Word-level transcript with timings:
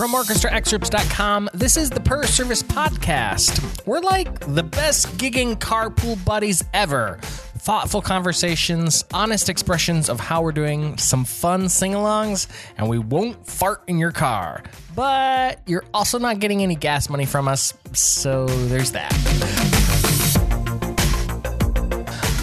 From 0.00 0.12
orchestraexcerpts.com, 0.12 1.50
this 1.52 1.76
is 1.76 1.90
the 1.90 2.00
Per 2.00 2.24
Service 2.24 2.62
Podcast. 2.62 3.86
We're 3.86 4.00
like 4.00 4.54
the 4.54 4.62
best 4.62 5.08
gigging 5.18 5.58
carpool 5.58 6.24
buddies 6.24 6.64
ever. 6.72 7.18
Thoughtful 7.58 8.00
conversations, 8.00 9.04
honest 9.12 9.50
expressions 9.50 10.08
of 10.08 10.18
how 10.18 10.40
we're 10.40 10.52
doing, 10.52 10.96
some 10.96 11.26
fun 11.26 11.68
sing 11.68 11.92
alongs, 11.92 12.46
and 12.78 12.88
we 12.88 12.98
won't 12.98 13.46
fart 13.46 13.82
in 13.88 13.98
your 13.98 14.10
car. 14.10 14.62
But 14.96 15.60
you're 15.66 15.84
also 15.92 16.18
not 16.18 16.38
getting 16.38 16.62
any 16.62 16.76
gas 16.76 17.10
money 17.10 17.26
from 17.26 17.46
us, 17.46 17.74
so 17.92 18.46
there's 18.46 18.92
that. 18.92 19.59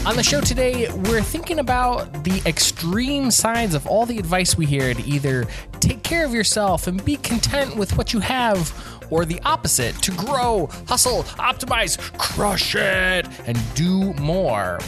On 0.08 0.16
the 0.16 0.24
show 0.24 0.40
today, 0.40 0.90
we're 0.90 1.22
thinking 1.22 1.60
about 1.60 2.24
the 2.24 2.42
extreme 2.46 3.30
sides 3.30 3.76
of 3.76 3.86
all 3.86 4.06
the 4.06 4.18
advice 4.18 4.58
we 4.58 4.66
hear 4.66 4.94
to 4.94 5.04
either 5.04 5.46
take 5.82 6.02
care 6.02 6.26
of 6.26 6.34
yourself 6.34 6.88
and 6.88 7.04
be 7.04 7.18
content 7.18 7.76
with 7.76 7.98
what 7.98 8.14
you 8.14 8.22
have, 8.22 8.72
or 9.12 9.26
the 9.26 9.38
opposite 9.44 10.02
to 10.04 10.12
grow, 10.12 10.70
hustle, 10.88 11.24
optimize, 11.24 11.98
crush 12.18 12.74
it, 12.74 13.28
and 13.48 13.76
do 13.76 14.14
more. 14.14 14.80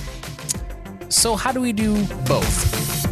So, 1.10 1.36
how 1.36 1.52
do 1.52 1.60
we 1.60 1.74
do 1.74 2.02
both? 2.26 3.04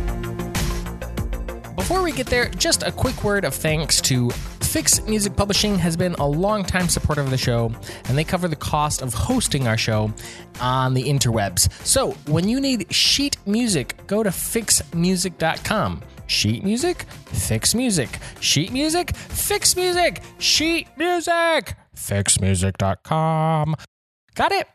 Before 1.75 2.01
we 2.01 2.13
get 2.13 2.27
there, 2.27 2.47
just 2.47 2.83
a 2.83 2.91
quick 2.93 3.21
word 3.25 3.43
of 3.43 3.53
thanks 3.53 3.99
to 4.03 4.31
Ficks 4.67 5.01
Music 5.07 5.33
Publishing 5.35 5.79
has 5.79 5.95
been 5.95 6.13
a 6.15 6.27
long-time 6.27 6.89
supporter 6.89 7.21
of 7.21 7.29
the 7.29 7.37
show, 7.37 7.71
and 8.05 8.17
they 8.17 8.25
cover 8.25 8.49
the 8.49 8.55
cost 8.55 9.01
of 9.01 9.13
hosting 9.13 9.65
our 9.65 9.77
show 9.77 10.13
on 10.59 10.93
the 10.93 11.03
interwebs. 11.03 11.71
So, 11.85 12.11
when 12.27 12.49
you 12.49 12.59
need 12.59 12.93
sheet 12.93 13.37
music, 13.47 13.95
go 14.07 14.23
to 14.23 14.29
ficksmusic.com. 14.29 16.03
Sheet 16.27 16.63
music, 16.65 17.05
fix 17.27 17.73
music. 17.73 18.19
Sheet 18.41 18.73
music, 18.73 19.15
fix 19.15 19.77
music. 19.77 20.21
Sheet 20.37 20.89
music, 20.97 21.75
ficksmusic.com. 21.95 23.75
Got 24.35 24.51
it? 24.51 24.67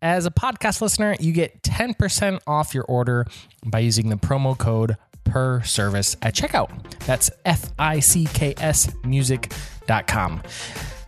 As 0.00 0.24
a 0.24 0.30
podcast 0.30 0.80
listener, 0.80 1.16
you 1.18 1.32
get 1.32 1.62
10% 1.62 2.38
off 2.46 2.74
your 2.74 2.84
order 2.84 3.26
by 3.66 3.80
using 3.80 4.08
the 4.08 4.16
promo 4.16 4.56
code 4.56 4.96
per 5.24 5.62
service 5.62 6.16
at 6.22 6.34
checkout. 6.34 6.70
That's 7.06 7.30
F 7.44 7.72
I 7.78 8.00
C 8.00 8.26
K 8.26 8.54
S 8.58 8.90
music.com. 9.04 10.42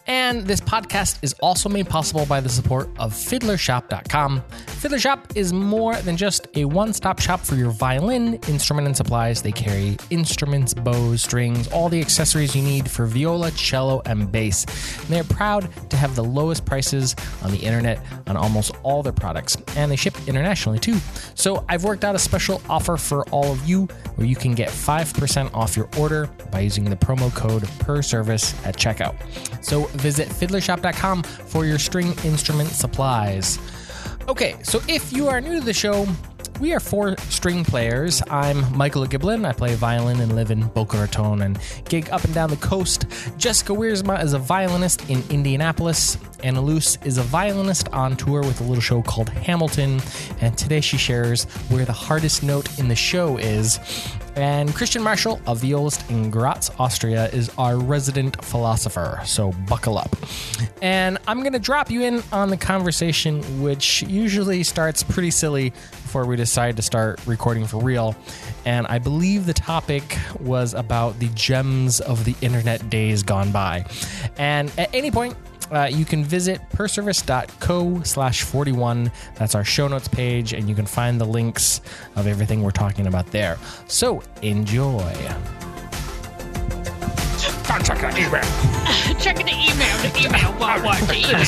And 0.07 0.47
this 0.47 0.61
podcast 0.61 1.19
is 1.23 1.35
also 1.41 1.69
made 1.69 1.89
possible 1.89 2.27
by 2.27 2.41
the 2.41 2.49
support 2.49 2.89
of 2.99 3.15
fiddlershop.com. 3.15 4.43
Fiddlershop 4.67 5.35
is 5.35 5.53
more 5.53 5.97
than 5.97 6.17
just 6.17 6.47
a 6.57 6.67
one 6.67 6.93
stop 6.93 7.21
shop 7.21 7.41
for 7.41 7.55
your 7.55 7.71
violin, 7.71 8.35
instrument, 8.49 8.87
and 8.87 8.97
supplies. 8.97 9.41
They 9.41 9.53
carry 9.53 9.97
instruments, 10.11 10.75
bows, 10.75 11.23
strings, 11.23 11.69
all 11.69 11.89
the 11.89 12.01
accessories 12.01 12.55
you 12.55 12.63
need 12.63 12.91
for 12.91 13.07
viola, 13.07 13.51
cello, 13.53 14.03
and 14.05 14.31
bass. 14.31 14.67
And 15.01 15.09
they're 15.09 15.25
proud 15.25 15.71
to 15.91 15.97
have 15.97 16.15
the 16.15 16.25
lowest 16.25 16.67
prices 16.67 17.17
on 17.43 17.51
the 17.51 17.59
internet 17.59 17.99
on 18.27 18.37
almost 18.37 18.73
all 18.83 19.03
their 19.03 19.13
products, 19.13 19.57
and 19.77 19.91
they 19.91 19.97
ship 19.97 20.17
internationally 20.27 20.79
too. 20.79 20.99
So 21.35 21.65
I've 21.69 21.85
worked 21.85 22.05
out 22.05 22.15
a 22.15 22.19
special 22.19 22.61
offer 22.69 22.97
for 22.99 23.27
all 23.31 23.53
of 23.53 23.67
you 23.67 23.87
where 24.17 24.27
you 24.27 24.37
can 24.37 24.55
get 24.55 24.69
5% 24.69 25.55
off 25.55 25.77
your 25.77 25.89
order 25.97 26.29
by 26.51 26.61
using 26.61 26.85
the 26.85 26.97
promo 26.97 27.35
code 27.35 27.67
per 27.79 28.03
service 28.03 28.55
at 28.67 28.77
checkout. 28.77 29.15
So 29.65 29.89
visit 29.95 30.29
fiddlershop.com 30.29 31.23
for 31.23 31.65
your 31.65 31.79
string 31.79 32.15
instrument 32.25 32.71
supplies. 32.71 33.59
Okay, 34.29 34.57
so 34.63 34.81
if 34.89 35.13
you 35.13 35.29
are 35.29 35.41
new 35.41 35.59
to 35.59 35.65
the 35.65 35.75
show, 35.75 36.07
we 36.61 36.73
are 36.73 36.81
four 36.81 37.17
string 37.29 37.65
players. 37.65 38.23
I'm 38.31 38.77
Michael 38.77 39.05
Giblin. 39.07 39.45
I 39.45 39.53
play 39.53 39.75
violin 39.75 40.21
and 40.21 40.37
live 40.37 40.51
in 40.51 40.67
Boca 40.69 40.99
Raton 40.99 41.43
and 41.43 41.59
gig 41.89 42.09
up 42.11 42.23
and 42.25 42.33
down 42.33 42.49
the 42.49 42.57
coast. 42.57 43.07
Jessica 43.37 43.73
Wiersma 43.73 44.23
is 44.23 44.35
a 44.35 44.39
violinist 44.39 45.11
in 45.11 45.23
Indianapolis. 45.31 46.17
Anna 46.45 46.61
Luce 46.61 46.97
is 47.05 47.19
a 47.19 47.23
violinist 47.23 47.89
on 47.89 48.17
tour 48.17 48.41
with 48.43 48.61
a 48.61 48.65
little 48.65 48.81
show 48.81 49.03
called 49.03 49.31
Hamilton. 49.31 50.01
And 50.41 50.57
today 50.57 50.81
she 50.81 50.97
shares 50.97 51.45
where 51.69 51.85
the 51.85 51.93
hardest 51.93 52.43
note 52.43 52.79
in 52.79 52.89
the 52.89 52.97
show 52.97 53.37
is. 53.37 53.81
And 54.37 54.75
Christian 54.75 55.03
Marshall, 55.03 55.41
a 55.47 55.55
violist 55.55 56.09
in 56.11 56.31
Graz, 56.31 56.71
Austria, 56.79 57.29
is 57.29 57.51
our 57.57 57.79
resident 57.79 58.45
philosopher. 58.45 59.21
So 59.25 59.53
buckle 59.69 59.99
up. 59.99 60.17
And 60.83 61.19
I'm 61.27 61.41
going 61.41 61.53
to 61.53 61.59
drop 61.59 61.91
you 61.91 62.03
in 62.03 62.23
on 62.33 62.51
the 62.51 62.57
conversation, 62.57 63.63
which 63.63 64.03
usually 64.03 64.63
starts 64.63 65.03
pretty 65.03 65.31
silly 65.31 65.71
before 65.71 66.27
we 66.27 66.37
decide 66.37 66.77
to 66.77 66.83
start 66.83 67.21
recording 67.27 67.67
for 67.67 67.79
real. 67.79 68.17
And 68.65 68.87
I 68.89 68.99
believe 68.99 69.47
the 69.47 69.55
topic 69.55 70.19
was 70.41 70.75
about 70.75 71.19
the 71.19 71.29
gems 71.35 72.01
of 72.01 72.25
the 72.25 72.35
internet 72.41 72.91
days 72.91 73.23
gone 73.23 73.53
by. 73.53 73.87
And 74.37 74.73
at 74.79 74.95
any 74.95 75.11
point, 75.11 75.37
uh, 75.71 75.89
you 75.91 76.05
can 76.05 76.25
visit 76.25 76.61
perservice.co 76.71 78.03
slash 78.03 78.43
41. 78.43 79.11
That's 79.37 79.55
our 79.55 79.65
show 79.65 79.89
notes 79.89 80.09
page, 80.09 80.53
and 80.53 80.69
you 80.69 80.75
can 80.75 80.87
find 80.87 81.21
the 81.21 81.25
links 81.25 81.81
of 82.17 82.27
everything 82.27 82.63
we're 82.63 82.71
talking 82.71 83.07
about 83.07 83.31
there. 83.31 83.59
So 83.89 84.23
enjoy. 84.43 85.13
Checking 89.19 89.47
the 89.47 89.53
email. 89.53 89.97
The 90.03 90.13
email. 90.27 90.53
What? 90.61 90.83
What? 90.85 91.09
The 91.09 91.17
email. 91.19 91.45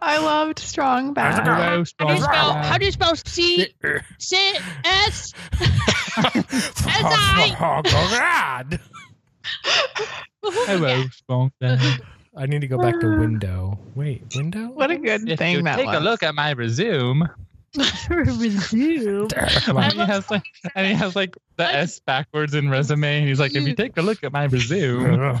I 0.00 0.18
loved 0.18 0.58
strong 0.58 1.12
back. 1.12 1.34
How 1.44 1.44
do 1.74 1.80
you 1.80 1.84
spell? 1.84 2.52
How 2.54 2.78
do 2.78 2.86
you 2.86 2.92
spell 2.92 3.16
C? 3.16 3.74
C 4.18 4.36
S 4.84 5.34
S 5.60 6.82
I? 6.86 7.56
Oh, 7.60 7.82
God. 7.82 8.80
Hello, 10.42 11.04
Spunk. 11.12 11.52
If 11.60 12.00
I 12.36 12.46
need 12.46 12.60
to 12.60 12.68
go 12.68 12.78
back 12.78 13.00
to 13.00 13.12
ah. 13.12 13.18
window. 13.18 13.78
Wait, 13.94 14.22
window? 14.34 14.68
What 14.68 14.90
a 14.90 14.96
good 14.96 15.28
you 15.28 15.36
thing 15.36 15.64
that 15.64 15.76
take 15.76 15.86
was. 15.86 15.96
a 15.96 16.00
look 16.00 16.22
at 16.22 16.34
my 16.34 16.50
resume, 16.50 17.28
Come 17.72 17.86
and 19.76 19.92
he 19.92 19.98
has 20.00 20.28
like, 20.28 20.42
and 20.74 20.86
he 20.86 20.92
has 20.94 21.14
like 21.14 21.36
the 21.56 21.64
S 21.64 22.00
backwards 22.00 22.54
in 22.54 22.68
resume, 22.68 23.20
and 23.20 23.28
he's 23.28 23.38
like, 23.38 23.54
if 23.54 23.64
you 23.66 23.74
take 23.74 23.96
a 23.96 24.02
look 24.02 24.24
at 24.24 24.32
my 24.32 24.44
resume, 24.44 25.40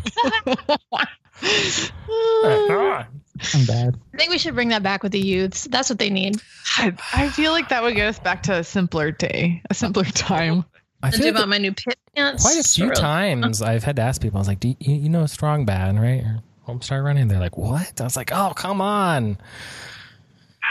I'm 3.54 3.64
bad. 3.66 3.98
I 4.14 4.16
think 4.16 4.30
we 4.30 4.38
should 4.38 4.54
bring 4.54 4.68
that 4.68 4.82
back 4.82 5.02
with 5.02 5.12
the 5.12 5.20
youths. 5.20 5.64
That's 5.64 5.88
what 5.88 5.98
they 5.98 6.10
need. 6.10 6.40
I, 6.76 6.92
I 7.12 7.28
feel 7.30 7.50
like 7.50 7.70
that 7.70 7.82
would 7.82 7.96
get 7.96 8.08
us 8.08 8.18
back 8.18 8.44
to 8.44 8.58
a 8.58 8.64
simpler 8.64 9.10
day, 9.10 9.62
a 9.68 9.74
simpler 9.74 10.04
time. 10.04 10.64
I 11.02 11.10
To 11.10 11.16
feel 11.18 11.28
about 11.28 11.40
like 11.40 11.48
my 11.48 11.58
new 11.58 11.72
pit 11.72 11.98
pants. 12.14 12.42
quite 12.42 12.58
a 12.58 12.68
few 12.68 12.90
Or- 12.90 12.94
times 12.94 13.62
I've 13.62 13.84
had 13.84 13.96
to 13.96 14.02
ask 14.02 14.20
people, 14.20 14.38
I 14.38 14.40
was 14.40 14.48
like, 14.48 14.60
Do 14.60 14.68
you, 14.68 14.94
you 14.94 15.08
know 15.08 15.22
a 15.22 15.28
Strong 15.28 15.64
Bad, 15.64 15.98
right? 15.98 16.22
Or 16.22 16.42
"Home 16.62 16.80
Homestar 16.80 17.02
Running? 17.04 17.28
They're 17.28 17.40
like, 17.40 17.56
What? 17.56 18.00
I 18.00 18.04
was 18.04 18.16
like, 18.16 18.30
Oh, 18.32 18.52
come 18.54 18.80
on. 18.80 19.38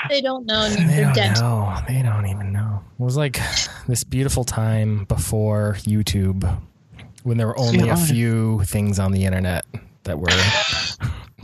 They 0.10 0.22
don't 0.22 0.46
know. 0.46 0.62
and 0.78 0.90
They 0.90 1.02
don't 1.02 1.14
dead. 1.14 1.36
know. 1.40 1.76
They 1.88 2.02
don't 2.02 2.26
even 2.28 2.54
know. 2.54 2.82
It 3.00 3.04
was 3.04 3.18
like 3.18 3.40
this 3.88 4.04
beautiful 4.04 4.44
time 4.44 5.06
before 5.06 5.76
YouTube 5.82 6.62
when 7.24 7.38
there 7.38 7.48
were 7.48 7.60
only 7.60 7.86
Yeah. 7.88 7.94
a 7.94 7.98
few 7.98 8.62
things 8.66 9.00
on 9.00 9.12
the 9.12 9.26
internet 9.26 9.66
that 10.04 10.18
were, 10.20 10.28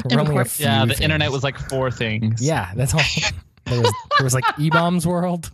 there 0.06 0.18
were 0.24 0.30
only 0.30 0.38
a 0.38 0.46
few 0.46 0.66
Yeah, 0.66 0.82
the 0.86 0.90
things. 0.94 1.02
internet 1.02 1.32
was 1.32 1.44
like 1.44 1.58
four 1.70 1.92
things. 1.92 2.42
Yeah, 2.42 2.72
that's 2.76 2.94
all. 2.94 3.02
There 3.66 3.82
was, 3.82 3.92
there 4.18 4.24
was 4.24 4.34
like 4.34 4.46
E 4.60 4.70
Bombs 4.70 5.06
World, 5.06 5.52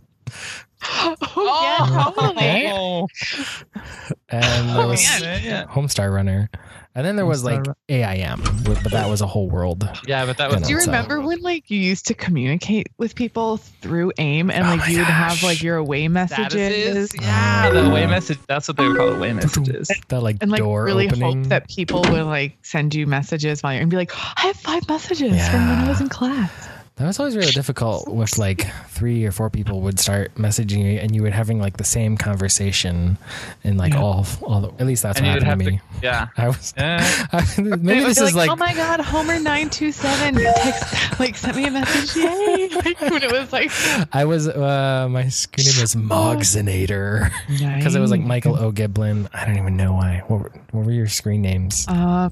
Oh, 0.84 1.16
yeah, 1.62 2.02
totally. 2.16 2.66
Oh, 2.72 3.06
and 4.28 4.68
there 4.70 4.84
oh, 4.84 4.88
was 4.88 5.02
yeah, 5.22 5.38
yeah. 5.38 5.64
Homestar 5.66 6.12
Runner, 6.12 6.50
and 6.96 7.06
then 7.06 7.14
there 7.14 7.24
was 7.24 7.44
like 7.44 7.60
Homestar 7.60 7.74
AIM, 7.88 8.42
but 8.64 8.90
that 8.90 9.08
was 9.08 9.20
a 9.20 9.26
whole 9.26 9.48
world. 9.48 9.88
Yeah, 10.06 10.26
but 10.26 10.38
that 10.38 10.50
was 10.50 10.62
Do 10.62 10.70
you 10.72 10.78
remember 10.78 11.20
when 11.20 11.40
like 11.40 11.70
you 11.70 11.78
used 11.78 12.06
to 12.08 12.14
communicate 12.14 12.88
with 12.98 13.14
people 13.14 13.58
through 13.58 14.12
AIM 14.18 14.50
and 14.50 14.66
Oh 14.66 14.70
like 14.76 14.88
you 14.88 14.98
would 14.98 15.06
have 15.06 15.40
like 15.44 15.62
your 15.62 15.76
away 15.76 16.08
messages? 16.08 17.12
statuses. 17.12 17.22
Yeah, 17.22 17.70
the 17.70 17.88
away 17.88 18.06
message. 18.06 18.38
That's 18.48 18.66
what 18.66 18.76
they 18.76 18.86
would 18.88 18.96
call 18.96 19.10
away 19.10 19.32
messages. 19.34 19.88
That 20.08 20.20
like 20.22 20.38
And 20.40 20.50
like 20.50 20.58
door 20.58 20.84
really 20.84 21.06
opening. 21.06 21.42
hope 21.44 21.48
that 21.50 21.68
people 21.68 22.02
would 22.02 22.24
like 22.24 22.58
send 22.62 22.92
you 22.94 23.06
messages 23.06 23.62
while 23.62 23.72
you're 23.74 23.82
and 23.82 23.90
be 23.90 23.96
like, 23.96 24.10
I 24.36 24.48
have 24.48 24.56
five 24.56 24.88
messages 24.88 25.48
from 25.48 25.68
when 25.68 25.78
I 25.78 25.88
was 25.88 26.00
in 26.00 26.08
class. 26.08 26.68
That 27.02 27.08
was 27.08 27.18
always 27.18 27.34
really 27.36 27.50
difficult 27.50 28.06
with 28.06 28.38
like 28.38 28.70
three 28.86 29.24
or 29.24 29.32
four 29.32 29.50
people 29.50 29.80
would 29.80 29.98
start 29.98 30.36
messaging 30.36 30.78
you 30.84 31.00
and 31.00 31.12
you 31.12 31.22
would 31.24 31.32
having 31.32 31.58
like 31.58 31.76
the 31.76 31.82
same 31.84 32.16
conversation 32.16 33.18
and 33.64 33.76
like 33.76 33.92
Yeah. 33.92 34.02
all, 34.02 34.24
all 34.42 34.60
the, 34.60 34.68
at 34.78 34.86
least 34.86 35.02
that's 35.02 35.18
And 35.18 35.26
what 35.26 35.34
you'd 35.34 35.42
happened 35.42 35.62
have 35.62 35.80
to 35.80 35.80
to, 35.80 35.96
me. 35.96 35.98
yeah. 36.04 36.28
I 36.36 36.46
was 36.46 36.72
Yeah. 36.76 37.26
maybe 37.58 38.04
this 38.04 38.20
is 38.20 38.36
like, 38.36 38.50
oh 38.50 38.54
my 38.54 38.72
god, 38.72 39.00
Homer 39.00 39.40
nine 39.40 39.68
two 39.68 39.90
seven 39.90 40.36
text 40.36 41.18
like 41.18 41.34
sent 41.36 41.56
me 41.56 41.66
a 41.66 41.72
message, 41.72 42.14
yay! 42.22 42.68
Like 42.68 43.00
when 43.00 43.20
it 43.24 43.32
was 43.32 43.52
like 43.52 43.72
I 44.14 44.24
was 44.24 44.46
uh 44.46 45.08
my 45.10 45.28
screen 45.28 45.66
name 45.66 45.80
was 45.80 45.96
Mogzinator 45.96 47.32
because 47.48 47.96
it 47.96 48.00
was 48.00 48.12
like 48.12 48.20
Michael 48.20 48.54
O. 48.56 48.70
Giblin. 48.70 49.28
I 49.34 49.44
don't 49.44 49.58
even 49.58 49.76
know 49.76 49.92
why. 49.92 50.22
What 50.28 50.40
were, 50.40 50.52
what 50.70 50.86
were 50.86 50.92
your 50.92 51.08
screen 51.08 51.42
names? 51.42 51.84
Uh, 51.88 52.30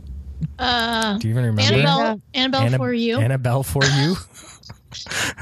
Uh, 0.58 1.18
Do 1.18 1.28
you 1.28 1.34
even 1.34 1.44
remember? 1.44 1.62
Annabelle, 1.74 2.22
Annabelle 2.32 2.60
Anna- 2.62 2.78
for 2.78 2.92
you. 2.94 3.18
Annabelle 3.18 3.62
for 3.62 3.84
you. 3.84 4.14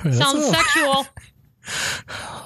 That's 0.05 0.19
Sounds 0.19 0.47
sexual. 0.49 1.06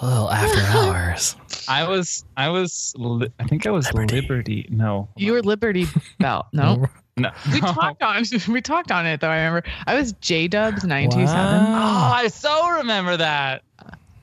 a 0.02 0.06
little 0.06 0.30
after 0.30 0.60
hours. 0.78 1.36
I 1.68 1.88
was, 1.88 2.24
I 2.36 2.48
was, 2.48 2.92
li- 2.96 3.28
I 3.38 3.44
think 3.44 3.66
I 3.66 3.70
was 3.70 3.92
Liberty. 3.92 4.66
No, 4.70 5.08
You 5.16 5.32
were 5.32 5.42
Liberty 5.42 5.86
Bell. 6.18 6.48
No. 6.52 6.86
no. 7.16 7.30
We 7.52 7.60
talked 7.60 8.02
on 8.02 8.24
we 8.48 8.60
talked 8.60 8.90
on 8.90 9.06
it 9.06 9.20
though. 9.20 9.28
I 9.28 9.36
remember 9.44 9.62
I 9.86 9.94
was 9.94 10.12
J 10.14 10.48
Dubs 10.48 10.82
nine 10.84 11.10
two 11.10 11.26
seven. 11.26 11.60
Oh, 11.66 11.70
Wow. 11.72 12.12
I 12.14 12.28
so 12.28 12.68
remember 12.78 13.16
that. 13.16 13.62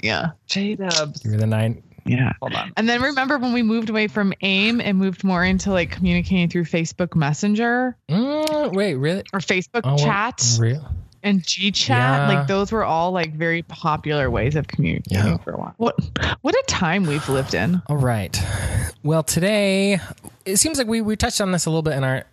Yeah, 0.02 0.32
J 0.48 0.75
Dubs. 0.75 1.24
You're 1.24 1.38
the 1.38 1.46
nine. 1.46 1.82
yeah. 2.06 2.34
Hold 2.42 2.56
on. 2.56 2.74
And 2.78 2.90
then 2.90 3.02
remember 3.02 3.38
when 3.38 3.54
we 3.54 3.62
moved 3.64 3.90
away 3.90 4.08
from 4.08 4.34
AIM 4.42 4.82
and 4.82 4.98
moved 4.98 5.24
more 5.24 5.44
into 5.46 5.72
like 5.72 5.92
communicating 5.92 6.50
through 6.50 6.64
Facebook 6.66 7.16
Messenger 7.16 7.96
Mm, 8.10 8.74
wait, 8.74 8.96
really? 8.96 9.24
or 9.34 9.40
Facebook 9.40 9.82
Oh, 9.84 9.98
chat 9.98 10.44
Real? 10.60 10.90
And 11.24 11.45
G 11.45 11.71
chat? 11.71 12.30
Yeah. 12.30 12.38
Like 12.39 12.48
those 12.48 12.71
were 12.71 12.83
all 12.83 13.12
like 13.12 13.33
very 13.33 13.62
popular 13.63 14.30
ways 14.30 14.56
of 14.56 14.68
communicating 14.68 15.18
Yeah. 15.25 15.38
for 15.38 15.51
a 15.51 15.57
while. 15.57 15.74
What 15.77 15.95
what 16.42 16.56
a 16.56 16.63
time 16.68 17.06
we've 17.06 17.27
lived 17.30 17.54
in. 17.54 17.81
All 17.88 17.98
right. 17.98 18.38
Well, 19.04 19.24
today 19.24 20.00
it 20.45 20.57
seems 20.57 20.77
like 20.77 20.88
we 20.88 21.01
we 21.01 21.16
touched 21.16 21.42
on 21.42 21.51
this 21.51 21.66
a 21.66 21.69
little 21.69 21.81
bit 21.83 21.94
in 21.94 22.04
our 22.04 22.25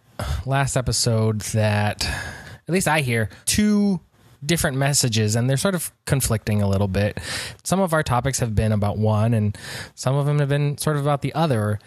last 0.46 0.76
episode 0.76 1.40
that 1.52 2.04
at 2.06 2.72
least 2.72 2.88
I 2.88 3.00
hear 3.02 3.28
two 3.44 4.00
different 4.44 4.76
messages 4.76 5.34
and 5.34 5.48
they're 5.50 5.56
sort 5.56 5.74
of 5.74 5.92
conflicting 6.04 6.62
a 6.62 6.68
little 6.68 6.88
bit. 6.88 7.18
Some 7.64 7.80
of 7.80 7.92
our 7.92 8.02
topics 8.02 8.38
have 8.38 8.54
been 8.54 8.70
about 8.72 8.96
one 8.98 9.34
and 9.34 9.56
some 9.94 10.14
of 10.14 10.26
them 10.26 10.38
have 10.38 10.48
been 10.48 10.78
sort 10.78 10.96
of 10.96 11.02
about 11.02 11.22
the 11.22 11.34
other. 11.34 11.78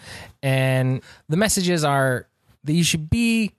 And 0.42 1.00
the 1.28 1.36
messages 1.36 1.84
are 1.84 2.26
that 2.64 2.72
you 2.72 2.84
should 2.84 3.08
be 3.08 3.52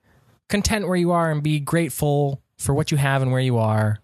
content 0.49 0.87
where 0.87 0.97
you 0.97 1.11
are 1.11 1.31
and 1.31 1.41
be 1.41 1.59
grateful 1.59 2.41
for 2.61 2.73
what 2.73 2.91
you 2.91 2.97
have 2.97 3.21
and 3.21 3.31
where 3.31 3.41
you 3.41 3.57
are. 3.57 3.99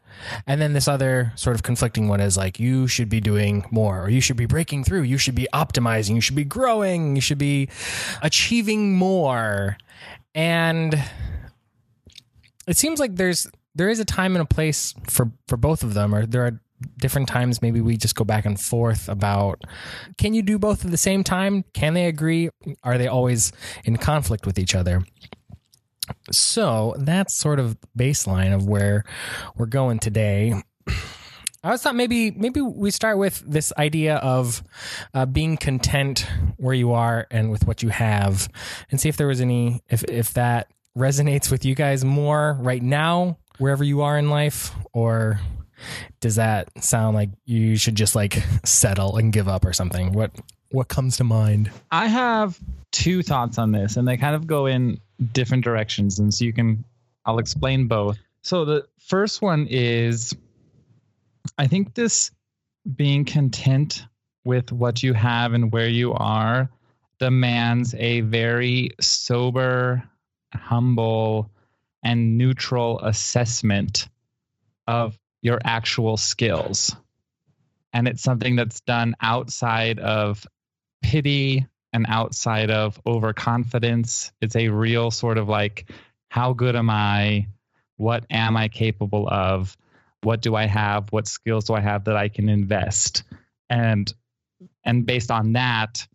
And 0.48 0.60
then 0.60 0.74
this 0.74 0.88
other 0.88 1.32
sort 1.36 1.56
of 1.56 1.64
conflicting 1.64 2.08
one 2.08 2.20
is 2.20 2.36
like, 2.36 2.60
you 2.60 2.88
should 2.88 3.08
be 3.08 3.22
doing 3.22 3.66
more, 3.70 4.02
or 4.02 4.10
you 4.10 4.20
should 4.20 4.38
be 4.38 4.48
breaking 4.48 4.84
through, 4.84 5.04
you 5.04 5.18
should 5.18 5.36
be 5.36 5.48
optimizing, 5.54 6.16
you 6.16 6.22
should 6.22 6.36
be 6.36 6.44
growing, 6.44 7.16
you 7.16 7.22
should 7.22 7.38
be 7.38 7.70
achieving 8.22 8.96
more. 8.96 9.78
And 10.34 11.00
it 12.68 12.78
seems 12.78 13.00
like 13.00 13.16
there's 13.16 13.48
there 13.76 13.90
is 13.90 14.00
a 14.00 14.06
time 14.06 14.36
and 14.36 14.42
a 14.42 14.46
place 14.46 14.96
for 15.08 15.32
for 15.48 15.56
both 15.56 15.84
of 15.84 15.94
them, 15.94 16.14
or 16.14 16.26
there 16.26 16.46
are 16.46 16.60
different 16.98 17.28
times 17.28 17.62
maybe 17.62 17.82
we 17.82 17.98
just 17.98 18.16
go 18.16 18.24
back 18.24 18.46
and 18.46 18.60
forth 18.60 19.10
about 19.10 19.64
can 20.18 20.34
you 20.34 20.44
do 20.44 20.60
both 20.60 20.86
at 20.86 20.92
the 20.92 20.98
same 20.98 21.24
time? 21.24 21.64
Can 21.74 21.94
they 21.94 22.06
agree? 22.06 22.50
Are 22.84 22.98
they 22.98 23.08
always 23.08 23.52
in 23.84 23.98
conflict 23.98 24.46
with 24.46 24.60
each 24.60 24.76
other? 24.76 25.04
So 26.32 26.96
that's 26.98 27.34
sort 27.34 27.60
of 27.60 27.78
baseline 27.98 28.54
of 28.54 28.68
where 28.68 29.04
we're 29.56 29.66
going 29.66 30.00
today. 30.00 30.62
I 31.64 31.72
was 31.72 31.82
thought 31.82 31.96
maybe 31.96 32.32
maybe 32.32 32.62
we 32.62 32.92
start 32.92 33.18
with 33.18 33.44
this 33.46 33.74
idea 33.78 34.18
of 34.18 34.64
uh, 35.14 35.26
being 35.26 35.58
content 35.58 36.28
where 36.58 36.76
you 36.76 36.94
are 36.94 37.28
and 37.30 37.52
with 37.52 37.68
what 37.68 37.84
you 37.84 37.90
have, 37.90 38.48
and 38.90 39.02
see 39.02 39.10
if 39.10 39.18
there 39.18 39.28
was 39.28 39.42
any 39.42 39.82
if 39.90 40.04
if 40.06 40.34
that 40.34 40.72
resonates 40.98 41.52
with 41.52 41.66
you 41.66 41.76
guys 41.76 42.06
more 42.06 42.58
right 42.62 42.82
now 42.82 43.38
wherever 43.58 43.84
you 43.84 44.02
are 44.02 44.18
in 44.18 44.30
life, 44.30 44.72
or 44.94 45.40
does 46.22 46.36
that 46.36 46.70
sound 46.84 47.16
like 47.16 47.30
you 47.46 47.76
should 47.76 47.96
just 47.96 48.16
like 48.16 48.42
settle 48.64 49.18
and 49.18 49.34
give 49.34 49.48
up 49.48 49.66
or 49.66 49.74
something? 49.74 50.14
What 50.14 50.32
what 50.78 50.88
comes 50.88 51.18
to 51.18 51.24
mind? 51.24 51.72
I 51.90 52.08
have 52.08 52.60
two 52.92 53.24
thoughts 53.24 53.58
on 53.58 53.72
this, 53.72 53.98
and 53.98 54.08
they 54.08 54.16
kind 54.16 54.36
of 54.36 54.46
go 54.46 54.68
in 54.68 55.02
different 55.34 55.64
directions, 55.64 56.20
and 56.20 56.32
so 56.32 56.46
you 56.46 56.54
can. 56.54 56.86
I'll 57.26 57.40
explain 57.40 57.88
both. 57.88 58.20
So 58.44 58.64
the 58.64 58.88
first 59.00 59.42
one 59.42 59.66
is, 59.72 60.36
I 61.58 61.66
think 61.66 61.96
this 61.96 62.30
being 62.96 63.26
content 63.26 64.06
with 64.46 64.72
what 64.72 65.02
you 65.02 65.14
have 65.14 65.54
and 65.54 65.72
where 65.72 65.90
you 65.90 66.14
are 66.14 66.70
demands 67.18 67.96
a 67.96 68.22
very 68.22 68.92
sober, 69.02 70.04
humble, 70.54 71.50
and 72.04 72.38
neutral 72.38 73.00
assessment 73.00 74.08
of 74.86 75.18
your 75.42 75.60
actual 75.66 76.18
skills. 76.18 76.96
And 77.94 78.08
it's 78.08 78.22
something 78.22 78.56
that's 78.56 78.82
done 78.82 79.16
outside 79.20 79.98
of 79.98 80.46
pity 81.08 81.66
and 81.94 82.06
outside 82.10 82.70
of 82.70 83.00
overconfidence. 83.08 84.34
It's 84.42 84.58
a 84.58 84.68
real 84.68 85.10
sort 85.10 85.38
of 85.38 85.48
like, 85.48 85.90
how 86.28 86.52
good 86.52 86.76
am 86.76 86.90
I? 86.90 87.48
What 87.96 88.26
am 88.30 88.58
I 88.58 88.68
capable 88.68 89.26
of? 89.30 89.78
What 90.24 90.42
do 90.42 90.54
I 90.54 90.66
have? 90.66 91.10
What 91.14 91.26
skills 91.26 91.64
do 91.64 91.76
I 91.76 91.80
have 91.80 92.04
that 92.04 92.18
I 92.18 92.28
can 92.28 92.50
invest? 92.50 93.24
And 93.70 94.14
and 94.84 95.06
based 95.06 95.32
on 95.32 95.54
that, 95.54 96.06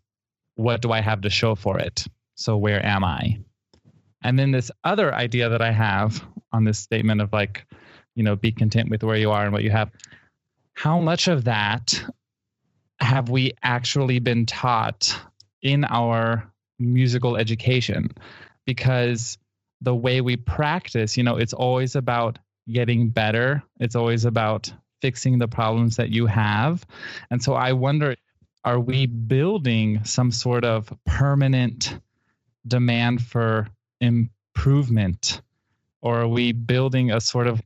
what 0.57 0.83
do 0.83 0.93
I 0.93 1.01
have 1.01 1.23
to 1.23 1.31
show 1.31 1.55
for 1.55 1.79
it? 1.79 2.07
So 2.35 2.59
where 2.59 2.85
am 2.85 3.03
I? 3.03 3.39
And 4.23 4.39
then 4.39 4.51
this 4.51 4.71
other 4.85 5.15
idea 5.15 5.49
that 5.49 5.63
I 5.63 5.73
have 5.73 6.23
on 6.53 6.65
this 6.65 6.79
statement 6.79 7.23
of 7.23 7.33
like, 7.33 7.65
you 8.15 8.23
know, 8.23 8.37
be 8.37 8.53
content 8.53 8.91
with 8.91 9.03
where 9.03 9.17
you 9.17 9.31
are 9.31 9.43
and 9.43 9.55
what 9.55 9.63
you 9.63 9.71
have. 9.71 9.91
How 10.75 11.01
much 11.01 11.29
of 11.29 11.45
that 11.45 12.05
have 13.01 13.29
we 13.29 13.53
actually 13.63 14.19
been 14.19 14.47
taught 14.47 15.19
in 15.61 15.85
our 15.85 16.51
musical 16.79 17.37
education? 17.37 18.11
Because 18.67 19.39
the 19.81 19.95
way 19.95 20.21
we 20.21 20.37
practice, 20.37 21.17
you 21.17 21.25
know, 21.25 21.37
it's 21.37 21.53
always 21.53 21.97
about 21.97 22.39
getting 22.71 23.09
better, 23.09 23.63
it's 23.81 23.97
always 23.97 24.25
about 24.25 24.73
fixing 25.01 25.39
the 25.39 25.49
problems 25.49 25.97
that 25.97 26.11
you 26.11 26.27
have. 26.27 26.87
And 27.31 27.43
so 27.43 27.55
I 27.55 27.73
wonder 27.73 28.15
are 28.65 28.79
we 28.79 29.07
building 29.07 30.05
some 30.05 30.31
sort 30.31 30.65
of 30.65 30.93
permanent 31.05 31.99
demand 32.67 33.21
for 33.21 33.67
improvement? 34.01 35.43
Or 36.01 36.21
are 36.21 36.29
we 36.29 36.53
building 36.53 37.11
a 37.11 37.21
sort 37.21 37.49
of 37.49 37.61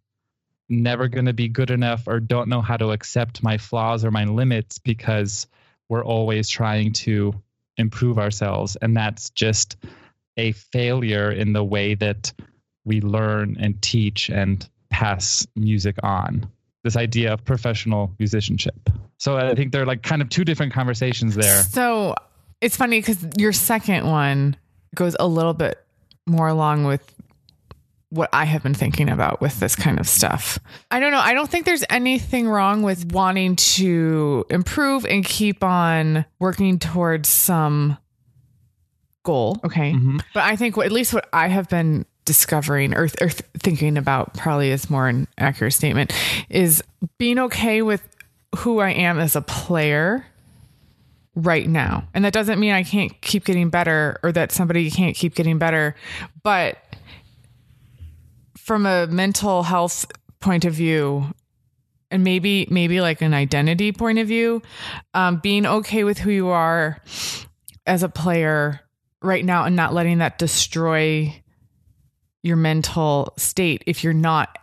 never 0.69 1.09
going 1.09 1.27
to 1.27 1.33
be 1.33 1.49
good 1.49 1.71
enough 1.71 2.07
or 2.07 2.21
don't 2.21 2.49
know 2.49 2.61
how 2.61 2.77
to 2.77 2.91
accept 2.91 3.43
my 3.43 3.59
flaws 3.59 4.05
or 4.05 4.11
my 4.11 4.25
limits 4.25 4.79
because 4.79 5.47
we're 5.89 6.05
always 6.05 6.49
trying 6.49 6.93
to 6.93 7.35
improve 7.77 8.19
ourselves. 8.19 8.77
And 8.77 8.97
that's 8.97 9.31
just 9.31 9.77
a 10.37 10.53
failure 10.53 11.31
in 11.31 11.53
the 11.53 11.65
way 11.65 11.95
that 11.95 12.33
we 12.85 13.01
learn 13.01 13.57
and 13.61 13.81
teach 13.83 14.29
and 14.29 14.69
pass 14.91 15.47
music 15.57 15.97
on. 16.03 16.49
This 16.85 16.97
idea 16.97 17.33
of 17.33 17.45
professional 17.45 18.13
musicianship. 18.19 18.91
So 19.19 19.37
I 19.37 19.55
think 19.55 19.73
they're 19.73 19.87
like 19.87 20.03
kind 20.03 20.23
of 20.23 20.29
two 20.29 20.45
different 20.45 20.73
conversations 20.73 21.35
there. 21.35 21.63
So 21.65 22.15
it's 22.61 22.77
funny 22.77 23.01
because 23.01 23.25
your 23.37 23.53
second 23.53 24.07
one 24.09 24.57
goes 24.95 25.17
a 25.19 25.27
little 25.27 25.55
bit 25.55 25.85
more 26.27 26.49
along 26.49 26.85
with 26.85 27.16
what 28.11 28.29
I 28.33 28.45
have 28.45 28.63
been 28.63 28.75
thinking 28.75 29.09
about 29.09 29.41
with 29.41 29.59
this 29.59 29.75
kind 29.75 29.99
of 29.99 30.09
stuff. 30.09 30.59
I 30.91 31.01
don't 31.01 31.11
know. 31.11 31.19
I 31.19 31.35
don't 31.35 31.51
think 31.51 31.67
there's 31.67 31.85
anything 31.91 32.49
wrong 32.49 32.83
with 32.83 33.13
wanting 33.13 33.57
to 33.57 34.45
improve 34.49 35.05
and 35.05 35.25
keep 35.25 35.65
on 35.65 36.25
working 36.39 36.79
towards 36.79 37.29
some 37.29 37.99
goal. 39.25 39.59
Okay. 39.65 39.93
Mhm. 39.93 40.23
But 40.35 40.45
I 40.45 40.55
think 40.57 40.79
at 40.79 40.93
least 40.93 41.13
what 41.13 41.29
I 41.33 41.49
have 41.49 41.69
been 41.69 42.07
discovering 42.25 42.95
or, 42.95 43.05
or 43.05 43.29
th- 43.29 43.43
thinking 43.59 43.97
about 43.99 44.35
probably 44.35 44.71
is 44.71 44.89
more 44.89 45.09
an 45.09 45.27
accurate 45.39 45.73
statement 45.73 46.13
is 46.49 46.83
being 47.19 47.39
okay 47.39 47.83
with 47.83 48.07
who 48.57 48.79
I 48.81 48.91
am 48.91 49.19
as 49.19 49.35
a 49.37 49.43
player 49.43 50.25
right 51.35 51.69
now. 51.69 52.09
And 52.15 52.25
that 52.25 52.33
doesn't 52.33 52.59
mean 52.59 52.73
I 52.73 52.83
can't 52.83 53.13
keep 53.21 53.45
getting 53.45 53.69
better 53.69 54.19
or 54.23 54.33
that 54.33 54.53
somebody 54.53 54.91
can't 54.91 55.15
keep 55.15 55.35
getting 55.35 55.59
better, 55.59 55.95
but 56.43 56.79
from 58.67 58.85
a 58.85 59.07
mental 59.07 59.63
health 59.63 60.07
point 60.41 60.65
of 60.65 60.75
view 60.75 61.33
and 62.11 62.25
maybe 62.25 62.67
maybe 62.69 63.01
like 63.01 63.23
an 63.23 63.33
identity 63.33 63.93
point 63.93 64.19
of 64.19 64.27
view, 64.27 64.61
um, 65.15 65.39
being 65.39 65.65
okay 65.65 66.03
with 66.03 66.19
who 66.19 66.31
you 66.33 66.49
are 66.49 67.01
as 67.87 68.03
a 68.03 68.09
player 68.09 68.81
right 69.23 69.45
now 69.45 69.65
and 69.65 69.77
not 69.77 69.95
letting 69.95 70.19
that 70.19 70.39
destroy 70.39 71.33
your 72.43 72.57
mental 72.57 73.33
state 73.37 73.85
if 73.87 74.03
you're 74.03 74.13
not 74.13 74.59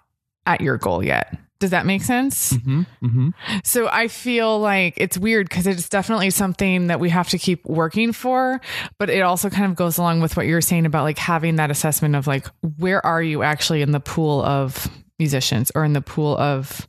at 0.45 0.59
your 0.59 0.77
goal 0.77 1.01
yet. 1.01 1.37
Does 1.59 1.69
that 1.69 1.85
make 1.85 2.01
sense? 2.03 2.51
Mm-hmm. 2.53 2.81
Mm-hmm. 3.03 3.29
So 3.63 3.87
I 3.87 4.09
feel 4.09 4.59
like 4.59 4.95
it's 4.97 5.17
weird 5.17 5.47
because 5.47 5.65
it's 5.65 5.87
definitely 5.87 6.29
something 6.29 6.87
that 6.87 6.99
we 6.99 7.09
have 7.09 7.29
to 7.29 7.37
keep 7.37 7.65
working 7.65 8.11
for, 8.11 8.59
but 8.99 9.09
it 9.09 9.21
also 9.21 9.49
kind 9.49 9.65
of 9.65 9.75
goes 9.75 9.97
along 9.97 10.19
with 10.19 10.35
what 10.35 10.45
you 10.45 10.55
were 10.55 10.61
saying 10.61 10.85
about 10.85 11.03
like 11.03 11.17
having 11.17 11.55
that 11.55 11.71
assessment 11.71 12.15
of 12.15 12.27
like 12.27 12.47
where 12.77 13.05
are 13.05 13.23
you 13.23 13.43
actually 13.43 13.81
in 13.81 13.91
the 13.91 14.01
pool 14.01 14.43
of 14.43 14.89
musicians 15.19 15.71
or 15.73 15.85
in 15.85 15.93
the 15.93 16.01
pool 16.01 16.37
of 16.37 16.85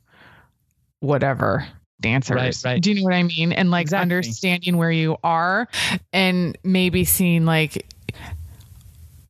whatever 0.99 1.65
dancers. 2.01 2.35
Right, 2.35 2.61
right. 2.65 2.81
Do 2.81 2.91
you 2.91 2.97
know 2.97 3.03
what 3.03 3.13
I 3.13 3.23
mean? 3.23 3.53
And 3.53 3.71
like 3.71 3.83
Exactly. 3.83 4.01
understanding 4.01 4.75
where 4.77 4.91
you 4.91 5.15
are 5.23 5.69
and 6.11 6.57
maybe 6.63 7.05
seeing 7.05 7.45
like 7.45 7.85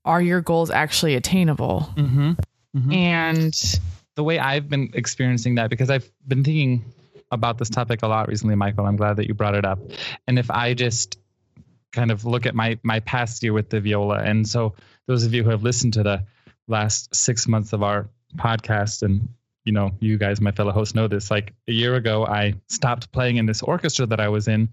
are 0.03 0.21
your 0.21 0.41
goals 0.41 0.71
actually 0.71 1.15
attainable? 1.15 1.87
Mm-hmm. 1.95 2.31
Mhm. 2.75 2.95
And 2.95 3.79
the 4.15 4.23
way 4.23 4.39
I've 4.39 4.69
been 4.69 4.91
experiencing 4.93 5.55
that 5.55 5.69
because 5.69 5.89
I've 5.89 6.09
been 6.27 6.43
thinking 6.43 6.85
about 7.31 7.57
this 7.57 7.69
topic 7.69 8.01
a 8.03 8.07
lot 8.07 8.27
recently, 8.27 8.55
Michael. 8.55 8.85
I'm 8.85 8.95
glad 8.95 9.17
that 9.17 9.27
you 9.27 9.33
brought 9.33 9.55
it 9.55 9.65
up. 9.65 9.79
And 10.27 10.39
if 10.39 10.49
I 10.49 10.73
just 10.73 11.19
kind 11.91 12.11
of 12.11 12.25
look 12.25 12.45
at 12.45 12.55
my 12.55 12.79
my 12.83 12.99
past 13.01 13.43
year 13.43 13.53
with 13.53 13.69
the 13.69 13.79
viola, 13.79 14.19
and 14.19 14.47
so 14.47 14.75
those 15.07 15.25
of 15.25 15.33
you 15.33 15.43
who 15.43 15.49
have 15.49 15.63
listened 15.63 15.93
to 15.93 16.03
the 16.03 16.23
last 16.67 17.13
six 17.15 17.47
months 17.47 17.73
of 17.73 17.83
our 17.83 18.09
podcast, 18.35 19.03
and 19.03 19.29
you 19.65 19.73
know, 19.73 19.91
you 19.99 20.17
guys, 20.17 20.39
my 20.39 20.51
fellow 20.51 20.71
hosts, 20.71 20.95
know 20.95 21.07
this. 21.07 21.31
Like 21.31 21.53
a 21.67 21.71
year 21.71 21.95
ago, 21.95 22.25
I 22.25 22.55
stopped 22.69 23.11
playing 23.11 23.37
in 23.37 23.45
this 23.45 23.61
orchestra 23.61 24.05
that 24.07 24.19
I 24.19 24.29
was 24.29 24.47
in 24.47 24.69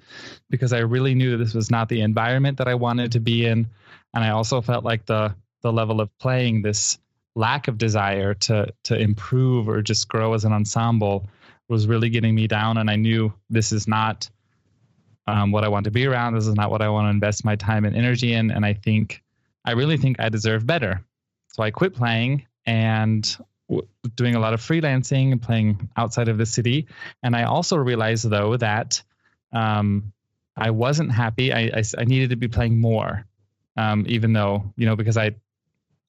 because 0.51 0.73
I 0.73 0.81
really 0.81 1.15
knew 1.15 1.33
that 1.33 1.45
this 1.45 1.55
was 1.55 1.71
not 1.71 1.89
the 1.89 2.03
environment 2.03 2.59
that 2.59 2.69
I 2.69 2.75
wanted 2.75 3.13
to 3.13 3.21
be 3.21 3.47
in, 3.47 3.69
and 4.15 4.25
I 4.25 4.31
also 4.31 4.61
felt 4.61 4.85
like 4.85 5.07
the 5.07 5.35
the 5.63 5.73
level 5.73 6.01
of 6.01 6.17
playing 6.19 6.63
this 6.63 6.99
lack 7.35 7.69
of 7.69 7.79
desire 7.79 8.35
to 8.35 8.73
to 8.85 8.99
improve 8.99 9.69
or 9.69 9.83
just 9.83 10.09
grow 10.09 10.35
as 10.35 10.45
an 10.45 10.53
ensemble 10.53 11.27
was 11.69 11.87
really 11.87 12.11
getting 12.11 12.35
me 12.35 12.47
down 12.47 12.77
and 12.77 12.91
i 12.91 12.97
knew 12.97 13.33
this 13.49 13.73
is 13.73 13.89
not 13.89 14.29
um, 15.27 15.51
what 15.51 15.65
i 15.65 15.69
want 15.69 15.85
to 15.85 15.91
be 15.91 16.07
around 16.07 16.35
this 16.35 16.47
is 16.47 16.55
not 16.55 16.71
what 16.71 16.83
i 16.83 16.89
want 16.89 17.07
to 17.07 17.11
invest 17.11 17.45
my 17.45 17.57
time 17.57 17.85
and 17.85 17.97
energy 17.97 18.35
in 18.35 18.51
and 18.51 18.67
i 18.67 18.75
think 18.75 19.23
i 19.65 19.73
really 19.73 19.97
think 19.97 20.21
i 20.21 20.29
deserve 20.29 20.67
better. 20.67 21.03
So 21.53 21.63
i 21.63 21.71
quit 21.71 21.95
playing 21.95 22.47
and 22.67 23.25
w- 23.69 23.87
doing 24.15 24.35
a 24.35 24.41
lot 24.41 24.55
of 24.55 24.61
freelancing 24.61 25.33
and 25.33 25.41
playing 25.41 25.91
outside 25.97 26.29
of 26.29 26.39
the 26.39 26.47
city. 26.47 26.87
And 27.23 27.35
i 27.35 27.45
also 27.45 27.77
realized 27.77 28.29
though 28.29 28.57
that 28.59 29.03
um, 29.53 30.13
i 30.57 30.71
wasn't 30.71 31.13
happy. 31.13 31.53
I, 31.53 31.61
I, 31.61 31.83
I 31.97 32.05
needed 32.05 32.31
to 32.31 32.37
be 32.37 32.49
playing 32.49 32.79
more 32.79 33.25
um, 33.77 34.05
even 34.07 34.33
though 34.33 34.73
you 34.77 34.87
know 34.87 34.97
because 34.97 35.17
i 35.17 35.35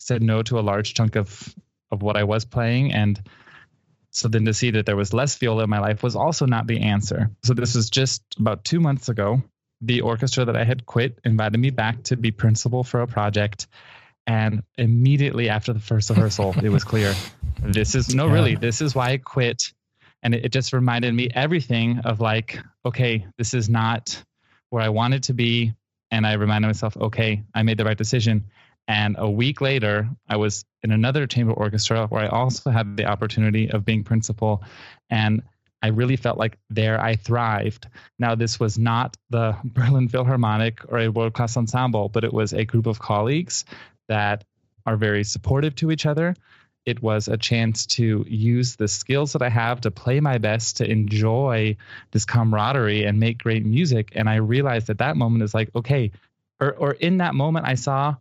said 0.05 0.22
no 0.22 0.41
to 0.43 0.60
a 0.60 0.62
large 0.62 0.93
chunk 0.93 1.15
of 1.15 1.53
of 1.91 2.01
what 2.01 2.17
I 2.17 2.24
was 2.24 2.45
playing 2.45 2.93
and 2.93 3.22
so 4.10 4.27
then 4.27 4.45
to 4.45 4.53
see 4.53 4.72
that 4.72 4.86
there 4.86 4.95
was 4.95 5.12
less 5.13 5.36
viola 5.38 5.63
in 5.63 5.69
my 5.69 5.79
life 5.79 6.03
was 6.03 6.15
also 6.15 6.45
not 6.45 6.67
the 6.67 6.81
answer. 6.81 7.31
So 7.43 7.55
this 7.55 7.74
was 7.74 7.89
just 7.89 8.22
about 8.38 8.63
2 8.63 8.79
months 8.79 9.10
ago. 9.10 9.41
The 9.81 10.01
orchestra 10.01 10.45
that 10.45 10.55
I 10.55 10.63
had 10.63 10.86
quit 10.86 11.19
invited 11.24 11.57
me 11.60 11.72
back 11.72 12.03
to 12.03 12.15
be 12.15 12.29
principal 12.29 12.83
for 12.83 13.01
a 13.01 13.07
project 13.07 13.67
and 14.27 14.63
immediately 14.77 15.50
after 15.50 15.74
the 15.74 15.79
first 15.79 16.10
rehearsal 16.10 16.55
it 16.63 16.69
was 16.69 16.83
clear 16.83 17.13
this 17.62 17.95
is 17.95 18.15
no 18.15 18.27
yeah. 18.27 18.33
really 18.33 18.55
this 18.55 18.81
is 18.81 18.95
why 18.95 19.10
I 19.10 19.17
quit 19.17 19.74
and 20.22 20.33
it, 20.33 20.45
it 20.45 20.51
just 20.53 20.72
reminded 20.72 21.13
me 21.13 21.29
everything 21.33 22.00
of 22.00 22.22
like 22.22 22.60
okay 22.86 23.27
this 23.38 23.53
is 23.53 23.69
not 23.69 24.24
where 24.69 24.81
I 24.81 24.89
wanted 24.89 25.24
to 25.24 25.33
be 25.33 25.74
and 26.12 26.25
I 26.25 26.33
reminded 26.33 26.67
myself 26.67 26.95
okay 26.95 27.43
I 27.53 27.63
made 27.63 27.77
the 27.77 27.86
right 27.86 27.98
decision 27.98 28.45
and 28.88 29.16
a 29.18 29.30
week 29.30 29.62
later, 29.62 30.10
I 30.28 30.36
was 30.36 30.66
in 30.82 30.92
another 30.92 31.25
chamber 31.25 31.54
orchestra 31.54 32.08
where 32.08 32.24
I 32.24 32.28
also 32.28 32.70
had 32.70 32.98
the 32.98 33.06
opportunity 33.06 33.70
of 33.70 33.86
being 33.86 34.04
principal. 34.04 34.63
And 35.10 35.42
I 35.82 35.88
really 35.88 36.18
felt 36.18 36.38
like 36.38 36.58
there 36.70 37.00
I 37.00 37.16
thrived. 37.16 37.88
Now, 38.20 38.36
this 38.36 38.60
was 38.60 38.78
not 38.78 39.16
the 39.30 39.56
Berlin 39.63 40.10
Philharmonic 40.10 40.82
or 40.90 41.00
a 41.00 41.10
world 41.10 41.34
class 41.34 41.56
ensemble, 41.56 42.10
but 42.10 42.24
it 42.24 42.34
was 42.34 42.54
a 42.54 42.66
group 42.66 42.86
of 42.86 43.00
colleagues 43.00 43.63
that 44.10 44.44
are 44.86 44.98
very 44.98 45.24
supportive 45.24 45.75
to 45.75 45.92
each 45.92 46.06
other. 46.06 46.36
It 46.86 47.02
was 47.02 47.30
a 47.30 47.38
chance 47.38 47.86
to 47.86 48.25
use 48.28 48.75
the 48.75 48.90
skills 48.90 49.32
that 49.32 49.42
I 49.42 49.48
have 49.48 49.80
to 49.82 49.92
play 49.92 50.20
my 50.20 50.38
best, 50.38 50.78
to 50.78 50.90
enjoy 50.90 51.78
this 52.12 52.25
camaraderie 52.25 53.06
and 53.06 53.18
make 53.22 53.38
great 53.42 53.66
music. 53.66 54.12
And 54.16 54.30
I 54.30 54.36
realized 54.36 54.90
at 54.90 54.98
that 54.98 55.16
moment 55.16 55.44
is 55.44 55.54
like, 55.54 55.70
okay, 55.74 56.12
or, 56.60 56.74
or 56.74 56.92
in 56.92 57.18
that 57.18 57.36
moment, 57.36 57.66
I 57.66 57.75
saw 57.75 58.16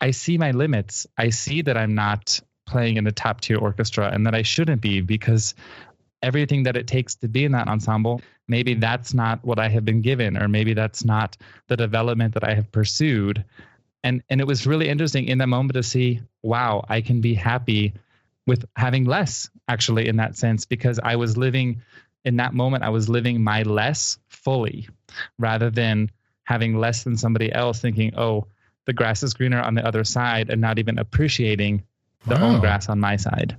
I 0.00 0.12
see 0.12 0.38
my 0.38 0.52
limits. 0.52 1.06
I 1.18 1.30
see 1.30 1.62
that 1.62 1.76
I'm 1.76 1.94
not 1.94 2.40
playing 2.66 2.96
in 2.96 3.06
a 3.06 3.12
top 3.12 3.40
tier 3.40 3.58
orchestra 3.58 4.10
and 4.12 4.26
that 4.26 4.34
I 4.34 4.42
shouldn't 4.42 4.80
be 4.80 5.00
because 5.00 5.54
everything 6.22 6.64
that 6.64 6.76
it 6.76 6.86
takes 6.86 7.16
to 7.16 7.28
be 7.28 7.44
in 7.44 7.52
that 7.52 7.68
ensemble, 7.68 8.22
maybe 8.46 8.74
that's 8.74 9.14
not 9.14 9.44
what 9.44 9.58
I 9.58 9.68
have 9.68 9.84
been 9.84 10.02
given, 10.02 10.36
or 10.36 10.48
maybe 10.48 10.74
that's 10.74 11.04
not 11.04 11.36
the 11.68 11.76
development 11.76 12.34
that 12.34 12.44
I 12.44 12.54
have 12.54 12.70
pursued. 12.70 13.44
And 14.02 14.22
and 14.30 14.40
it 14.40 14.46
was 14.46 14.66
really 14.66 14.88
interesting 14.88 15.26
in 15.26 15.38
that 15.38 15.48
moment 15.48 15.74
to 15.74 15.82
see, 15.82 16.22
wow, 16.42 16.84
I 16.88 17.00
can 17.00 17.20
be 17.20 17.34
happy 17.34 17.94
with 18.46 18.64
having 18.76 19.04
less 19.04 19.50
actually 19.68 20.08
in 20.08 20.16
that 20.16 20.36
sense 20.36 20.64
because 20.64 20.98
I 21.02 21.16
was 21.16 21.36
living 21.36 21.82
in 22.24 22.36
that 22.36 22.54
moment, 22.54 22.84
I 22.84 22.90
was 22.90 23.08
living 23.08 23.42
my 23.42 23.62
less 23.62 24.18
fully 24.28 24.88
rather 25.38 25.70
than 25.70 26.10
having 26.44 26.76
less 26.76 27.04
than 27.04 27.16
somebody 27.16 27.52
else 27.52 27.80
thinking, 27.80 28.14
oh, 28.16 28.46
the 28.86 28.92
grass 28.92 29.22
is 29.22 29.34
greener 29.34 29.60
on 29.60 29.74
the 29.74 29.86
other 29.86 30.04
side 30.04 30.50
and 30.50 30.60
not 30.60 30.78
even 30.78 30.98
appreciating 30.98 31.82
the 32.26 32.34
wow. 32.34 32.54
own 32.54 32.60
grass 32.60 32.88
on 32.88 33.00
my 33.00 33.16
side. 33.16 33.56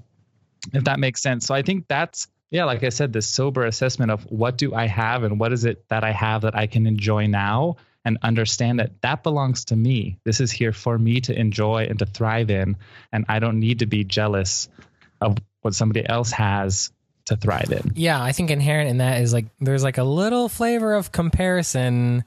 If 0.73 0.83
that 0.83 0.99
makes 0.99 1.21
sense. 1.21 1.45
So 1.45 1.55
I 1.55 1.61
think 1.61 1.87
that's 1.87 2.27
yeah, 2.51 2.65
like 2.65 2.83
I 2.83 2.89
said, 2.89 3.13
this 3.13 3.27
sober 3.27 3.63
assessment 3.63 4.11
of 4.11 4.23
what 4.25 4.57
do 4.57 4.75
I 4.75 4.85
have 4.87 5.23
and 5.23 5.39
what 5.39 5.53
is 5.53 5.63
it 5.63 5.87
that 5.87 6.03
I 6.03 6.11
have 6.11 6.41
that 6.41 6.55
I 6.55 6.67
can 6.67 6.85
enjoy 6.85 7.27
now 7.27 7.77
and 8.03 8.17
understand 8.21 8.79
that 8.79 9.01
that 9.01 9.23
belongs 9.23 9.65
to 9.65 9.75
me. 9.75 10.19
This 10.25 10.41
is 10.41 10.51
here 10.51 10.73
for 10.73 10.97
me 10.97 11.21
to 11.21 11.39
enjoy 11.39 11.87
and 11.89 11.97
to 11.99 12.05
thrive 12.05 12.49
in. 12.49 12.75
And 13.13 13.25
I 13.29 13.39
don't 13.39 13.59
need 13.59 13.79
to 13.79 13.85
be 13.85 14.03
jealous 14.03 14.67
of 15.21 15.37
what 15.61 15.75
somebody 15.75 16.07
else 16.07 16.31
has 16.31 16.91
to 17.31 17.37
thrive 17.37 17.71
in. 17.71 17.93
Yeah, 17.95 18.21
I 18.21 18.31
think 18.31 18.51
inherent 18.51 18.89
in 18.89 18.97
that 18.97 19.21
is 19.21 19.33
like 19.33 19.45
there's 19.59 19.83
like 19.83 19.97
a 19.97 20.03
little 20.03 20.49
flavor 20.49 20.93
of 20.93 21.11
comparison 21.11 22.23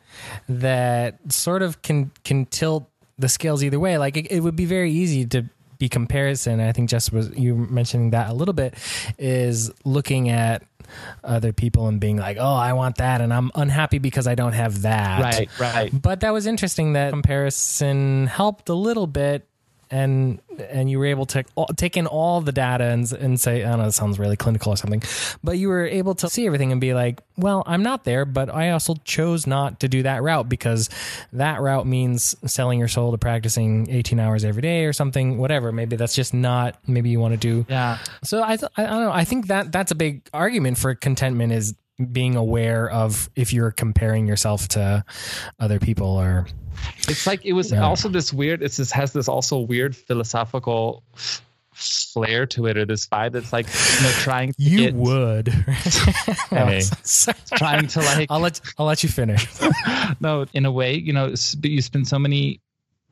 that 0.49 1.19
sort 1.33 1.63
of 1.63 1.83
can 1.83 2.11
can 2.25 2.47
tilt 2.47 2.89
the 3.19 3.29
scales 3.29 3.63
either 3.63 3.79
way. 3.79 3.99
Like 3.99 4.17
it, 4.17 4.31
it 4.31 4.41
would 4.41 4.57
be 4.57 4.65
very 4.65 4.91
easy 4.91 5.27
to 5.27 5.45
be 5.79 5.89
comparison. 5.89 6.61
I 6.61 6.73
think 6.73 6.89
just 6.89 7.13
was 7.13 7.31
you 7.37 7.55
mentioning 7.55 8.11
that 8.11 8.31
a 8.31 8.35
little 8.35 8.55
bit 8.55 8.75
is 9.19 9.71
looking 9.85 10.31
at 10.31 10.63
other 11.23 11.53
people 11.53 11.89
and 11.89 12.01
being 12.01 12.17
like, 12.17 12.37
"Oh, 12.41 12.55
I 12.55 12.73
want 12.73 12.97
that," 12.97 13.21
and 13.21 13.33
I'm 13.33 13.51
unhappy 13.55 13.99
because 13.99 14.27
I 14.27 14.35
don't 14.35 14.53
have 14.53 14.83
that. 14.83 15.21
Right, 15.21 15.61
right. 15.61 16.03
But 16.03 16.21
that 16.21 16.33
was 16.33 16.47
interesting 16.47 16.95
that 16.95 17.11
comparison 17.11 18.27
helped 18.27 18.69
a 18.69 18.75
little 18.75 19.07
bit 19.07 19.47
and 19.91 20.41
and 20.59 20.91
you 20.91 20.99
were 20.99 21.07
able 21.07 21.27
to 21.27 21.45
take 21.77 21.97
in 21.97 22.07
all 22.07 22.41
the 22.41 22.53
data 22.53 22.85
and, 22.85 23.11
and 23.13 23.41
say, 23.41 23.65
I 23.65 23.71
don't 23.71 23.81
know, 23.81 23.87
it 23.87 23.93
sounds 23.93 24.19
really 24.19 24.37
clinical 24.37 24.73
or 24.73 24.77
something, 24.77 25.03
but 25.43 25.59
you 25.59 25.69
were 25.69 25.85
able 25.85 26.15
to 26.17 26.29
see 26.29 26.47
everything 26.47 26.73
and 26.73 26.81
be 26.81 26.95
like, 26.95 27.21
well, 27.37 27.63
I'm 27.67 27.83
not 27.83 28.05
there, 28.05 28.25
but 28.25 28.55
I 28.55 28.71
also 28.71 28.95
chose 29.05 29.47
not 29.47 29.81
to 29.81 29.89
do 29.89 30.05
that 30.05 30.23
route 30.23 30.49
because 30.49 30.89
that 31.33 31.61
route 31.61 31.87
means 31.87 32.37
selling 32.51 32.79
your 32.79 32.89
soul 32.89 33.11
to 33.13 33.19
practicing 33.19 33.91
18 33.91 34.21
hours 34.21 34.45
every 34.45 34.63
day 34.63 34.85
or 34.85 34.93
something, 34.93 35.39
whatever. 35.39 35.73
Maybe 35.73 35.97
that's 35.97 36.15
just 36.15 36.33
not, 36.33 36.79
maybe 36.87 37.11
you 37.11 37.19
want 37.19 37.33
to 37.33 37.39
do. 37.39 37.67
Yeah. 37.69 37.99
So 38.23 38.43
I, 38.43 38.57
th- 38.57 38.71
I 38.77 38.87
don't 38.87 39.01
know. 39.01 39.13
I 39.13 39.25
think 39.25 39.49
that 39.49 39.73
that's 39.73 39.91
a 39.91 39.97
big 39.97 40.29
argument 40.33 40.79
for 40.79 40.95
contentment 40.95 41.53
is 41.53 41.75
being 42.13 42.37
aware 42.37 42.91
of 42.91 43.31
if 43.37 43.53
you're 43.53 43.71
comparing 43.71 44.27
yourself 44.27 44.69
to 44.69 45.05
other 45.61 45.79
people 45.79 46.09
or 46.09 46.47
it's 47.09 47.27
like 47.27 47.45
it 47.45 47.53
was 47.53 47.71
yeah. 47.71 47.83
also 47.83 48.09
this 48.09 48.33
weird 48.33 48.63
it 48.63 48.73
just 48.73 48.93
has 48.93 49.13
this 49.13 49.29
also 49.29 49.61
weird 49.61 49.95
philosophical 49.95 51.05
flair 51.75 52.47
to 52.47 52.67
it 52.67 52.77
or 52.77 52.85
this 52.85 53.07
vibe 53.07 53.33
that's 53.33 53.53
like 53.53 53.67
you 53.67 54.03
know 54.03 54.13
trying 54.13 54.53
to 54.53 54.63
you 54.63 54.79
get, 54.79 54.95
would. 54.95 55.49
Hey, 56.51 56.83
trying 57.57 57.89
to 57.89 58.01
like 58.01 58.31
I'll 58.31 58.41
let 58.41 58.61
I'll 58.79 58.87
let 58.87 59.03
you 59.03 59.09
finish. 59.09 59.47
No 60.21 60.47
in 60.53 60.65
a 60.67 60.71
way 60.71 60.95
you 60.95 61.13
know 61.13 61.35
you 61.63 61.83
spend 61.83 62.07
so 62.07 62.19
many 62.19 62.61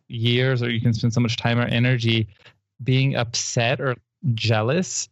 years 0.09 0.63
or 0.63 0.71
you 0.71 0.81
can 0.81 0.93
spend 0.93 1.13
so 1.13 1.21
much 1.21 1.37
time 1.37 1.59
or 1.59 1.65
energy 1.65 2.29
being 2.83 3.17
upset 3.17 3.81
or 3.81 3.97
jealous 4.35 5.09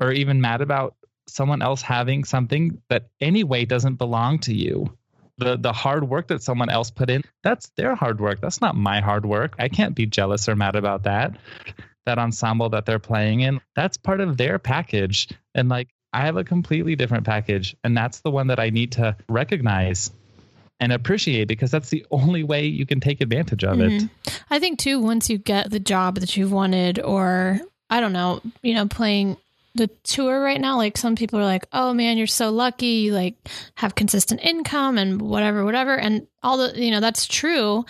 or 0.00 0.12
even 0.12 0.40
mad 0.40 0.60
about 0.60 0.94
someone 1.28 1.62
else 1.62 1.82
having 1.82 2.24
something 2.24 2.80
that 2.88 3.08
anyway 3.20 3.64
doesn't 3.64 3.96
belong 3.96 4.38
to 4.40 4.54
you. 4.54 4.92
The 5.38 5.56
the 5.56 5.72
hard 5.72 6.08
work 6.08 6.28
that 6.28 6.42
someone 6.42 6.68
else 6.68 6.90
put 6.90 7.10
in, 7.10 7.22
that's 7.44 7.70
their 7.76 7.94
hard 7.94 8.20
work. 8.20 8.40
That's 8.40 8.60
not 8.60 8.74
my 8.74 9.00
hard 9.00 9.24
work. 9.24 9.54
I 9.58 9.68
can't 9.68 9.94
be 9.94 10.06
jealous 10.06 10.48
or 10.48 10.56
mad 10.56 10.74
about 10.74 11.04
that. 11.04 11.36
That 12.06 12.18
ensemble 12.18 12.70
that 12.70 12.86
they're 12.86 12.98
playing 12.98 13.40
in, 13.40 13.60
that's 13.76 13.96
part 13.96 14.20
of 14.20 14.36
their 14.36 14.58
package. 14.58 15.28
And 15.54 15.68
like 15.68 15.88
I 16.12 16.22
have 16.22 16.36
a 16.36 16.44
completely 16.44 16.96
different 16.96 17.24
package, 17.24 17.76
and 17.84 17.96
that's 17.96 18.20
the 18.20 18.30
one 18.30 18.48
that 18.48 18.58
I 18.58 18.70
need 18.70 18.92
to 18.92 19.16
recognize 19.28 20.10
and 20.80 20.92
appreciate 20.92 21.48
because 21.48 21.70
that's 21.70 21.90
the 21.90 22.06
only 22.10 22.42
way 22.42 22.66
you 22.66 22.86
can 22.86 23.00
take 23.00 23.20
advantage 23.20 23.64
of 23.64 23.78
mm-hmm. 23.78 24.06
it. 24.06 24.42
I 24.50 24.58
think 24.58 24.78
too 24.78 25.00
once 25.00 25.28
you 25.28 25.38
get 25.38 25.70
the 25.70 25.80
job 25.80 26.16
that 26.16 26.36
you've 26.36 26.52
wanted 26.52 27.00
or 27.00 27.60
I 27.90 28.00
don't 28.00 28.12
know, 28.12 28.40
you 28.62 28.74
know, 28.74 28.86
playing 28.86 29.36
the 29.78 29.88
tour 30.02 30.42
right 30.42 30.60
now 30.60 30.76
like 30.76 30.98
some 30.98 31.16
people 31.16 31.38
are 31.38 31.44
like 31.44 31.66
oh 31.72 31.94
man 31.94 32.18
you're 32.18 32.26
so 32.26 32.50
lucky. 32.50 32.86
You 32.86 33.14
like 33.14 33.36
have 33.76 33.94
consistent 33.94 34.40
income 34.42 34.98
and 34.98 35.22
whatever 35.22 35.64
whatever. 35.64 35.96
And 35.96 36.26
all 36.42 36.58
the 36.58 36.78
you 36.78 36.90
know 36.90 37.00
that's 37.00 37.26
true 37.26 37.84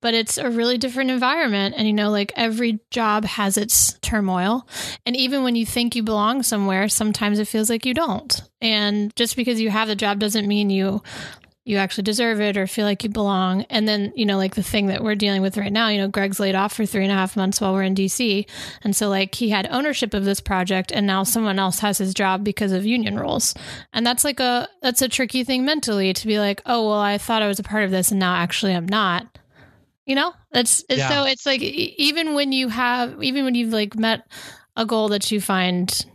but 0.00 0.14
it's 0.14 0.36
a 0.36 0.50
really 0.50 0.78
different 0.78 1.10
environment. 1.10 1.76
And 1.78 1.86
you 1.86 1.92
know 1.92 2.10
like 2.10 2.32
every 2.36 2.80
job 2.90 3.24
has 3.24 3.56
its 3.56 3.98
turmoil. 4.00 4.66
And 5.06 5.16
even 5.16 5.44
when 5.44 5.54
you 5.56 5.64
think 5.64 5.96
you 5.96 6.02
belong 6.02 6.42
somewhere 6.42 6.88
sometimes 6.88 7.38
it 7.38 7.48
feels 7.48 7.70
like 7.70 7.86
you 7.86 7.94
don't. 7.94 8.42
And 8.60 9.14
just 9.16 9.36
because 9.36 9.60
you 9.60 9.70
have 9.70 9.88
the 9.88 9.96
job 9.96 10.18
doesn't 10.18 10.46
mean 10.46 10.70
you 10.70 11.02
you 11.66 11.78
actually 11.78 12.04
deserve 12.04 12.40
it 12.40 12.56
or 12.56 12.68
feel 12.68 12.84
like 12.86 13.02
you 13.02 13.10
belong. 13.10 13.62
And 13.70 13.88
then, 13.88 14.12
you 14.14 14.24
know, 14.24 14.36
like 14.36 14.54
the 14.54 14.62
thing 14.62 14.86
that 14.86 15.02
we're 15.02 15.16
dealing 15.16 15.42
with 15.42 15.58
right 15.58 15.72
now, 15.72 15.88
you 15.88 15.98
know, 15.98 16.06
Greg's 16.06 16.38
laid 16.38 16.54
off 16.54 16.72
for 16.72 16.86
three 16.86 17.02
and 17.02 17.10
a 17.10 17.16
half 17.16 17.36
months 17.36 17.60
while 17.60 17.72
we're 17.72 17.82
in 17.82 17.96
DC. 17.96 18.48
And 18.84 18.94
so, 18.94 19.08
like, 19.08 19.34
he 19.34 19.48
had 19.50 19.66
ownership 19.68 20.14
of 20.14 20.24
this 20.24 20.40
project 20.40 20.92
and 20.92 21.08
now 21.08 21.24
someone 21.24 21.58
else 21.58 21.80
has 21.80 21.98
his 21.98 22.14
job 22.14 22.44
because 22.44 22.70
of 22.70 22.86
union 22.86 23.18
rules. 23.18 23.52
And 23.92 24.06
that's 24.06 24.22
like 24.22 24.38
a, 24.38 24.68
that's 24.80 25.02
a 25.02 25.08
tricky 25.08 25.42
thing 25.42 25.64
mentally 25.64 26.12
to 26.12 26.26
be 26.28 26.38
like, 26.38 26.62
oh, 26.66 26.88
well, 26.88 27.00
I 27.00 27.18
thought 27.18 27.42
I 27.42 27.48
was 27.48 27.58
a 27.58 27.64
part 27.64 27.82
of 27.82 27.90
this 27.90 28.12
and 28.12 28.20
now 28.20 28.36
actually 28.36 28.72
I'm 28.72 28.86
not. 28.86 29.26
You 30.06 30.14
know, 30.14 30.32
that's 30.52 30.84
it's, 30.88 31.00
Yeah. 31.00 31.08
so 31.08 31.24
it's 31.24 31.44
like 31.44 31.60
even 31.60 32.34
when 32.34 32.52
you 32.52 32.68
have, 32.68 33.20
even 33.24 33.44
when 33.44 33.56
you've 33.56 33.72
like 33.72 33.96
met 33.98 34.24
a 34.76 34.86
goal 34.86 35.08
that 35.08 35.32
you 35.32 35.40
find 35.40 36.06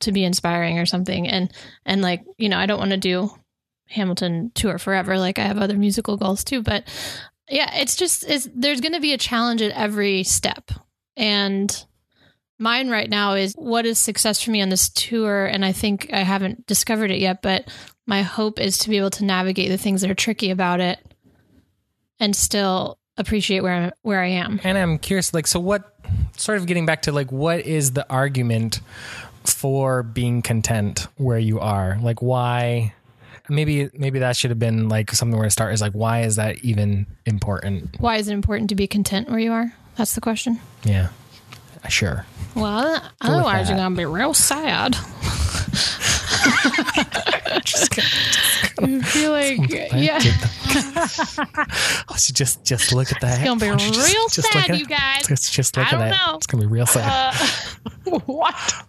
to 0.00 0.12
be 0.12 0.22
inspiring 0.22 0.78
or 0.78 0.86
something 0.86 1.26
and 1.26 1.52
and 1.84 2.02
like 2.02 2.22
you 2.36 2.48
know 2.48 2.56
i 2.56 2.66
don't 2.66 2.78
want 2.78 2.92
to 2.92 2.96
do 2.96 3.28
hamilton 3.88 4.50
tour 4.54 4.78
forever 4.78 5.18
like 5.18 5.38
i 5.38 5.42
have 5.42 5.58
other 5.58 5.76
musical 5.76 6.16
goals 6.16 6.44
too 6.44 6.62
but 6.62 6.84
yeah 7.48 7.74
it's 7.76 7.96
just 7.96 8.28
it's, 8.28 8.48
there's 8.54 8.80
going 8.80 8.92
to 8.92 9.00
be 9.00 9.12
a 9.12 9.18
challenge 9.18 9.62
at 9.62 9.72
every 9.72 10.22
step 10.22 10.70
and 11.16 11.84
mine 12.58 12.90
right 12.90 13.08
now 13.08 13.34
is 13.34 13.54
what 13.54 13.86
is 13.86 13.98
success 13.98 14.42
for 14.42 14.50
me 14.50 14.60
on 14.60 14.68
this 14.68 14.88
tour 14.90 15.46
and 15.46 15.64
i 15.64 15.72
think 15.72 16.10
i 16.12 16.22
haven't 16.22 16.66
discovered 16.66 17.10
it 17.10 17.18
yet 17.18 17.42
but 17.42 17.68
my 18.06 18.22
hope 18.22 18.58
is 18.58 18.78
to 18.78 18.88
be 18.88 18.96
able 18.96 19.10
to 19.10 19.24
navigate 19.24 19.68
the 19.68 19.78
things 19.78 20.00
that 20.00 20.10
are 20.10 20.14
tricky 20.14 20.50
about 20.50 20.80
it 20.80 20.98
and 22.20 22.34
still 22.34 22.98
appreciate 23.16 23.60
where 23.60 23.72
I'm, 23.74 23.92
where 24.02 24.20
i 24.20 24.28
am 24.28 24.60
And 24.64 24.78
I'm 24.78 24.98
curious, 24.98 25.34
like, 25.34 25.46
so 25.46 25.60
what? 25.60 25.94
Sort 26.36 26.58
of 26.58 26.66
getting 26.66 26.86
back 26.86 27.02
to 27.02 27.12
like, 27.12 27.30
what 27.32 27.60
is 27.60 27.92
the 27.92 28.08
argument 28.08 28.80
for 29.44 30.02
being 30.02 30.40
content 30.40 31.08
where 31.16 31.38
you 31.38 31.58
are? 31.60 31.98
Like, 32.00 32.22
why? 32.22 32.94
Maybe 33.48 33.88
maybe 33.94 34.18
that 34.20 34.36
should 34.36 34.50
have 34.50 34.58
been 34.58 34.88
like 34.88 35.10
something 35.12 35.36
where 35.36 35.46
to 35.46 35.50
start. 35.50 35.72
Is 35.74 35.80
like, 35.80 35.92
why 35.92 36.22
is 36.22 36.36
that 36.36 36.64
even 36.64 37.06
important? 37.26 37.96
why 38.00 38.16
is 38.16 38.28
it 38.28 38.32
important 38.32 38.68
to 38.70 38.74
be 38.74 38.86
content 38.86 39.28
where 39.30 39.38
you 39.38 39.52
are 39.52 39.72
that's 39.96 40.14
the 40.14 40.20
question 40.20 40.60
Yeah, 40.84 41.08
sure. 41.88 42.24
Well, 42.54 43.02
otherwise 43.20 43.68
you're 43.68 43.78
gonna 43.78 43.94
be 43.96 44.04
real 44.04 44.34
sad. 44.34 44.96
I 48.80 49.00
feel 49.02 49.32
like 49.32 49.70
yeah, 49.70 50.18
Oh, 52.08 52.14
so 52.16 52.32
just 52.32 52.64
just 52.64 52.92
look 52.92 53.12
at 53.12 53.20
that. 53.20 53.38
it's 53.40 53.44
gonna 53.44 53.60
be 53.60 53.66
Why 53.70 53.76
don't 53.76 53.80
you 53.96 54.02
real 54.02 54.28
just- 54.28 54.36
just 54.36 54.52
sad, 54.52 54.70
at 54.70 54.78
you 54.78 54.86
guys. 54.86 55.26
Just, 55.26 55.52
just 55.52 55.76
look 55.76 55.92
I 55.92 55.96
at 55.96 55.98
that. 56.10 56.26
know. 56.26 56.36
It's 56.36 56.46
gonna 56.46 56.62
be 56.62 56.68
real 56.68 56.86
sad. 56.86 57.34
Uh, 58.06 58.18
what? 58.26 58.87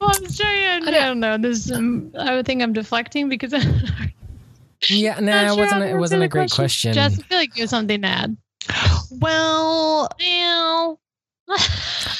I'm 0.00 0.26
saying 0.26 0.88
I 0.88 0.90
don't 0.90 1.20
know. 1.20 1.38
This 1.38 1.70
um, 1.70 2.12
I 2.18 2.34
would 2.34 2.46
think 2.46 2.62
I'm 2.62 2.72
deflecting 2.72 3.28
because 3.28 3.52
yeah, 4.88 5.20
nah, 5.20 5.52
it 5.52 5.56
wasn't. 5.56 5.82
It 5.84 5.96
wasn't 5.96 6.22
a 6.22 6.28
great 6.28 6.50
question. 6.50 6.92
Jess, 6.92 7.18
I 7.18 7.22
feel 7.22 7.38
like 7.38 7.56
you 7.56 7.62
have 7.62 7.70
something 7.70 8.02
to 8.02 8.08
add. 8.08 8.36
Well, 9.12 10.08
Ew. 10.20 10.98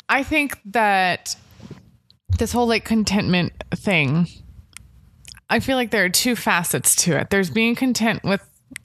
I 0.08 0.24
think 0.24 0.58
that 0.66 1.36
this 2.38 2.52
whole 2.52 2.66
like 2.66 2.84
contentment 2.84 3.52
thing, 3.72 4.26
I 5.48 5.60
feel 5.60 5.76
like 5.76 5.92
there 5.92 6.04
are 6.04 6.10
two 6.10 6.34
facets 6.34 6.96
to 7.04 7.16
it. 7.16 7.30
There's 7.30 7.48
being 7.48 7.76
content 7.76 8.24
with 8.24 8.42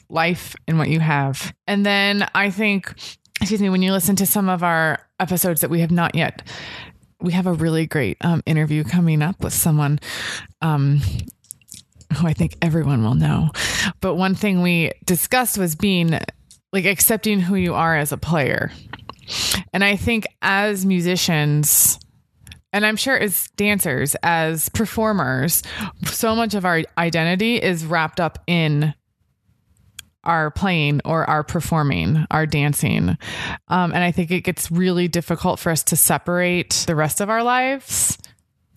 life 0.10 0.56
and 0.68 0.78
what 0.78 0.90
you 0.90 1.00
have. 1.00 1.54
And 1.68 1.86
then 1.86 2.28
I 2.36 2.52
think, 2.52 2.94
excuse 3.42 3.62
me, 3.62 3.70
when 3.70 3.82
you 3.82 3.92
listen 3.92 4.16
to 4.18 4.26
some 4.26 4.50
of 4.50 4.64
our 4.64 5.00
episodes 5.20 5.62
that 5.62 5.70
we 5.70 5.80
have 5.80 5.92
not 5.92 6.16
yet, 6.16 6.48
we 7.22 7.34
have 7.34 7.48
a 7.48 7.54
really 7.54 7.86
great 7.86 8.18
um, 8.22 8.44
interview 8.46 8.84
coming 8.84 9.22
up 9.22 9.44
with 9.44 9.54
someone 9.54 10.00
um, 10.62 11.02
who 12.18 12.28
I 12.28 12.34
think 12.34 12.58
everyone 12.62 13.04
will 13.04 13.16
know. 13.16 13.52
But 14.02 14.16
one 14.16 14.36
thing 14.36 14.62
we 14.62 14.92
discussed 15.06 15.58
was 15.58 15.76
being 15.76 16.20
like 16.72 16.86
accepting 16.86 17.40
who 17.40 17.56
you 17.56 17.74
are 17.74 17.96
as 17.96 18.12
a 18.12 18.18
player. 18.18 18.72
And 19.74 19.84
I 19.84 19.96
think 19.96 20.26
as 20.42 20.86
musicians, 20.86 22.00
and 22.72 22.86
I'm 22.86 22.98
sure 22.98 23.18
as 23.18 23.50
dancers, 23.56 24.16
as 24.22 24.70
performers, 24.70 25.64
so 26.04 26.36
much 26.36 26.54
of 26.54 26.66
our 26.66 26.84
identity 26.98 27.56
is 27.56 27.86
wrapped 27.86 28.20
up 28.20 28.44
in 28.48 28.94
our 30.26 30.52
playing 30.52 31.02
or 31.06 31.30
are 31.30 31.44
performing, 31.44 32.26
are 32.32 32.46
dancing. 32.46 33.18
Um, 33.68 33.94
and 33.94 34.04
I 34.04 34.12
think 34.12 34.32
it 34.32 34.42
gets 34.42 34.72
really 34.72 35.08
difficult 35.08 35.60
for 35.60 35.72
us 35.72 35.84
to 35.84 35.96
separate 35.96 36.86
the 36.88 36.96
rest 36.96 37.22
of 37.22 37.30
our 37.30 37.44
lives 37.44 38.18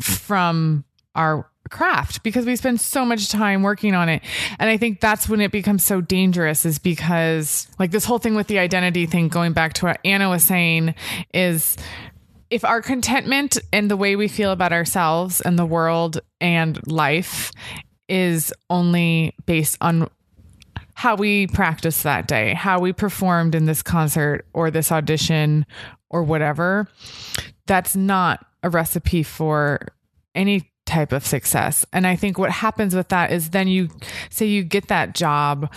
from 0.00 0.84
our 1.14 1.50
craft 1.68 2.22
because 2.22 2.46
we 2.46 2.56
spend 2.56 2.80
so 2.80 3.04
much 3.04 3.28
time 3.28 3.62
working 3.62 3.94
on 3.94 4.08
it. 4.08 4.22
And 4.58 4.70
I 4.70 4.76
think 4.76 5.00
that's 5.00 5.28
when 5.28 5.40
it 5.40 5.52
becomes 5.52 5.84
so 5.84 6.00
dangerous 6.00 6.64
is 6.64 6.78
because 6.78 7.68
like 7.78 7.90
this 7.90 8.04
whole 8.04 8.18
thing 8.18 8.34
with 8.34 8.46
the 8.46 8.58
identity 8.58 9.06
thing 9.06 9.28
going 9.28 9.52
back 9.52 9.74
to 9.74 9.86
what 9.86 10.00
Anna 10.04 10.28
was 10.28 10.42
saying 10.42 10.94
is 11.34 11.76
if 12.50 12.64
our 12.64 12.80
contentment 12.80 13.58
and 13.72 13.90
the 13.90 13.96
way 13.96 14.16
we 14.16 14.28
feel 14.28 14.50
about 14.50 14.72
ourselves 14.72 15.40
and 15.40 15.58
the 15.58 15.66
world 15.66 16.20
and 16.40 16.80
life 16.90 17.52
is 18.08 18.52
only 18.70 19.34
based 19.44 19.76
on 19.80 20.08
how 20.98 21.14
we 21.14 21.46
practiced 21.46 22.02
that 22.02 22.26
day, 22.26 22.54
how 22.54 22.80
we 22.80 22.92
performed 22.92 23.54
in 23.54 23.66
this 23.66 23.82
concert 23.82 24.44
or 24.52 24.68
this 24.68 24.90
audition 24.90 25.64
or 26.10 26.24
whatever, 26.24 26.88
that's 27.66 27.94
not 27.94 28.44
a 28.64 28.68
recipe 28.68 29.22
for 29.22 29.78
any 30.34 30.68
type 30.86 31.12
of 31.12 31.24
success. 31.24 31.86
And 31.92 32.04
I 32.04 32.16
think 32.16 32.36
what 32.36 32.50
happens 32.50 32.96
with 32.96 33.10
that 33.10 33.30
is 33.30 33.50
then 33.50 33.68
you 33.68 33.90
say 34.30 34.46
you 34.46 34.64
get 34.64 34.88
that 34.88 35.14
job 35.14 35.72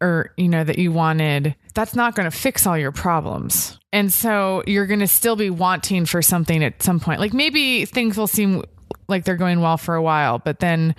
or 0.00 0.32
you 0.38 0.48
know 0.48 0.64
that 0.64 0.78
you 0.78 0.92
wanted, 0.92 1.54
that's 1.74 1.94
not 1.94 2.14
going 2.14 2.30
to 2.30 2.34
fix 2.34 2.66
all 2.66 2.78
your 2.78 2.90
problems. 2.90 3.78
And 3.92 4.10
so 4.10 4.62
you're 4.66 4.86
going 4.86 5.00
to 5.00 5.06
still 5.06 5.36
be 5.36 5.50
wanting 5.50 6.06
for 6.06 6.22
something 6.22 6.64
at 6.64 6.82
some 6.82 7.00
point. 7.00 7.20
Like 7.20 7.34
maybe 7.34 7.84
things 7.84 8.16
will 8.16 8.26
seem 8.26 8.64
like 9.08 9.24
they're 9.24 9.36
going 9.36 9.60
well 9.60 9.76
for 9.76 9.94
a 9.94 10.02
while, 10.02 10.38
but 10.38 10.60
then 10.60 10.94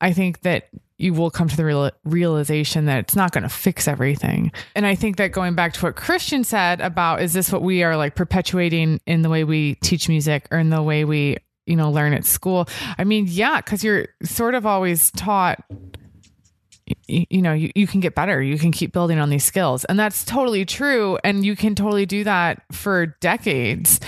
I 0.00 0.12
think 0.12 0.42
that 0.42 0.68
you 0.98 1.14
will 1.14 1.30
come 1.30 1.48
to 1.48 1.56
the 1.56 1.64
real, 1.64 1.90
realization 2.04 2.86
that 2.86 2.98
it's 2.98 3.16
not 3.16 3.32
going 3.32 3.44
to 3.44 3.48
fix 3.48 3.86
everything. 3.86 4.52
And 4.74 4.84
I 4.84 4.96
think 4.96 5.16
that 5.16 5.32
going 5.32 5.54
back 5.54 5.72
to 5.74 5.86
what 5.86 5.96
Christian 5.96 6.44
said 6.44 6.80
about 6.80 7.22
is 7.22 7.32
this 7.32 7.52
what 7.52 7.62
we 7.62 7.84
are 7.84 7.96
like 7.96 8.16
perpetuating 8.16 9.00
in 9.06 9.22
the 9.22 9.28
way 9.28 9.44
we 9.44 9.76
teach 9.76 10.08
music 10.08 10.48
or 10.50 10.58
in 10.58 10.70
the 10.70 10.82
way 10.82 11.04
we, 11.04 11.36
you 11.66 11.76
know, 11.76 11.90
learn 11.90 12.12
at 12.14 12.24
school? 12.24 12.68
I 12.98 13.04
mean, 13.04 13.26
yeah, 13.28 13.60
because 13.60 13.84
you're 13.84 14.08
sort 14.24 14.54
of 14.54 14.66
always 14.66 15.12
taught 15.12 15.64
you, 17.06 17.26
you 17.28 17.42
know 17.42 17.52
you, 17.52 17.70
you 17.74 17.86
can 17.86 18.00
get 18.00 18.14
better 18.14 18.40
you 18.40 18.58
can 18.58 18.72
keep 18.72 18.92
building 18.92 19.18
on 19.18 19.28
these 19.28 19.44
skills 19.44 19.84
and 19.84 19.98
that's 19.98 20.24
totally 20.24 20.64
true 20.64 21.18
and 21.22 21.44
you 21.44 21.54
can 21.54 21.74
totally 21.74 22.06
do 22.06 22.24
that 22.24 22.62
for 22.72 23.06
decades 23.20 24.00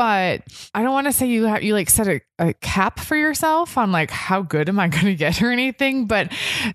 but 0.00 0.40
I 0.72 0.82
don't 0.82 0.94
want 0.94 1.08
to 1.08 1.12
say 1.12 1.26
you 1.26 1.44
have 1.44 1.62
you 1.62 1.74
like 1.74 1.90
set 1.90 2.08
a, 2.08 2.22
a 2.38 2.54
cap 2.54 2.98
for 2.98 3.16
yourself 3.16 3.76
on 3.76 3.92
like 3.92 4.10
how 4.10 4.40
good 4.40 4.70
am 4.70 4.80
I 4.80 4.88
going 4.88 5.04
to 5.04 5.14
get 5.14 5.42
or 5.42 5.52
anything. 5.52 6.06
But 6.06 6.32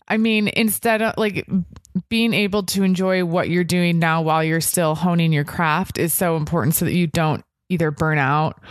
I 0.07 0.17
mean, 0.17 0.47
instead 0.47 1.01
of 1.01 1.15
like 1.17 1.49
being 2.07 2.35
able 2.35 2.61
to 2.61 2.83
enjoy 2.83 3.25
what 3.25 3.49
you're 3.49 3.63
doing 3.63 3.97
now 3.97 4.21
while 4.21 4.43
you're 4.43 4.61
still 4.61 4.93
honing 4.93 5.33
your 5.33 5.43
craft 5.43 5.97
is 5.97 6.13
so 6.13 6.37
important 6.37 6.75
so 6.75 6.85
that 6.85 6.93
you 6.93 7.07
don't 7.07 7.43
either 7.69 7.89
burn 7.89 8.19
out 8.19 8.61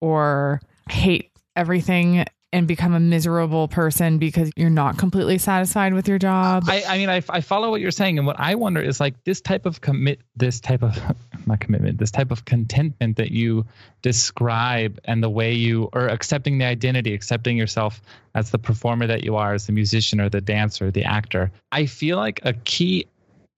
or 0.00 0.60
hate 0.88 1.30
everything 1.54 2.24
and 2.52 2.66
become 2.66 2.94
a 2.94 3.00
miserable 3.00 3.68
person 3.68 4.18
because 4.18 4.50
you're 4.56 4.70
not 4.70 4.98
completely 4.98 5.38
satisfied 5.38 5.94
with 5.94 6.08
your 6.08 6.18
job. 6.18 6.64
I, 6.66 6.82
I 6.82 6.98
mean, 6.98 7.10
I, 7.10 7.22
I 7.28 7.42
follow 7.42 7.70
what 7.70 7.80
you're 7.80 7.92
saying, 7.92 8.18
and 8.18 8.26
what 8.26 8.40
I 8.40 8.56
wonder 8.56 8.82
is 8.82 8.98
like 8.98 9.22
this 9.22 9.40
type 9.40 9.66
of 9.66 9.80
commit, 9.80 10.20
this 10.34 10.58
type 10.58 10.82
of 10.82 10.98
not 11.46 11.60
commitment, 11.60 11.98
this 11.98 12.10
type 12.10 12.30
of 12.30 12.44
contentment 12.44 13.16
that 13.16 13.30
you 13.30 13.66
describe, 14.02 15.00
and 15.04 15.22
the 15.22 15.30
way 15.30 15.52
you 15.52 15.88
or 15.92 16.08
accepting 16.08 16.58
the 16.58 16.64
identity, 16.64 17.14
accepting 17.14 17.56
yourself 17.56 18.00
as 18.34 18.50
the 18.50 18.58
performer 18.58 19.06
that 19.06 19.24
you 19.24 19.36
are, 19.36 19.54
as 19.54 19.66
the 19.66 19.72
musician 19.72 20.20
or 20.20 20.28
the 20.28 20.40
dancer, 20.40 20.90
the 20.90 21.04
actor. 21.04 21.50
I 21.72 21.86
feel 21.86 22.16
like 22.16 22.40
a 22.44 22.52
key 22.52 23.06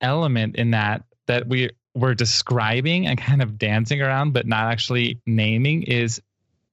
element 0.01 0.55
in 0.55 0.71
that 0.71 1.03
that 1.27 1.47
we 1.47 1.69
we're 1.95 2.15
describing 2.15 3.07
and 3.07 3.19
kind 3.19 3.41
of 3.41 3.57
dancing 3.57 4.01
around, 4.01 4.33
but 4.33 4.47
not 4.47 4.71
actually 4.71 5.19
naming 5.25 5.83
is 5.83 6.21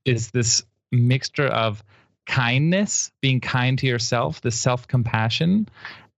is 0.04 0.30
this 0.30 0.64
mixture 0.90 1.46
of 1.46 1.82
kindness, 2.26 3.10
being 3.20 3.40
kind 3.40 3.78
to 3.78 3.86
yourself, 3.86 4.40
the 4.40 4.50
self 4.50 4.86
compassion, 4.86 5.68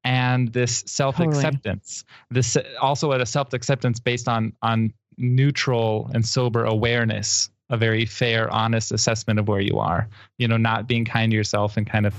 and 0.05 0.53
this 0.53 0.85
self 0.87 1.17
acceptance. 1.21 2.05
This 2.31 2.57
also 2.81 3.13
at 3.13 3.21
a 3.21 3.27
self 3.27 3.53
acceptance 3.53 4.01
based 4.01 4.29
on 4.29 4.53
on 4.63 4.93
neutral 5.19 6.11
and 6.15 6.27
sober 6.27 6.65
awareness, 6.65 7.51
a 7.71 7.77
very 7.77 8.07
fair, 8.07 8.51
honest 8.51 8.93
assessment 8.93 9.39
of 9.39 9.49
where 9.49 9.61
you 9.61 9.79
are. 9.79 10.09
You 10.39 10.49
know, 10.49 10.57
not 10.57 10.87
being 10.87 11.05
kind 11.05 11.31
to 11.31 11.37
yourself 11.37 11.77
and 11.77 11.87
kind 11.87 12.07
of 12.07 12.15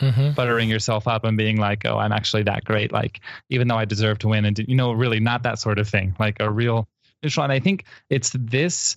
Mhm. 0.00 0.34
buttering 0.34 0.68
yourself 0.68 1.08
up 1.08 1.24
and 1.24 1.38
being 1.38 1.56
like, 1.56 1.86
oh, 1.86 1.96
I'm 1.96 2.12
actually 2.12 2.42
that 2.44 2.64
great. 2.64 2.92
Like, 2.92 3.20
even 3.48 3.66
though 3.66 3.78
I 3.78 3.86
deserve 3.86 4.18
to 4.20 4.28
win, 4.28 4.44
and 4.44 4.58
you 4.58 4.74
know, 4.76 4.92
really 4.92 5.20
not 5.20 5.42
that 5.44 5.58
sort 5.58 5.78
of 5.78 5.88
thing. 5.88 6.14
Like 6.18 6.36
a 6.40 6.50
real 6.50 6.86
neutral. 7.22 7.44
And 7.44 7.52
I 7.52 7.60
think 7.60 7.84
it's 8.10 8.30
this 8.38 8.96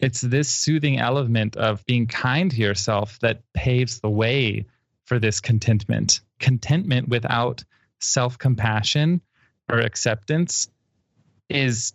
it's 0.00 0.20
this 0.20 0.48
soothing 0.48 0.98
element 0.98 1.56
of 1.56 1.86
being 1.86 2.06
kind 2.08 2.50
to 2.50 2.56
yourself 2.56 3.18
that 3.20 3.42
paves 3.54 4.00
the 4.00 4.10
way 4.10 4.66
for 5.06 5.20
this 5.20 5.40
contentment 5.40 6.20
contentment 6.44 7.08
without 7.08 7.64
self 8.00 8.36
compassion 8.36 9.22
or 9.70 9.78
acceptance 9.78 10.68
is 11.48 11.94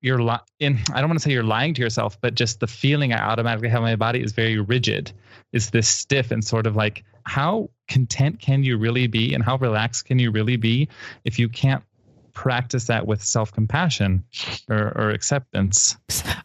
you're 0.00 0.20
li- 0.20 0.40
in 0.58 0.80
I 0.92 1.00
don't 1.00 1.08
want 1.08 1.20
to 1.20 1.22
say 1.22 1.30
you're 1.30 1.44
lying 1.44 1.74
to 1.74 1.80
yourself, 1.80 2.20
but 2.20 2.34
just 2.34 2.58
the 2.58 2.66
feeling 2.66 3.12
I 3.12 3.22
automatically 3.22 3.68
have 3.68 3.78
in 3.78 3.84
my 3.84 3.94
body 3.94 4.22
is 4.22 4.32
very 4.32 4.58
rigid, 4.58 5.12
is 5.52 5.70
this 5.70 5.86
stiff 5.86 6.32
and 6.32 6.44
sort 6.44 6.66
of 6.66 6.74
like 6.74 7.04
how 7.22 7.70
content 7.86 8.40
can 8.40 8.64
you 8.64 8.76
really 8.76 9.06
be 9.06 9.34
and 9.34 9.44
how 9.44 9.56
relaxed 9.56 10.04
can 10.06 10.18
you 10.18 10.32
really 10.32 10.56
be 10.56 10.88
if 11.24 11.38
you 11.38 11.48
can't 11.48 11.84
practice 12.32 12.86
that 12.86 13.06
with 13.06 13.22
self 13.22 13.52
compassion 13.52 14.24
or, 14.68 14.92
or 14.96 15.10
acceptance? 15.10 15.96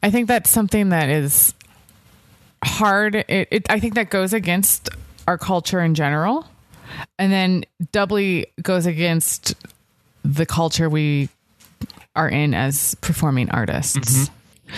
I 0.03 0.11
think 0.11 0.27
that's 0.27 0.51
something 0.51 0.89
that 0.89 1.09
is 1.09 1.55
hard. 2.63 3.15
It, 3.15 3.47
it, 3.49 3.69
I 3.71 3.79
think 3.79 3.95
that 3.95 4.11
goes 4.11 4.31
against 4.31 4.89
our 5.27 5.39
culture 5.39 5.81
in 5.81 5.95
general, 5.95 6.45
and 7.17 7.31
then 7.31 7.65
doubly 7.91 8.47
goes 8.61 8.85
against 8.85 9.55
the 10.23 10.45
culture 10.45 10.89
we 10.89 11.29
are 12.15 12.29
in 12.29 12.53
as 12.53 12.95
performing 12.95 13.49
artists. 13.49 13.97
Mm-hmm. 13.97 14.33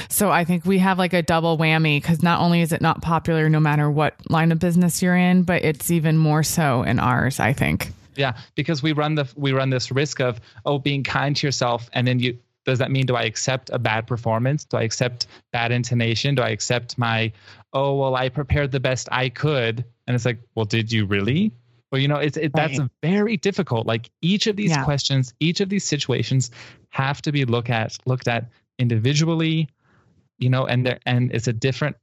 So 0.10 0.32
I 0.32 0.43
think 0.43 0.65
we 0.65 0.80
have 0.80 0.98
like 0.98 1.13
a 1.13 1.22
double 1.22 1.58
whammy 1.58 2.02
because 2.02 2.22
not 2.22 2.41
only 2.41 2.62
is 2.62 2.72
it 2.72 2.82
not 2.82 3.02
popular 3.02 3.50
no 3.50 3.60
matter 3.60 3.89
what 3.89 4.15
line 4.30 4.52
of 4.52 4.60
business 4.60 5.02
you're 5.02 5.15
in, 5.15 5.43
but 5.43 5.63
it's 5.63 5.91
even 5.91 6.17
more 6.17 6.43
so 6.43 6.84
in 6.84 7.00
ours, 7.00 7.39
I 7.39 7.54
think. 7.54 7.91
Yeah, 8.15 8.38
because 8.56 8.82
we 8.82 8.93
run 8.93 9.15
the 9.15 9.32
we 9.36 9.54
run 9.54 9.70
this 9.70 9.91
risk 9.91 10.20
of 10.20 10.41
oh 10.65 10.80
being 10.80 11.04
kind 11.04 11.36
to 11.36 11.48
yourself, 11.48 11.89
and 11.93 12.08
then 12.08 12.20
you 12.20 12.38
does 12.65 12.80
that 12.80 12.91
mean 12.91 13.06
do 13.06 13.15
I 13.15 13.24
accept 13.24 13.70
a 13.72 13.80
bad 13.80 14.08
performance? 14.08 14.65
Do 14.65 14.78
I 14.78 14.84
accept 14.84 15.28
bad 15.54 15.72
intonation? 15.72 16.36
Do 16.36 16.41
I 16.41 16.50
accept 16.50 16.98
my 16.98 17.32
oh 17.74 17.96
well 17.96 18.15
I 18.15 18.30
prepared 18.30 18.72
the 18.72 18.80
best 18.80 19.08
I 19.12 19.30
could? 19.30 19.86
And 20.06 20.15
it's 20.15 20.26
like 20.26 20.39
well 20.56 20.65
did 20.65 20.91
you 20.91 21.06
really? 21.06 21.52
Well 21.91 22.02
you 22.02 22.08
know 22.08 22.17
it's 22.17 22.38
it, 22.38 22.52
that's 22.54 22.80
very 23.02 23.38
difficult. 23.38 23.88
Like 23.88 24.10
each 24.21 24.47
of 24.47 24.56
these 24.56 24.71
Yeah. 24.71 24.84
questions, 24.84 25.34
each 25.39 25.62
of 25.62 25.69
these 25.69 25.84
situations 25.86 26.52
have 26.89 27.21
to 27.23 27.32
be 27.32 27.45
looked 27.45 27.69
at 27.69 27.97
looked 28.06 28.28
at 28.28 28.50
individually, 28.78 29.69
you 30.38 30.50
know, 30.50 30.65
and 30.65 30.86
there 30.86 31.00
and 31.06 31.32
it's 31.34 31.47
a 31.47 31.54
different 31.54 31.95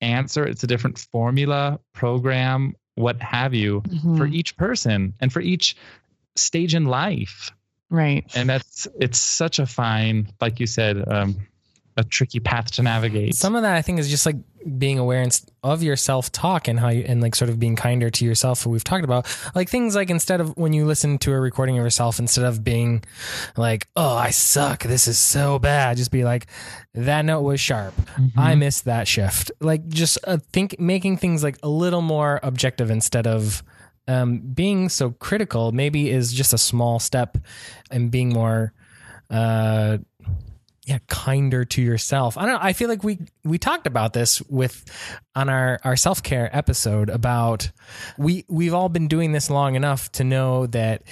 answer. 0.00 0.46
It's 0.46 0.62
a 0.62 0.66
different 0.66 0.98
formula, 0.98 1.80
program, 1.92 2.74
what 2.96 3.20
have 3.22 3.54
you 3.54 3.82
for 4.16 4.26
Mhm. 4.28 4.34
each 4.34 4.56
person 4.56 5.14
and 5.20 5.32
for 5.32 5.40
each 5.40 5.76
stage 6.36 6.74
in 6.74 6.84
life 6.84 7.50
Right. 7.90 8.24
and 8.36 8.48
that's 8.48 8.86
it's 9.00 9.18
such 9.18 9.58
a 9.58 9.66
fine 9.66 10.28
like 10.40 10.58
you 10.60 10.66
said 10.66 11.02
um 11.08 11.36
a 11.96 12.04
tricky 12.04 12.40
path 12.40 12.72
to 12.72 12.82
navigate 12.82 13.34
Some 13.34 13.54
of 13.54 13.62
that 13.62 13.76
I 13.76 13.82
think 13.82 13.98
is 13.98 14.08
just 14.10 14.26
like 14.26 14.36
being 14.78 14.98
aware 14.98 15.28
of 15.62 15.82
your 15.82 15.96
self 15.96 16.32
talk 16.32 16.68
and 16.68 16.80
how 16.80 16.88
you 16.88 17.04
and 17.06 17.20
like 17.20 17.34
sort 17.34 17.50
of 17.50 17.60
being 17.60 17.76
kinder 17.76 18.10
to 18.10 18.24
yourself. 18.24 18.64
What 18.64 18.72
we've 18.72 18.84
talked 18.84 19.04
about, 19.04 19.26
like 19.54 19.68
things 19.68 19.94
like 19.94 20.10
instead 20.10 20.40
of 20.40 20.56
when 20.56 20.72
you 20.72 20.86
listen 20.86 21.18
to 21.18 21.32
a 21.32 21.40
recording 21.40 21.78
of 21.78 21.84
yourself, 21.84 22.18
instead 22.18 22.44
of 22.44 22.64
being 22.64 23.04
like, 23.56 23.88
"Oh, 23.96 24.16
I 24.16 24.30
suck. 24.30 24.82
This 24.82 25.06
is 25.06 25.18
so 25.18 25.58
bad," 25.58 25.96
just 25.96 26.10
be 26.10 26.24
like, 26.24 26.46
"That 26.94 27.24
note 27.24 27.42
was 27.42 27.60
sharp. 27.60 27.94
I 28.36 28.54
missed 28.54 28.86
that 28.86 29.06
shift." 29.06 29.52
Like 29.60 29.86
just 29.88 30.18
uh, 30.24 30.38
think 30.52 30.80
making 30.80 31.18
things 31.18 31.42
like 31.42 31.58
a 31.62 31.68
little 31.68 32.02
more 32.02 32.40
objective 32.42 32.90
instead 32.90 33.26
of 33.26 33.62
um, 34.08 34.38
being 34.38 34.88
so 34.88 35.10
critical. 35.10 35.72
Maybe 35.72 36.10
is 36.10 36.32
just 36.32 36.52
a 36.52 36.58
small 36.58 36.98
step 36.98 37.38
and 37.90 38.10
being 38.10 38.30
more. 38.32 38.72
Uh, 39.30 39.98
yeah 40.86 40.98
kinder 41.08 41.64
to 41.64 41.80
yourself 41.80 42.36
i 42.36 42.42
don't 42.44 42.52
know 42.54 42.58
i 42.60 42.72
feel 42.74 42.88
like 42.88 43.02
we 43.02 43.18
we 43.42 43.56
talked 43.58 43.86
about 43.86 44.12
this 44.12 44.42
with 44.42 44.84
on 45.34 45.48
our 45.48 45.80
our 45.84 45.96
self-care 45.96 46.54
episode 46.56 47.08
about 47.08 47.70
we 48.18 48.44
we've 48.48 48.74
all 48.74 48.88
been 48.90 49.08
doing 49.08 49.32
this 49.32 49.48
long 49.50 49.76
enough 49.76 50.12
to 50.12 50.24
know 50.24 50.66
that 50.66 51.02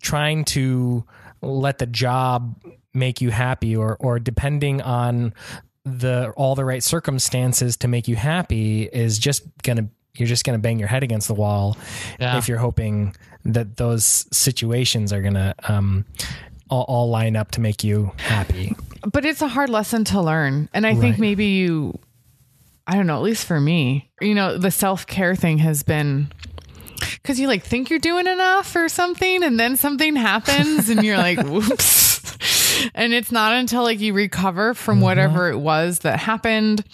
trying 0.00 0.44
to 0.44 1.04
let 1.42 1.78
the 1.78 1.86
job 1.86 2.60
make 2.94 3.20
you 3.20 3.30
happy 3.30 3.76
or 3.76 3.96
or 4.00 4.18
depending 4.18 4.80
on 4.82 5.32
the 5.84 6.30
all 6.36 6.54
the 6.54 6.64
right 6.64 6.82
circumstances 6.82 7.76
to 7.78 7.88
make 7.88 8.06
you 8.08 8.16
happy 8.16 8.82
is 8.84 9.18
just 9.18 9.42
gonna 9.62 9.88
you're 10.14 10.28
just 10.28 10.44
gonna 10.44 10.58
bang 10.58 10.78
your 10.78 10.88
head 10.88 11.02
against 11.02 11.28
the 11.28 11.34
wall 11.34 11.76
Yeah. 12.18 12.36
if 12.36 12.48
you're 12.48 12.58
hoping 12.58 13.14
that 13.44 13.76
those 13.76 14.26
situations 14.32 15.12
are 15.12 15.22
gonna 15.22 15.54
um 15.64 16.04
all, 16.70 16.84
all 16.84 17.10
line 17.10 17.36
up 17.36 17.50
to 17.52 17.60
make 17.60 17.84
you 17.84 18.12
happy 18.18 18.74
But 19.10 19.24
it's 19.24 19.42
a 19.42 19.48
hard 19.48 19.70
lesson 19.70 20.04
to 20.04 20.20
learn. 20.20 20.68
And 20.72 20.86
I 20.86 20.94
think 20.94 21.18
maybe 21.18 21.46
you, 21.46 21.98
I 22.86 22.94
don't 22.94 23.06
know, 23.06 23.16
at 23.16 23.22
least 23.22 23.46
for 23.46 23.60
me, 23.60 24.10
you 24.20 24.34
know, 24.34 24.58
the 24.58 24.70
self 24.70 25.06
care 25.06 25.34
thing 25.34 25.58
has 25.58 25.82
been 25.82 26.32
because 27.14 27.40
you 27.40 27.48
like 27.48 27.64
think 27.64 27.90
you're 27.90 27.98
doing 27.98 28.26
enough 28.26 28.74
or 28.76 28.88
something, 28.88 29.42
and 29.42 29.58
then 29.58 29.76
something 29.76 30.16
happens 30.16 30.88
and 30.88 31.02
you're 31.02 31.16
like, 31.16 31.38
whoops. 31.44 32.90
And 32.94 33.12
it's 33.12 33.32
not 33.32 33.52
until 33.52 33.82
like 33.82 34.00
you 34.00 34.12
recover 34.12 34.74
from 34.74 34.96
mm-hmm. 34.96 35.04
whatever 35.04 35.50
it 35.50 35.58
was 35.58 36.00
that 36.00 36.18
happened. 36.18 36.84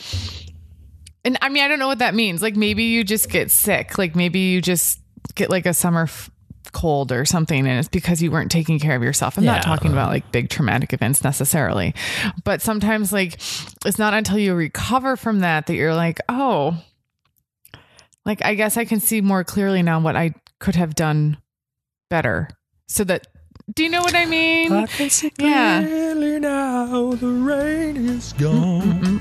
And 1.24 1.38
I 1.42 1.48
mean, 1.48 1.64
I 1.64 1.68
don't 1.68 1.78
know 1.78 1.88
what 1.88 1.98
that 1.98 2.14
means. 2.14 2.42
Like 2.42 2.56
maybe 2.56 2.84
you 2.84 3.04
just 3.04 3.28
get 3.28 3.50
sick. 3.50 3.98
Like 3.98 4.14
maybe 4.14 4.38
you 4.38 4.62
just 4.62 5.00
get 5.34 5.50
like 5.50 5.66
a 5.66 5.74
summer 5.74 6.04
f- 6.04 6.30
cold 6.76 7.10
or 7.10 7.24
something 7.24 7.66
and 7.66 7.78
it's 7.78 7.88
because 7.88 8.20
you 8.20 8.30
weren't 8.30 8.50
taking 8.52 8.78
care 8.78 8.94
of 8.94 9.02
yourself. 9.02 9.38
I'm 9.38 9.44
Yeah. 9.44 9.52
not 9.54 9.62
talking 9.62 9.92
about 9.92 10.10
like 10.10 10.30
big 10.30 10.50
traumatic 10.50 10.92
events 10.92 11.24
necessarily. 11.24 11.94
But 12.44 12.60
sometimes 12.60 13.12
like 13.12 13.34
it's 13.86 13.98
not 13.98 14.12
until 14.12 14.38
you 14.38 14.54
recover 14.54 15.16
from 15.16 15.40
that 15.40 15.66
that 15.66 15.74
you're 15.74 15.94
like, 15.94 16.20
"Oh, 16.28 16.76
like 18.26 18.44
I 18.44 18.54
guess 18.54 18.76
I 18.76 18.84
can 18.84 19.00
see 19.00 19.20
more 19.22 19.42
clearly 19.42 19.82
now 19.82 20.00
what 20.00 20.16
I 20.16 20.34
could 20.60 20.74
have 20.76 20.94
done 20.94 21.38
better." 22.10 22.50
So 22.88 23.04
that 23.04 23.26
do 23.74 23.82
you 23.82 23.88
know 23.90 24.02
what 24.02 24.14
I 24.14 24.26
mean? 24.26 24.70
I 24.72 24.86
can 24.86 25.10
see 25.10 25.32
Yeah. 25.40 25.80
now 25.80 27.14
the 27.14 27.26
rain 27.26 27.96
is 27.96 28.32
gone. 28.34 29.20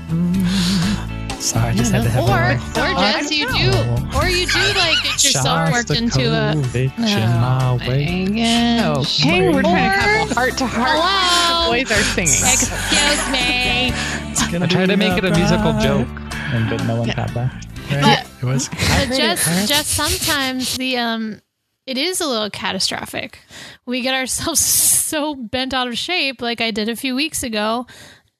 Sorry, 1.40 1.68
I 1.70 1.74
just 1.74 1.92
had 1.92 2.02
to 2.04 2.08
have 2.10 2.24
Or, 2.24 2.30
a 2.30 2.54
or 2.56 2.94
Jess, 3.00 3.30
you 3.30 3.46
do, 3.46 3.70
or 4.16 4.26
you 4.26 4.46
do 4.46 4.58
like 4.78 4.96
get 5.02 5.22
yourself 5.24 5.70
worked 5.70 5.90
into 5.90 6.22
a. 6.32 6.54
Oh, 6.56 7.78
my 7.86 8.14
No. 8.36 8.94
gosh. 8.96 9.18
Hey, 9.18 9.48
we're 9.48 9.62
trying 9.62 9.90
to 9.90 9.96
Or- 9.96 10.00
have 10.00 10.30
a 10.30 10.34
heart 10.34 10.58
to 10.58 10.66
heart. 10.66 10.88
Hello. 10.90 11.70
Boys 11.70 11.90
are 11.90 12.02
singing. 12.14 12.32
Excuse 12.32 13.28
me. 13.30 13.92
i 14.62 14.66
tried 14.68 14.86
to 14.86 14.96
make 14.96 15.16
it 15.18 15.24
a 15.24 15.30
musical 15.30 15.72
joke 15.80 16.08
and 16.52 16.70
but 16.70 16.84
no 16.86 16.96
one 17.00 17.10
caught 17.10 17.32
that 17.34 17.66
But, 17.90 18.26
It 18.42 18.44
was. 18.46 18.68
but 18.68 19.08
just, 19.16 19.68
just 19.68 19.90
sometimes 19.90 20.76
the 20.76 20.96
um, 20.98 21.40
it 21.86 21.98
is 21.98 22.20
a 22.20 22.26
little 22.26 22.50
catastrophic. 22.50 23.40
We 23.84 24.00
get 24.02 24.14
ourselves 24.14 24.60
so 25.06 25.34
bent 25.34 25.74
out 25.74 25.88
of 25.88 25.98
shape, 25.98 26.40
like 26.42 26.60
I 26.60 26.70
did 26.70 26.88
a 26.88 26.96
few 26.96 27.14
weeks 27.14 27.42
ago. 27.42 27.86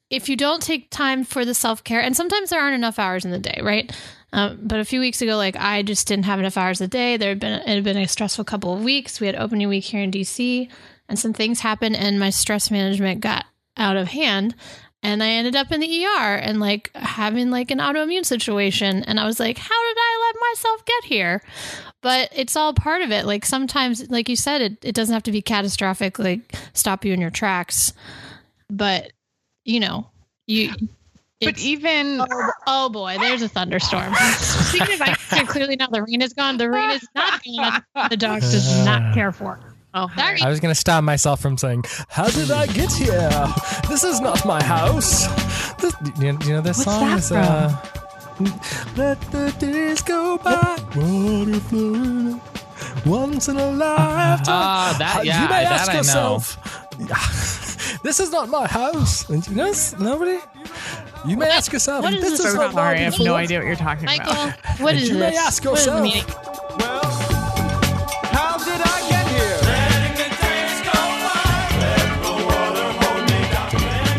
If 0.09 0.29
you 0.29 0.37
don't 0.37 0.63
take 0.63 0.91
time 0.91 1.25
for 1.25 1.45
the 1.45 1.55
self 1.55 1.83
care, 1.83 2.01
and 2.01 2.17
sometimes 2.17 2.51
there 2.51 2.61
aren't 2.61 2.75
enough 2.75 2.99
hours 2.99 3.25
in 3.25 3.31
the 3.31 3.39
day, 3.39 3.61
right? 3.63 3.91
Um, 4.33 4.59
but 4.63 4.79
a 4.79 4.85
few 4.85 5.01
weeks 5.01 5.23
ago, 5.23 5.37
like 5.37 5.57
I 5.57 5.83
just 5.83 6.07
didn't 6.07 6.27
have 6.27 6.39
enough 6.39 6.57
hours 6.57 6.81
a 6.81 6.89
day. 6.89 7.17
There 7.17 7.31
had 7.31 7.41
been 7.41 7.61
it 7.61 7.69
had 7.69 7.85
been 7.85 7.97
a 7.97 8.07
stressful 8.07 8.45
couple 8.45 8.75
of 8.75 8.85
weeks. 8.85 9.21
We 9.21 9.27
had 9.27 9.37
opening 9.37 9.69
week 9.69 9.85
here 9.85 10.03
in 10.03 10.11
DC, 10.11 10.71
and 11.09 11.19
some 11.19 11.33
things 11.33 11.61
happened, 11.61 11.97
and 11.97 12.21
my 12.21 12.31
stress 12.31 12.71
management 12.71 13.21
got 13.21 13.47
out 13.77 13.97
of 13.97 14.09
hand 14.09 14.55
and 15.07 15.23
I 15.23 15.29
ended 15.29 15.55
up 15.55 15.71
in 15.71 15.79
the 15.79 16.05
ER 16.05 16.35
and 16.35 16.59
like 16.59 16.91
having 16.97 17.51
like 17.51 17.71
an 17.71 17.79
autoimmune 17.79 18.25
situation. 18.25 19.05
And 19.05 19.21
I 19.21 19.25
was 19.25 19.39
like, 19.39 19.57
how 19.57 19.89
did 19.89 19.97
I 19.97 20.33
let 20.33 20.51
myself 20.51 20.85
get 20.85 21.05
here? 21.05 21.43
But 22.03 22.31
it's 22.35 22.57
all 22.57 22.75
part 22.75 23.03
of 23.03 23.13
it. 23.13 23.25
Like 23.25 23.45
sometimes, 23.45 24.11
like 24.11 24.29
you 24.29 24.35
said, 24.35 24.63
it, 24.63 24.85
it 24.85 24.95
doesn't 24.97 25.13
have 25.13 25.23
to 25.25 25.31
be 25.31 25.43
catastrophic, 25.43 26.19
like 26.19 26.57
stop 26.73 27.05
you 27.05 27.13
in 27.13 27.21
your 27.21 27.31
tracks. 27.31 27.93
But 28.69 29.13
you 29.67 29.81
know, 29.81 30.09
you. 30.47 30.73
But 31.43 31.59
even 31.59 32.19
Oh, 32.23 32.51
oh 32.67 32.89
boy, 32.89 33.19
there's 33.21 33.43
a 33.43 33.49
thunderstorm. 33.49 34.15
Speaking 34.39 34.95
of 34.95 35.03
ice, 35.03 35.19
clearly 35.49 35.77
now 35.77 35.89
the 35.89 36.03
rain 36.03 36.23
is 36.23 36.33
gone. 36.33 36.57
The 36.57 36.71
rain 36.71 36.89
is 36.91 37.07
not 37.15 37.43
gone. 37.45 38.09
The 38.09 38.17
dog 38.17 38.41
does 38.41 38.85
not 38.87 39.13
care 39.13 39.33
for. 39.33 39.61
Oh, 39.93 40.11
that 40.17 40.41
I 40.43 40.49
was 40.49 40.61
going 40.61 40.73
to 40.75 40.79
stop 40.81 41.05
myself 41.05 41.41
from 41.41 41.59
saying, 41.59 41.85
How 42.09 42.29
did 42.29 42.51
I 42.51 42.67
get 42.67 42.91
here? 42.93 43.31
This 43.89 44.03
is 44.05 44.21
not 44.21 44.45
my 44.47 44.63
house. 44.63 45.27
This, 45.77 45.95
you, 46.19 46.33
do 46.39 46.47
you 46.49 46.55
know 46.55 46.61
this 46.63 46.79
What's 46.85 46.85
song? 46.85 47.11
that 47.11 47.19
It's, 47.19 47.33
uh, 47.33 48.93
Let 48.97 49.21
the 49.33 49.55
days 49.59 50.01
go 50.03 50.39
by. 50.39 50.77
Water 50.97 52.41
once 53.07 53.49
in 53.49 53.57
a 53.59 53.71
lifetime. 53.73 54.45
Ah, 54.49 54.97
that- 54.99 55.19
Uh, 55.19 55.23
yeah, 55.23 55.43
you 55.43 55.49
may 55.49 55.65
that 55.65 55.89
ask 55.89 55.91
I 55.91 56.01
know. 56.15 56.41
Yourself. 58.07 58.17
this 58.17 58.21
is 58.21 58.33
not 58.33 58.49
my 58.49 58.67
house. 58.67 59.29
And 59.29 59.47
you 59.49 59.55
know, 59.55 59.73
nobody. 59.99 60.39
You 61.27 61.37
may 61.37 61.49
ask 61.51 61.73
yourself. 61.73 62.03
what 62.05 62.15
is 62.15 62.21
this 62.23 62.31
this 62.33 62.41
is 62.47 62.53
so 62.53 62.59
not 62.59 62.73
sorry, 62.75 62.97
I 62.97 62.99
my 62.99 63.05
have 63.05 63.19
no 63.21 63.35
idea 63.35 63.59
what 63.59 63.67
you're 63.67 63.77
talking 63.77 64.05
Michael, 64.07 64.33
about. 64.33 64.59
what 64.81 64.95
is 64.95 65.09
you 65.09 65.15
this? 65.15 65.33
may 65.33 65.37
ask 65.37 65.65
What 65.65 65.79
is 65.79 65.85
the 65.87 65.91
yourself. 65.93 66.03
meaning? 66.03 66.25
How 68.33 68.57
did 68.59 68.81
I 68.81 69.01
get 69.09 69.27
here? 69.29 69.63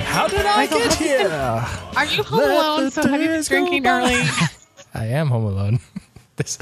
How 0.06 0.28
did 0.28 0.46
I 0.46 0.56
Michael, 0.58 0.80
get 0.80 0.94
have 0.94 1.02
you 1.02 1.08
here? 1.08 1.30
Are 1.98 2.06
you 2.06 2.24
home 2.24 2.40
Let 2.40 2.52
alone? 2.52 2.92
So 2.92 3.02
have 3.08 3.22
you 3.22 3.28
been 3.28 3.36
days 3.38 3.50
go 3.50 3.56
drinking 3.60 3.88
early? 3.88 4.16
I 4.94 5.06
am 5.08 5.28
home 5.28 5.46
alone. 5.46 5.80
this 6.36 6.58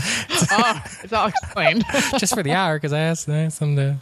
oh, 0.52 0.84
it's 1.04 1.14
all 1.14 1.28
explained. 1.28 1.84
just 2.18 2.34
for 2.36 2.44
the 2.44 2.52
hour 2.52 2.78
because 2.78 2.94
I 2.94 3.00
asked, 3.00 3.28
I 3.30 3.40
asked 3.44 3.60
them 3.60 3.76
to 3.78 3.98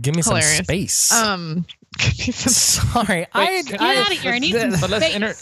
give 0.00 0.14
me 0.16 0.22
Hilarious. 0.22 0.56
some 0.56 0.64
space. 0.64 1.12
Um, 1.12 1.66
Sorry, 2.00 3.26
I, 3.32 3.62
Get 3.62 3.80
I 3.80 3.96
out 3.96 4.12
of 4.12 4.18
here. 4.18 4.32
I 4.32 4.38
need 4.38 4.52
some 4.54 4.70
But 4.80 4.90
let's 4.90 5.04
space. 5.04 5.14
enter. 5.14 5.34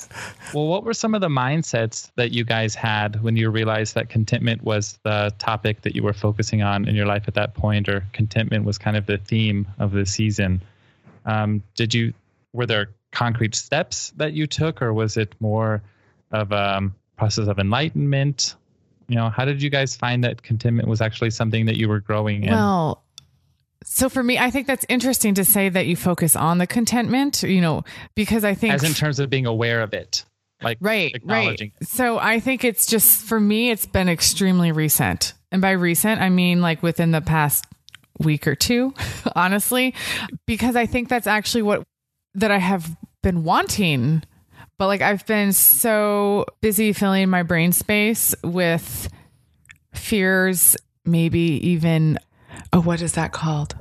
Well, 0.55 0.67
what 0.67 0.85
were 0.85 0.95
some 0.95 1.15
of 1.15 1.21
the 1.21 1.29
mindsets 1.29 2.11
that 2.17 2.33
you 2.33 2.45
guys 2.45 2.75
had 2.75 3.23
when 3.23 3.37
you 3.37 3.51
realized 3.51 3.95
that 3.95 4.09
contentment 4.09 4.63
was 4.65 4.99
the 5.03 5.33
topic 5.39 5.83
that 5.83 5.95
you 5.95 6.03
were 6.03 6.13
focusing 6.13 6.63
on 6.63 6.89
in 6.89 6.95
your 6.95 7.07
life 7.07 7.25
at 7.29 7.35
that 7.35 7.55
point, 7.55 7.89
or 7.89 8.05
contentment 8.13 8.65
was 8.65 8.79
kind 8.79 8.97
of 8.97 9.07
the 9.07 9.19
theme 9.19 9.67
of 9.79 9.93
the 9.93 10.07
season? 10.07 10.61
Um, 11.25 11.63
did 11.75 11.95
you 11.95 12.13
were 12.53 12.67
there 12.67 12.91
concrete 13.13 13.55
steps 13.55 14.13
that 14.17 14.33
you 14.33 14.47
took, 14.47 14.83
or 14.83 14.93
was 14.93 15.17
it 15.17 15.35
more 15.41 15.83
of 16.33 16.53
a 16.53 16.91
process 17.17 17.49
of 17.49 17.59
enlightenment? 17.59 18.55
You 19.09 19.17
know, 19.17 19.31
how 19.31 19.45
did 19.45 19.63
you 19.63 19.71
guys 19.71 19.97
find 19.97 20.25
that 20.25 20.43
contentment 20.43 20.89
was 20.89 21.01
actually 21.01 21.31
something 21.31 21.67
that 21.67 21.77
you 21.77 21.89
were 21.89 22.01
growing 22.01 22.45
in? 22.45 22.51
Well, 22.51 23.03
so 23.91 24.11
for 24.11 24.23
me, 24.23 24.39
I 24.39 24.51
think 24.51 24.67
that's 24.67 24.85
interesting 24.91 25.35
to 25.35 25.45
say 25.45 25.71
that 25.71 25.87
you 25.87 25.97
focus 25.97 26.37
on 26.37 26.59
the 26.59 26.67
contentment, 26.67 27.43
you 27.43 27.63
know, 27.63 27.85
because 28.15 28.45
I 28.45 28.55
think 28.55 28.75
as 28.75 28.85
in 28.85 28.93
terms 28.93 29.19
of 29.19 29.31
being 29.31 29.47
aware 29.47 29.81
of 29.81 29.95
it, 29.95 30.25
like 30.63 30.77
right, 30.81 31.07
right. 31.07 31.15
acknowledging 31.15 31.73
it. 31.81 31.89
So 31.89 32.19
I 32.19 32.39
think 32.39 32.65
it's 32.65 32.87
just 32.87 33.25
for 33.25 33.41
me, 33.41 33.71
it's 33.71 33.87
been 33.87 34.11
extremely 34.11 34.73
recent, 34.73 35.33
and 35.51 35.63
by 35.63 35.71
recent, 35.71 36.21
I 36.21 36.29
mean 36.29 36.61
like 36.61 36.83
within 36.83 37.13
the 37.13 37.23
past 37.23 37.65
week 38.19 38.47
or 38.47 38.55
two, 38.55 38.93
honestly, 39.35 39.95
because 40.47 40.77
I 40.77 40.85
think 40.85 41.09
that's 41.09 41.27
actually 41.27 41.63
what 41.63 41.83
that 42.35 42.51
I 42.51 42.59
have 42.59 42.95
been 43.23 43.43
wanting. 43.43 44.23
But 44.79 44.89
like 44.89 45.01
I've 45.01 45.25
been 45.27 45.53
so 45.55 46.45
busy 46.61 46.93
filling 46.93 47.31
my 47.31 47.43
brain 47.43 47.73
space 47.73 48.35
with 48.45 49.09
fears, 49.95 50.77
maybe 51.07 51.41
even 51.69 52.19
oh, 52.73 52.81
what 52.81 53.03
is 53.03 53.13
that 53.15 53.33
called? 53.33 53.77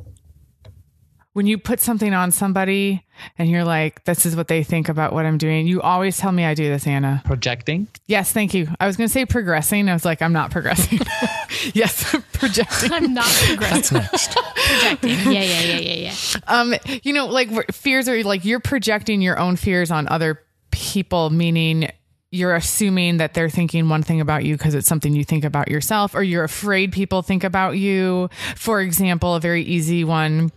When 1.33 1.45
you 1.45 1.59
put 1.59 1.79
something 1.79 2.15
on 2.15 2.31
somebody 2.31 3.05
and 3.37 3.47
you're 3.47 3.63
like, 3.63 4.05
this 4.05 4.25
is 4.25 4.35
what 4.35 4.47
they 4.47 4.63
think 4.63 4.89
about 4.89 5.13
what 5.13 5.23
I'm 5.27 5.37
doing. 5.37 5.67
You 5.67 5.81
always 5.83 6.17
tell 6.17 6.31
me 6.31 6.43
I 6.45 6.55
do 6.55 6.67
this, 6.67 6.87
Anna. 6.87 7.21
projecting. 7.25 7.87
Yes, 8.07 8.31
thank 8.31 8.55
you. 8.55 8.67
I 8.79 8.87
was 8.87 8.97
going 8.97 9.07
to 9.07 9.13
say 9.13 9.23
progressing. 9.27 9.87
I 9.87 9.93
was 9.93 10.03
like, 10.03 10.23
I'm 10.23 10.33
not 10.33 10.49
progressing. 10.49 10.99
yes, 11.75 12.15
projecting. 12.33 12.91
I'm 12.91 13.13
not 13.13 13.25
progressing. 13.45 13.99
next 13.99 14.31
Projecting. 14.33 15.09
Yeah, 15.31 15.43
yeah, 15.43 15.61
yeah, 15.61 15.77
yeah, 15.77 16.11
yeah. 16.11 16.39
Um, 16.47 16.73
you 17.03 17.13
know, 17.13 17.27
like 17.27 17.71
fears 17.71 18.09
are 18.09 18.23
like 18.23 18.43
you're 18.43 18.59
projecting 18.59 19.21
your 19.21 19.37
own 19.37 19.57
fears 19.57 19.91
on 19.91 20.07
other 20.07 20.41
people, 20.71 21.29
meaning 21.29 21.91
you're 22.37 22.55
assuming 22.55 23.17
that 23.17 23.33
they're 23.33 23.49
thinking 23.49 23.89
one 23.89 24.03
thing 24.03 24.21
about 24.21 24.45
you 24.45 24.55
because 24.55 24.75
it's 24.75 24.87
something 24.87 25.13
you 25.13 25.23
think 25.23 25.43
about 25.43 25.69
yourself, 25.69 26.13
or 26.13 26.21
you're 26.21 26.43
afraid 26.43 26.91
people 26.91 27.21
think 27.21 27.43
about 27.43 27.71
you. 27.71 28.29
For 28.55 28.79
example, 28.79 29.35
a 29.35 29.39
very 29.39 29.63
easy 29.63 30.03
one 30.03 30.51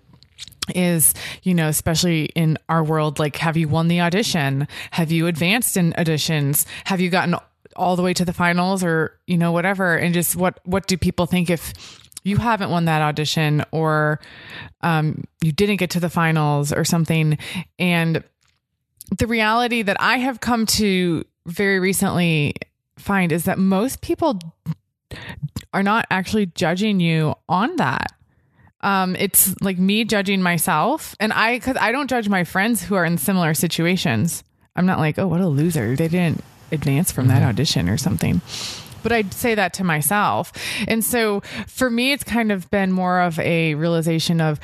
is, 0.74 1.14
you 1.42 1.54
know, 1.54 1.68
especially 1.68 2.26
in 2.36 2.58
our 2.68 2.84
world, 2.84 3.18
like, 3.18 3.36
have 3.36 3.56
you 3.56 3.66
won 3.66 3.88
the 3.88 4.02
audition? 4.02 4.68
Have 4.92 5.10
you 5.10 5.26
advanced 5.26 5.76
in 5.76 5.92
auditions? 5.94 6.66
Have 6.84 7.00
you 7.00 7.08
gotten 7.08 7.34
all 7.74 7.96
the 7.96 8.02
way 8.02 8.12
to 8.12 8.24
the 8.24 8.32
finals 8.32 8.84
or, 8.84 9.18
you 9.26 9.38
know, 9.38 9.50
whatever? 9.50 9.96
And 9.96 10.12
just 10.12 10.36
what, 10.36 10.60
what 10.64 10.86
do 10.86 10.96
people 10.96 11.26
think 11.26 11.48
if 11.48 11.72
you 12.22 12.36
haven't 12.36 12.70
won 12.70 12.84
that 12.84 13.00
audition 13.00 13.64
or 13.72 14.20
um, 14.82 15.24
you 15.40 15.50
didn't 15.50 15.76
get 15.76 15.90
to 15.90 16.00
the 16.00 16.10
finals 16.10 16.72
or 16.72 16.84
something? 16.84 17.38
And 17.78 18.22
the 19.18 19.26
reality 19.26 19.82
that 19.82 19.96
I 19.98 20.18
have 20.18 20.40
come 20.40 20.66
to 20.66 21.24
very 21.46 21.78
recently 21.80 22.54
find 22.98 23.32
is 23.32 23.44
that 23.44 23.58
most 23.58 24.00
people 24.00 24.38
are 25.72 25.82
not 25.82 26.06
actually 26.10 26.46
judging 26.46 27.00
you 27.00 27.34
on 27.48 27.76
that. 27.76 28.12
Um 28.82 29.16
it's 29.16 29.54
like 29.60 29.78
me 29.78 30.04
judging 30.04 30.40
myself 30.40 31.14
and 31.20 31.32
i 31.34 31.56
because 31.56 31.76
i 31.78 31.92
don't 31.92 32.08
judge 32.08 32.30
my 32.30 32.44
friends 32.44 32.82
who 32.82 32.94
are 32.94 33.04
in 33.04 33.18
similar 33.18 33.52
situations. 33.54 34.42
I'm 34.74 34.86
not 34.86 34.98
like 34.98 35.18
oh 35.18 35.26
what 35.26 35.40
a 35.40 35.48
loser. 35.48 35.96
They 35.96 36.08
didn't 36.08 36.42
advance 36.72 37.10
from 37.12 37.28
that 37.28 37.42
audition 37.42 37.88
or 37.88 37.98
something. 37.98 38.40
But 39.02 39.12
i'd 39.12 39.34
say 39.34 39.54
that 39.54 39.74
to 39.74 39.84
myself. 39.84 40.52
And 40.88 41.04
so 41.04 41.40
for 41.66 41.90
me 41.90 42.12
it's 42.12 42.24
kind 42.24 42.52
of 42.52 42.70
been 42.70 42.92
more 42.92 43.20
of 43.20 43.38
a 43.40 43.74
realization 43.74 44.40
of 44.40 44.60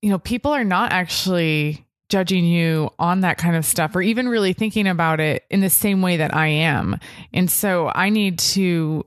you 0.00 0.10
know 0.10 0.18
people 0.18 0.52
are 0.52 0.64
not 0.64 0.92
actually 0.92 1.86
judging 2.12 2.44
you 2.44 2.90
on 2.98 3.22
that 3.22 3.38
kind 3.38 3.56
of 3.56 3.64
stuff 3.64 3.96
or 3.96 4.02
even 4.02 4.28
really 4.28 4.52
thinking 4.52 4.86
about 4.86 5.18
it 5.18 5.44
in 5.48 5.62
the 5.62 5.70
same 5.70 6.02
way 6.02 6.18
that 6.18 6.34
i 6.34 6.46
am. 6.46 6.98
And 7.32 7.50
so 7.50 7.90
i 7.94 8.10
need 8.10 8.38
to 8.38 9.06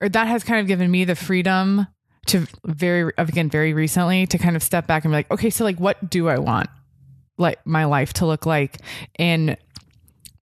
or 0.00 0.08
that 0.08 0.26
has 0.26 0.42
kind 0.42 0.58
of 0.60 0.66
given 0.66 0.90
me 0.90 1.04
the 1.04 1.14
freedom 1.14 1.86
to 2.28 2.46
very 2.64 3.12
again 3.18 3.50
very 3.50 3.74
recently 3.74 4.26
to 4.26 4.38
kind 4.38 4.56
of 4.56 4.62
step 4.62 4.86
back 4.86 5.04
and 5.04 5.12
be 5.12 5.16
like 5.16 5.30
okay 5.30 5.50
so 5.50 5.64
like 5.64 5.78
what 5.78 6.10
do 6.10 6.28
i 6.28 6.38
want 6.38 6.68
like 7.38 7.64
my 7.66 7.84
life 7.84 8.14
to 8.14 8.26
look 8.26 8.46
like 8.46 8.78
in 9.18 9.56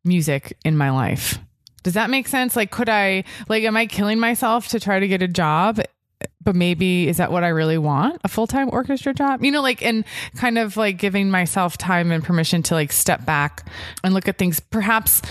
music 0.04 0.56
in 0.64 0.76
my 0.76 0.90
life? 0.90 1.38
Does 1.82 1.94
that 1.94 2.10
make 2.10 2.28
sense? 2.28 2.54
Like 2.54 2.70
could 2.70 2.88
i 2.88 3.24
like 3.48 3.64
am 3.64 3.76
i 3.76 3.86
killing 3.86 4.20
myself 4.20 4.68
to 4.68 4.78
try 4.78 5.00
to 5.00 5.08
get 5.08 5.20
a 5.20 5.28
job 5.28 5.80
but 6.42 6.54
maybe 6.54 7.08
is 7.08 7.16
that 7.16 7.30
what 7.32 7.44
i 7.44 7.48
really 7.48 7.78
want 7.78 8.20
a 8.24 8.28
full-time 8.28 8.68
orchestra 8.72 9.12
job 9.14 9.42
you 9.44 9.50
know 9.50 9.60
like 9.62 9.82
and 9.82 10.04
kind 10.36 10.58
of 10.58 10.76
like 10.76 10.98
giving 10.98 11.30
myself 11.30 11.76
time 11.78 12.10
and 12.12 12.22
permission 12.24 12.62
to 12.62 12.74
like 12.74 12.92
step 12.92 13.24
back 13.24 13.66
and 14.02 14.14
look 14.14 14.28
at 14.28 14.38
things 14.38 14.60
perhaps 14.60 15.22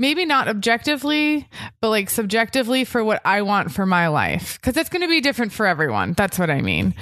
maybe 0.00 0.24
not 0.24 0.46
objectively, 0.46 1.48
but 1.80 1.88
like 1.88 2.08
subjectively 2.08 2.84
for 2.84 3.02
what 3.02 3.20
I 3.24 3.42
want 3.42 3.72
for 3.72 3.84
my 3.84 4.06
life. 4.06 4.56
Cause 4.62 4.76
it's 4.76 4.88
going 4.88 5.02
to 5.02 5.08
be 5.08 5.20
different 5.20 5.50
for 5.52 5.66
everyone. 5.66 6.12
That's 6.12 6.38
what 6.38 6.50
I 6.50 6.60
mean. 6.60 6.94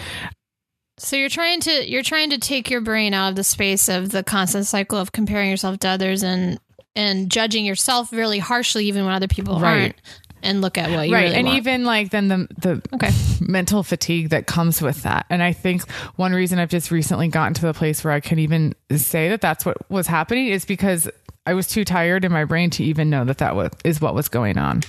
So 0.98 1.16
you're 1.16 1.28
trying 1.28 1.60
to 1.60 1.86
you're 1.90 2.02
trying 2.02 2.30
to 2.30 2.38
take 2.38 2.70
your 2.70 2.80
brain 2.80 3.12
out 3.12 3.28
of 3.28 3.36
the 3.36 3.44
space 3.44 3.90
of 3.90 4.08
the 4.10 4.22
constant 4.22 4.64
cycle 4.64 4.98
of 4.98 5.12
comparing 5.12 5.50
yourself 5.50 5.78
to 5.80 5.88
others 5.88 6.22
and 6.22 6.58
and 6.94 7.30
judging 7.30 7.66
yourself 7.66 8.12
really 8.12 8.38
harshly 8.38 8.86
even 8.86 9.04
when 9.04 9.12
other 9.12 9.28
people 9.28 9.60
Right. 9.60 9.80
aren't 9.82 9.96
and 10.42 10.60
look 10.60 10.78
at 10.78 10.90
what 10.90 11.08
you 11.08 11.14
right. 11.14 11.22
really 11.24 11.34
and 11.36 11.46
want. 11.46 11.58
even 11.58 11.84
like 11.84 12.10
then 12.10 12.28
the, 12.28 12.48
the 12.58 12.82
Okay. 12.94 13.10
mental 13.40 13.82
fatigue 13.82 14.30
that 14.30 14.46
comes 14.46 14.80
with 14.82 15.02
that. 15.02 15.26
And 15.30 15.42
I 15.42 15.52
think 15.52 15.88
one 16.16 16.32
reason 16.32 16.58
I've 16.58 16.68
just 16.70 16.90
recently 16.90 17.28
gotten 17.28 17.54
to 17.54 17.62
the 17.62 17.74
place 17.74 18.04
where 18.04 18.12
I 18.12 18.20
can 18.20 18.38
even 18.38 18.74
say 18.96 19.28
that 19.30 19.40
that's 19.40 19.64
what 19.66 19.76
was 19.90 20.06
happening 20.06 20.46
is 20.48 20.64
because 20.64 21.08
I 21.46 21.54
was 21.54 21.66
too 21.68 21.84
tired 21.84 22.24
in 22.24 22.32
my 22.32 22.44
brain 22.44 22.70
to 22.70 22.84
even 22.84 23.08
know 23.10 23.24
that 23.24 23.38
that 23.38 23.54
was, 23.54 23.70
is 23.84 24.00
what 24.00 24.14
was 24.14 24.28
going 24.28 24.58
on. 24.58 24.82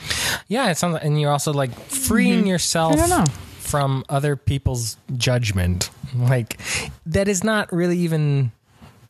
Yeah, 0.47 0.69
it 0.71 0.77
sounds 0.77 0.93
like, 0.93 1.03
and 1.03 1.19
you're 1.19 1.31
also 1.31 1.53
like 1.53 1.71
freeing 1.89 2.47
yourself 2.47 2.95
Mm-hmm. 2.95 3.03
I 3.03 3.07
don't 3.07 3.25
know. 3.27 3.33
from 3.59 4.03
other 4.09 4.35
people's 4.35 4.97
judgment. 5.17 5.89
Like 6.15 6.59
that 7.05 7.27
is 7.27 7.43
not 7.43 7.71
really 7.73 7.97
even 7.99 8.51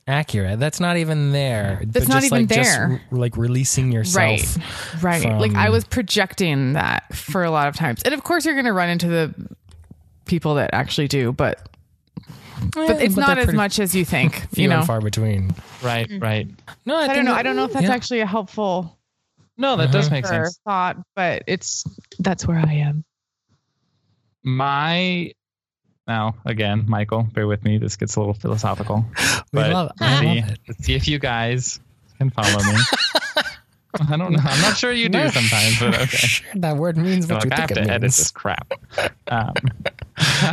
accurate. 0.07 0.59
That's 0.59 0.79
not 0.79 0.97
even 0.97 1.31
there. 1.31 1.81
That's 1.85 2.07
not 2.07 2.23
even 2.23 2.39
like, 2.39 2.47
there. 2.47 3.01
Just, 3.09 3.13
like 3.13 3.37
releasing 3.37 3.91
yourself. 3.91 4.57
Right. 4.57 5.03
Right. 5.03 5.21
from- 5.21 5.39
like 5.39 5.53
I 5.53 5.69
was 5.69 5.83
projecting 5.85 6.73
that 6.73 7.13
for 7.15 7.43
a 7.43 7.51
lot 7.51 7.67
of 7.67 7.75
times. 7.75 8.01
And 8.03 8.13
of 8.13 8.23
course 8.23 8.45
you're 8.45 8.55
going 8.55 8.65
to 8.65 8.73
run 8.73 8.89
into 8.89 9.07
the 9.07 9.35
people 10.25 10.55
that 10.55 10.71
actually 10.73 11.07
do, 11.07 11.31
but 11.31 11.59
eh, 12.19 12.63
but 12.73 13.01
it's 13.01 13.15
not 13.15 13.37
as 13.37 13.53
much 13.53 13.79
as 13.79 13.93
you 13.93 14.05
think, 14.05 14.35
few 14.53 14.63
you 14.63 14.69
know. 14.69 14.79
and 14.79 14.87
far 14.87 15.01
between. 15.01 15.53
Right, 15.83 16.07
mm. 16.09 16.21
right. 16.21 16.47
No, 16.85 16.95
I, 16.95 17.03
I 17.03 17.07
don't 17.15 17.25
know. 17.25 17.31
that- 17.31 17.39
I 17.39 17.43
don't 17.43 17.55
know 17.55 17.65
if 17.65 17.73
that's 17.73 17.85
yeah. 17.85 17.93
actually 17.93 18.19
a 18.21 18.25
helpful 18.25 18.97
No, 19.57 19.75
that 19.75 19.91
does 19.91 20.09
make 20.09 20.25
sense. 20.25 20.59
thought, 20.63 20.97
but 21.15 21.43
it's 21.47 21.83
that's 22.19 22.47
where 22.47 22.59
I 22.59 22.73
am. 22.73 23.03
My 24.43 25.33
now 26.07 26.35
again, 26.45 26.85
Michael, 26.87 27.23
bear 27.23 27.47
with 27.47 27.63
me. 27.63 27.77
This 27.77 27.95
gets 27.95 28.15
a 28.15 28.19
little 28.19 28.33
philosophical. 28.33 29.05
We 29.53 29.61
but 29.61 29.71
love- 29.71 29.91
let's 29.99 30.13
I 30.13 30.19
see, 30.19 30.41
love 30.41 30.49
it. 30.51 30.59
let's 30.67 30.83
see 30.85 30.93
if 30.95 31.07
you 31.07 31.19
guys 31.19 31.79
can 32.17 32.29
follow 32.31 32.61
me. 32.63 32.79
I 34.09 34.17
don't 34.17 34.31
know. 34.33 34.39
I'm 34.43 34.61
not 34.61 34.75
sure 34.77 34.91
you 34.91 35.07
do 35.09 35.17
No, 35.19 35.29
sometimes, 35.29 35.79
but 35.79 35.95
okay. 36.01 36.05
Sure, 36.17 36.47
that 36.55 36.75
word 36.77 36.97
means 36.97 37.27
You're 37.29 37.37
what 37.37 37.45
like, 37.49 37.53
I 37.57 37.61
have 37.61 37.69
think 37.69 37.77
to 37.79 37.83
it 37.83 37.89
edit 37.89 38.01
means. 38.03 38.17
this 38.17 38.31
crap. 38.31 38.73
Um, 39.27 39.53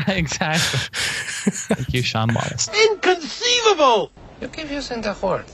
exactly. 0.09 0.79
Thank 1.51 1.93
you, 1.93 2.03
Sean 2.03 2.33
Wallace. 2.33 2.69
Inconceivable! 2.91 4.13
You 4.41 4.49
keep 4.49 4.71
using 4.71 5.01
the 5.03 5.15
word. 5.21 5.45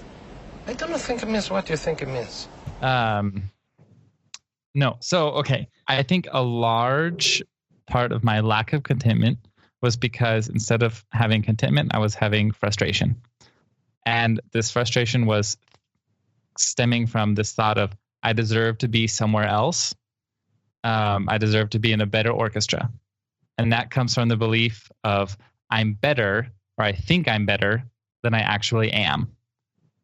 I 0.67 0.75
don't 0.75 0.97
think 1.01 1.23
it 1.23 1.29
means 1.29 1.51
what 1.51 1.69
you 1.71 1.77
think 1.77 2.03
it 2.03 2.09
means. 2.09 2.47
Um, 2.83 3.51
no. 4.75 4.97
So, 5.01 5.29
okay. 5.41 5.69
I 5.89 6.03
think 6.03 6.29
a 6.31 6.43
large 6.43 7.43
part 7.87 8.13
of 8.13 8.23
my 8.23 8.41
lack 8.41 8.73
of 8.73 8.83
contentment 8.85 9.39
was 9.83 9.97
because 9.97 10.49
instead 10.49 10.83
of 10.83 11.05
having 11.11 11.43
contentment, 11.43 11.95
I 11.95 11.99
was 11.99 12.15
having 12.15 12.53
frustration. 12.53 13.21
And 14.05 14.41
this 14.53 14.71
frustration 14.71 15.27
was 15.27 15.57
stemming 16.59 17.07
from 17.07 17.35
this 17.35 17.53
thought 17.53 17.79
of, 17.79 17.93
I 18.23 18.33
deserve 18.33 18.79
to 18.79 18.89
be 18.89 19.07
somewhere 19.07 19.47
else. 19.47 19.95
Um, 20.85 21.29
I 21.29 21.39
deserve 21.39 21.71
to 21.71 21.79
be 21.79 21.93
in 21.93 22.01
a 22.01 22.07
better 22.07 22.31
orchestra. 22.31 22.91
And 23.59 23.73
that 23.73 23.91
comes 23.91 24.15
from 24.15 24.29
the 24.29 24.37
belief 24.37 24.91
of, 25.05 25.37
I'm 25.71 25.95
better, 25.95 26.51
or 26.79 26.85
I 26.85 26.93
think 26.93 27.29
I'm 27.29 27.47
better 27.47 27.85
than 28.23 28.35
I 28.35 28.41
actually 28.41 28.93
am. 28.93 29.37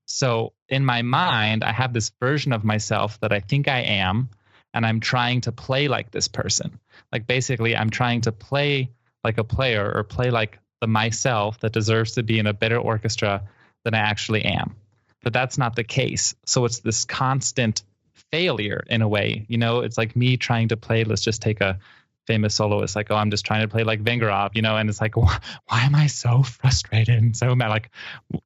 So 0.07 0.53
in 0.69 0.85
my 0.85 1.03
mind, 1.03 1.65
I 1.65 1.73
have 1.73 1.93
this 1.93 2.13
version 2.21 2.53
of 2.53 2.65
myself 2.65 3.19
that 3.21 3.33
I 3.33 3.41
think 3.41 3.69
I 3.69 3.81
am, 3.81 4.31
and 4.73 4.87
I'm 4.87 5.01
trying 5.01 5.43
to 5.43 5.53
play 5.53 5.89
like 5.89 6.11
this 6.11 6.29
person. 6.29 6.79
Like 7.13 7.27
basically, 7.27 7.77
I'm 7.77 7.91
trying 7.91 8.23
to 8.23 8.33
play 8.33 8.93
like 9.27 9.39
a 9.39 9.45
player 9.45 9.93
or 9.93 10.05
play 10.05 10.31
like 10.31 10.61
the 10.81 10.87
myself 10.87 11.59
that 11.61 11.73
deserves 11.73 12.13
to 12.13 12.23
be 12.23 12.39
in 12.39 12.47
a 12.47 12.53
better 12.53 12.79
orchestra 12.79 13.43
than 13.85 13.93
I 13.93 13.99
actually 13.99 14.45
am. 14.45 14.77
But 15.25 15.33
that's 15.33 15.59
not 15.59 15.75
the 15.75 15.83
case. 15.83 16.37
So 16.47 16.65
it's 16.65 16.79
this 16.79 17.05
constant 17.05 17.83
failure 18.31 18.85
in 18.89 19.03
a 19.03 19.09
way. 19.09 19.45
You 19.49 19.59
know, 19.59 19.81
it's 19.81 19.99
like 19.99 20.15
me 20.15 20.37
trying 20.37 20.69
to 20.69 20.77
play, 20.77 21.03
let's 21.03 21.23
just 21.23 21.43
take 21.43 21.61
a 21.61 21.81
famous 22.29 22.55
soloist, 22.55 22.95
like, 22.95 23.11
oh, 23.11 23.17
I'm 23.17 23.33
just 23.33 23.45
trying 23.45 23.63
to 23.63 23.69
play 23.69 23.83
like 23.83 24.01
Vengerov, 24.01 24.51
you 24.55 24.63
know, 24.63 24.77
and 24.77 24.89
it's 24.89 25.01
like, 25.01 25.17
why, 25.17 25.39
why 25.67 25.81
am 25.83 25.97
I 25.97 26.07
so 26.07 26.45
frustrated 26.45 27.17
and 27.17 27.37
so 27.37 27.53
mad? 27.57 27.71
Like, 27.71 27.91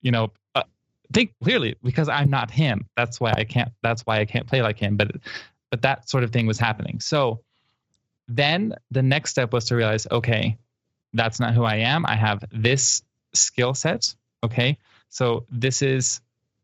you 0.01 0.13
know, 0.13 0.33
uh, 0.55 0.63
think 1.13 1.35
clearly 1.45 1.77
because 1.83 2.09
I'm 2.09 2.31
not 2.31 2.51
him. 2.51 2.87
That's 2.97 3.21
why 3.21 3.33
I 3.37 3.45
can't, 3.45 3.71
that's 3.83 4.03
why 4.07 4.21
I 4.21 4.25
can't 4.25 4.47
play 4.47 4.63
like 4.63 4.79
him. 4.79 4.97
But, 4.97 5.17
but 5.71 5.83
that 5.83 6.09
sort 6.09 6.25
of 6.25 6.31
thing 6.33 6.47
was 6.47 6.59
happening. 6.59 7.01
So 7.01 7.41
then 8.29 8.75
the 8.91 9.03
next 9.03 9.31
step 9.33 9.53
was 9.53 9.67
to 9.67 9.77
realize, 9.77 10.07
okay, 10.11 10.57
that's 11.13 11.41
not 11.41 11.55
who 11.55 11.65
I 11.65 11.77
am. 11.77 12.07
I 12.07 12.17
have 12.17 12.45
this 12.53 13.03
skill 13.35 13.75
set. 13.75 14.15
Okay. 14.45 14.79
So 15.09 15.47
this 15.51 15.83
is 15.83 16.21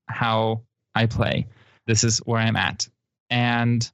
how 0.06 0.62
I 0.94 1.06
play. 1.06 1.46
This 1.86 2.04
is 2.04 2.18
where 2.18 2.40
I'm 2.40 2.56
at. 2.56 2.88
And 3.30 3.90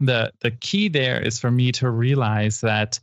the 0.00 0.32
the 0.40 0.50
key 0.50 0.88
there 0.88 1.20
is 1.20 1.38
for 1.38 1.50
me 1.50 1.72
to 1.72 1.90
realize 1.90 2.62
that 2.62 2.98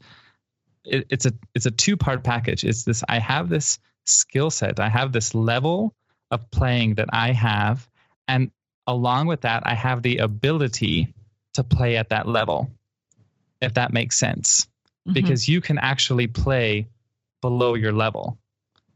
it, 0.83 1.05
it's 1.09 1.25
a 1.25 1.33
it's 1.53 1.65
a 1.65 1.71
two 1.71 1.97
part 1.97 2.23
package. 2.23 2.63
It's 2.63 2.83
this 2.83 3.03
I 3.07 3.19
have 3.19 3.49
this 3.49 3.79
skill 4.05 4.49
set. 4.49 4.79
I 4.79 4.89
have 4.89 5.11
this 5.11 5.35
level 5.35 5.93
of 6.31 6.49
playing 6.51 6.95
that 6.95 7.09
I 7.11 7.31
have, 7.31 7.87
and 8.27 8.51
along 8.87 9.27
with 9.27 9.41
that, 9.41 9.63
I 9.65 9.75
have 9.75 10.01
the 10.01 10.17
ability 10.17 11.13
to 11.53 11.63
play 11.63 11.97
at 11.97 12.09
that 12.09 12.27
level. 12.27 12.71
If 13.61 13.73
that 13.75 13.93
makes 13.93 14.17
sense, 14.17 14.67
Mhm. 15.09 15.13
because 15.13 15.47
you 15.47 15.61
can 15.61 15.77
actually 15.77 16.27
play 16.27 16.87
below 17.41 17.73
your 17.75 17.93
level. 17.93 18.37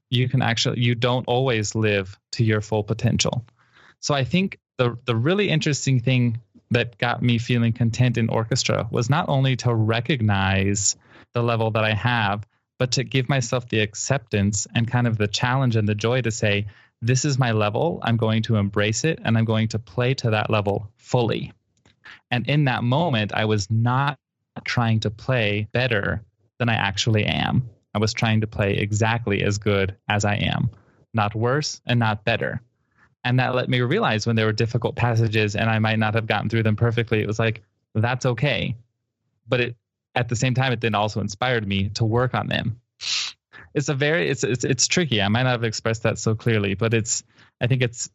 You 0.09 0.29
can 0.29 0.41
actually 0.41 0.81
you 0.81 0.95
don't 0.95 1.27
always 1.27 1.75
live 1.75 2.19
to 2.33 2.43
your 2.43 2.61
full 2.61 2.83
potential. 2.83 3.45
So 3.99 4.13
I 4.13 4.23
think 4.23 4.59
the 4.77 4.97
the 5.05 5.15
really 5.15 5.49
interesting 5.49 5.99
thing 5.99 6.39
that 6.71 6.97
got 6.97 7.21
me 7.21 7.37
feeling 7.37 7.73
content 7.73 8.17
in 8.17 8.29
orchestra 8.29 8.87
was 8.91 9.09
not 9.09 9.29
only 9.29 9.55
to 9.57 9.73
recognize 9.73 10.95
the 11.33 11.43
level 11.43 11.71
that 11.71 11.83
I 11.83 11.93
have, 11.93 12.45
but 12.79 12.91
to 12.93 13.03
give 13.03 13.29
myself 13.29 13.69
the 13.69 13.79
acceptance 13.79 14.67
and 14.73 14.87
kind 14.87 15.07
of 15.07 15.17
the 15.17 15.27
challenge 15.27 15.75
and 15.75 15.87
the 15.87 15.95
joy 15.95 16.21
to 16.21 16.31
say, 16.31 16.65
this 17.01 17.25
is 17.25 17.37
my 17.37 17.51
level. 17.51 17.99
I'm 18.01 18.17
going 18.17 18.43
to 18.43 18.55
embrace 18.55 19.03
it 19.03 19.19
and 19.23 19.37
I'm 19.37 19.45
going 19.45 19.67
to 19.69 19.79
play 19.79 20.13
to 20.15 20.31
that 20.31 20.49
level 20.49 20.89
fully. 20.97 21.53
And 22.31 22.47
in 22.47 22.65
that 22.65 22.83
moment, 22.83 23.33
I 23.33 23.45
was 23.45 23.69
not 23.69 24.17
trying 24.65 25.01
to 25.01 25.11
play 25.11 25.67
better 25.71 26.23
than 26.59 26.69
I 26.69 26.75
actually 26.75 27.25
am. 27.25 27.69
I 27.93 27.99
was 27.99 28.13
trying 28.13 28.41
to 28.41 28.47
play 28.47 28.75
exactly 28.75 29.43
as 29.43 29.57
good 29.57 29.95
as 30.07 30.25
I 30.25 30.35
am, 30.35 30.69
not 31.13 31.35
worse 31.35 31.81
and 31.85 31.99
not 31.99 32.25
better. 32.25 32.61
And 33.23 33.39
that 33.39 33.55
let 33.55 33.69
me 33.69 33.81
realize 33.81 34.27
when 34.27 34.35
there 34.35 34.45
were 34.45 34.53
difficult 34.53 34.95
passages 34.95 35.55
and 35.55 35.69
I 35.69 35.79
might 35.79 35.99
not 35.99 36.15
have 36.15 36.27
gotten 36.27 36.49
through 36.49 36.63
them 36.63 36.75
perfectly, 36.75 37.21
it 37.21 37.27
was 37.27 37.39
like, 37.39 37.63
that's 37.93 38.25
okay. 38.25 38.75
But 39.47 39.61
it 39.61 39.75
at 40.15 40.29
the 40.29 40.35
same 40.35 40.53
time, 40.53 40.71
it 40.71 40.81
then 40.81 40.95
also 40.95 41.21
inspired 41.21 41.67
me 41.67 41.89
to 41.89 42.05
work 42.05 42.33
on 42.33 42.47
them. 42.47 42.79
It's 43.73 43.89
a 43.89 43.95
very 43.95 44.29
it's 44.29 44.43
it's 44.43 44.63
it's 44.63 44.87
tricky. 44.87 45.21
I 45.21 45.27
might 45.29 45.43
not 45.43 45.51
have 45.51 45.63
expressed 45.63 46.03
that 46.03 46.19
so 46.19 46.35
clearly, 46.35 46.75
but 46.75 46.93
it's 46.93 47.23
I 47.59 47.67
think 47.67 47.81
it's 47.81 48.09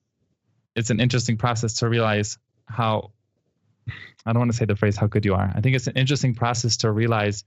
it's 0.76 0.90
an 0.90 1.00
interesting 1.00 1.36
process 1.36 1.74
to 1.74 1.88
realize 1.88 2.38
how 2.66 3.10
I 4.26 4.32
don't 4.32 4.40
want 4.40 4.50
to 4.52 4.56
say 4.56 4.64
the 4.64 4.76
phrase 4.76 4.96
how 4.96 5.06
good 5.06 5.24
you 5.24 5.34
are. 5.34 5.52
I 5.54 5.60
think 5.60 5.74
it's 5.76 5.86
an 5.86 5.96
interesting 5.96 6.34
process 6.34 6.76
to 6.78 6.90
realize 6.90 7.44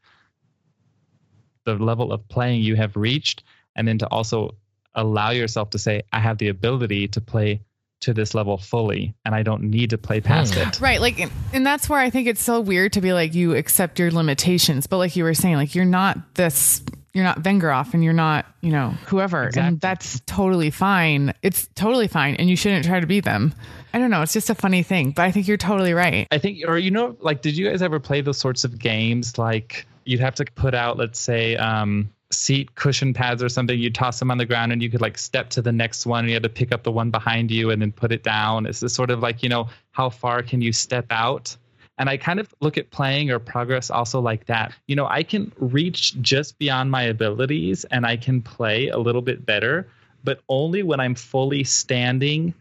the 1.66 1.76
level 1.76 2.12
of 2.12 2.28
playing 2.28 2.62
you 2.64 2.76
have 2.76 2.96
reached 2.96 3.44
and 3.76 3.88
then 3.88 3.98
to 4.00 4.08
also 4.08 4.56
allow 4.96 5.30
yourself 5.30 5.70
to 5.72 5.78
say 5.80 6.02
I 6.12 6.20
have 6.20 6.38
the 6.38 6.50
ability 6.50 7.08
to 7.10 7.22
play 7.22 7.62
to 8.02 8.14
this 8.16 8.34
level 8.34 8.58
fully 8.58 9.14
and 9.26 9.36
I 9.36 9.44
don't 9.44 9.64
need 9.64 9.92
to 9.92 9.98
play 9.98 10.22
past 10.22 10.56
Hmm. 10.56 10.62
it. 10.70 10.82
Right. 10.82 11.00
Like, 11.00 11.20
and- 11.20 11.32
and 11.54 11.66
that's 11.66 11.88
where 11.88 12.00
I 12.00 12.10
think 12.10 12.28
it's 12.28 12.42
so 12.44 12.60
weird 12.60 12.94
to 12.94 13.02
be 13.02 13.14
like, 13.14 13.36
you 13.36 13.56
accept 13.56 14.00
your 14.00 14.10
limitations. 14.10 14.88
But 14.88 14.98
like 14.98 15.16
you 15.16 15.24
were 15.24 15.36
saying, 15.36 15.56
like, 15.56 15.76
you're 15.76 15.86
not 15.86 16.34
this, 16.34 16.82
you're 17.14 17.24
not 17.24 17.42
Vengerov 17.42 17.94
and 17.94 18.04
you're 18.04 18.14
not, 18.14 18.46
you 18.62 18.72
know, 18.72 18.90
whoever. 19.08 19.44
Exactly. 19.44 19.68
And 19.68 19.82
that's 19.82 20.22
totally 20.22 20.70
fine. 20.70 21.34
It's 21.42 21.68
totally 21.76 22.08
fine. 22.08 22.36
And 22.36 22.50
you 22.50 22.56
shouldn't 22.56 22.86
try 22.86 23.00
to 23.00 23.08
be 23.08 23.20
them. 23.20 23.54
I 23.94 24.00
don't 24.00 24.10
know. 24.10 24.22
It's 24.22 24.34
just 24.34 24.50
a 24.50 24.56
funny 24.56 24.84
thing. 24.84 25.12
But 25.12 25.24
I 25.24 25.32
think 25.32 25.48
you're 25.48 25.58
totally 25.58 25.94
right. 25.94 26.28
I 26.32 26.38
think, 26.38 26.60
or 26.68 26.78
you 26.78 26.92
know, 26.92 27.18
like, 27.20 27.42
did 27.42 27.58
you 27.58 27.70
guys 27.70 27.82
ever 27.82 28.00
play 28.00 28.22
those 28.22 28.38
sorts 28.38 28.64
of 28.64 28.80
games? 28.80 29.38
Like, 29.38 29.86
you'd 30.06 30.22
have 30.22 30.36
to 30.36 30.46
put 30.56 30.74
out, 30.74 30.98
let's 30.98 31.20
say, 31.20 31.58
um, 31.58 32.10
seat 32.32 32.76
cushion 32.76 33.14
pads 33.14 33.44
or 33.44 33.50
something. 33.50 33.78
You 33.78 33.90
toss 33.90 34.18
them 34.18 34.32
on 34.32 34.38
the 34.38 34.46
ground, 34.46 34.72
and 34.72 34.82
you 34.82 34.90
could 34.90 35.02
like 35.02 35.18
step 35.18 35.50
to 35.50 35.62
the 35.62 35.74
next 35.74 36.06
one. 36.06 36.20
And 36.20 36.30
you 36.30 36.36
had 36.36 36.44
to 36.44 36.50
pick 36.50 36.72
up 36.72 36.84
the 36.84 36.92
one 36.92 37.12
behind 37.12 37.52
you 37.52 37.72
and 37.72 37.82
then 37.82 37.92
put 37.92 38.14
it 38.14 38.24
down. 38.24 38.66
It's 38.66 38.94
sort 38.94 39.12
of 39.12 39.20
like, 39.20 39.44
you 39.44 39.50
know, 39.50 39.68
how 39.92 40.10
far 40.10 40.42
can 40.42 40.62
you 40.62 40.72
step 40.72 41.08
out? 41.10 41.58
And 42.02 42.10
I 42.10 42.18
kind 42.18 42.40
of 42.40 42.52
look 42.62 42.80
at 42.80 42.90
playing 42.90 43.30
or 43.30 43.38
progress 43.38 43.92
also 43.92 44.20
like 44.20 44.48
that. 44.48 44.74
You 44.88 44.96
know, 44.96 45.06
I 45.06 45.22
can 45.22 45.52
reach 45.60 46.20
just 46.20 46.58
beyond 46.58 46.90
my 46.90 47.04
abilities, 47.04 47.86
and 47.92 48.08
I 48.08 48.18
can 48.18 48.42
play 48.42 48.88
a 48.88 48.98
little 48.98 49.22
bit 49.22 49.46
better, 49.46 49.88
but 50.24 50.40
only 50.50 50.82
when 50.82 51.00
I'm 51.00 51.14
fully 51.14 51.64
standing 51.64 52.56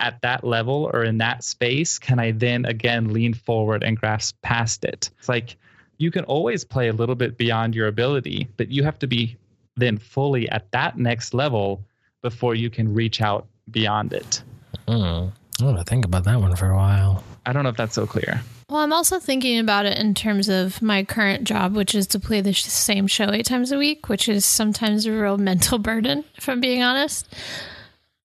at 0.00 0.20
that 0.22 0.42
level 0.42 0.90
or 0.92 1.04
in 1.04 1.18
that 1.18 1.44
space 1.44 2.00
can 2.00 2.18
I 2.18 2.32
then 2.32 2.64
again 2.64 3.12
lean 3.12 3.32
forward 3.32 3.84
and 3.84 3.96
grasp 3.96 4.34
past 4.42 4.84
it. 4.84 5.10
It's 5.20 5.28
like 5.28 5.56
you 5.98 6.10
can 6.10 6.24
always 6.24 6.64
play 6.64 6.88
a 6.88 6.92
little 6.92 7.14
bit 7.14 7.38
beyond 7.38 7.76
your 7.76 7.86
ability, 7.86 8.48
but 8.56 8.72
you 8.72 8.82
have 8.82 8.98
to 8.98 9.06
be 9.06 9.36
then 9.76 9.98
fully 9.98 10.48
at 10.48 10.68
that 10.72 10.98
next 10.98 11.32
level 11.32 11.84
before 12.22 12.56
you 12.56 12.68
can 12.68 12.92
reach 12.92 13.20
out 13.20 13.46
beyond 13.70 14.12
it. 14.12 14.42
Mm. 14.88 15.30
I'm 15.60 15.66
gonna 15.66 15.84
think 15.84 16.04
about 16.04 16.24
that 16.24 16.40
one 16.40 16.56
for 16.56 16.70
a 16.70 16.76
while. 16.76 17.22
I 17.46 17.52
don't 17.52 17.62
know 17.62 17.70
if 17.70 17.76
that's 17.76 17.94
so 17.94 18.06
clear. 18.06 18.42
Well, 18.68 18.80
I'm 18.82 18.92
also 18.92 19.18
thinking 19.18 19.58
about 19.58 19.86
it 19.86 19.98
in 19.98 20.14
terms 20.14 20.48
of 20.48 20.80
my 20.80 21.02
current 21.04 21.44
job, 21.44 21.74
which 21.74 21.94
is 21.94 22.06
to 22.08 22.20
play 22.20 22.40
the 22.40 22.52
sh- 22.52 22.64
same 22.64 23.06
show 23.06 23.32
eight 23.32 23.46
times 23.46 23.72
a 23.72 23.78
week, 23.78 24.08
which 24.08 24.28
is 24.28 24.44
sometimes 24.44 25.06
a 25.06 25.12
real 25.12 25.38
mental 25.50 25.78
burden, 25.78 26.24
if 26.36 26.48
I'm 26.48 26.60
being 26.60 26.82
honest. 26.82 27.26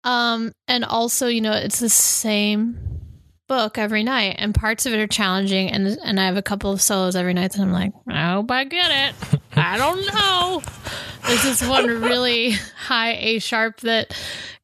Um, 0.04 0.52
and 0.68 0.84
also, 0.84 1.28
you 1.28 1.40
know, 1.40 1.54
it's 1.54 1.80
the 1.80 1.88
same 1.88 2.78
book 3.48 3.78
every 3.78 4.04
night, 4.04 4.36
and 4.40 4.54
parts 4.54 4.86
of 4.86 4.94
it 4.94 5.00
are 5.00 5.08
challenging. 5.08 5.70
And 5.70 5.98
and 6.04 6.20
I 6.20 6.26
have 6.26 6.38
a 6.38 6.42
couple 6.42 6.72
of 6.72 6.82
solos 6.82 7.16
every 7.16 7.34
night 7.34 7.54
that 7.54 7.62
I'm 7.62 7.72
like, 7.72 7.94
I 8.08 8.34
hope 8.34 8.52
I 8.52 8.66
get 8.66 8.92
it. 8.92 9.40
I 9.56 9.78
don't 9.78 10.06
know. 10.14 10.62
There's 11.28 11.44
this 11.44 11.68
one 11.68 11.88
really 11.88 12.52
high 12.52 13.14
A 13.14 13.40
sharp 13.40 13.82
that 13.82 14.16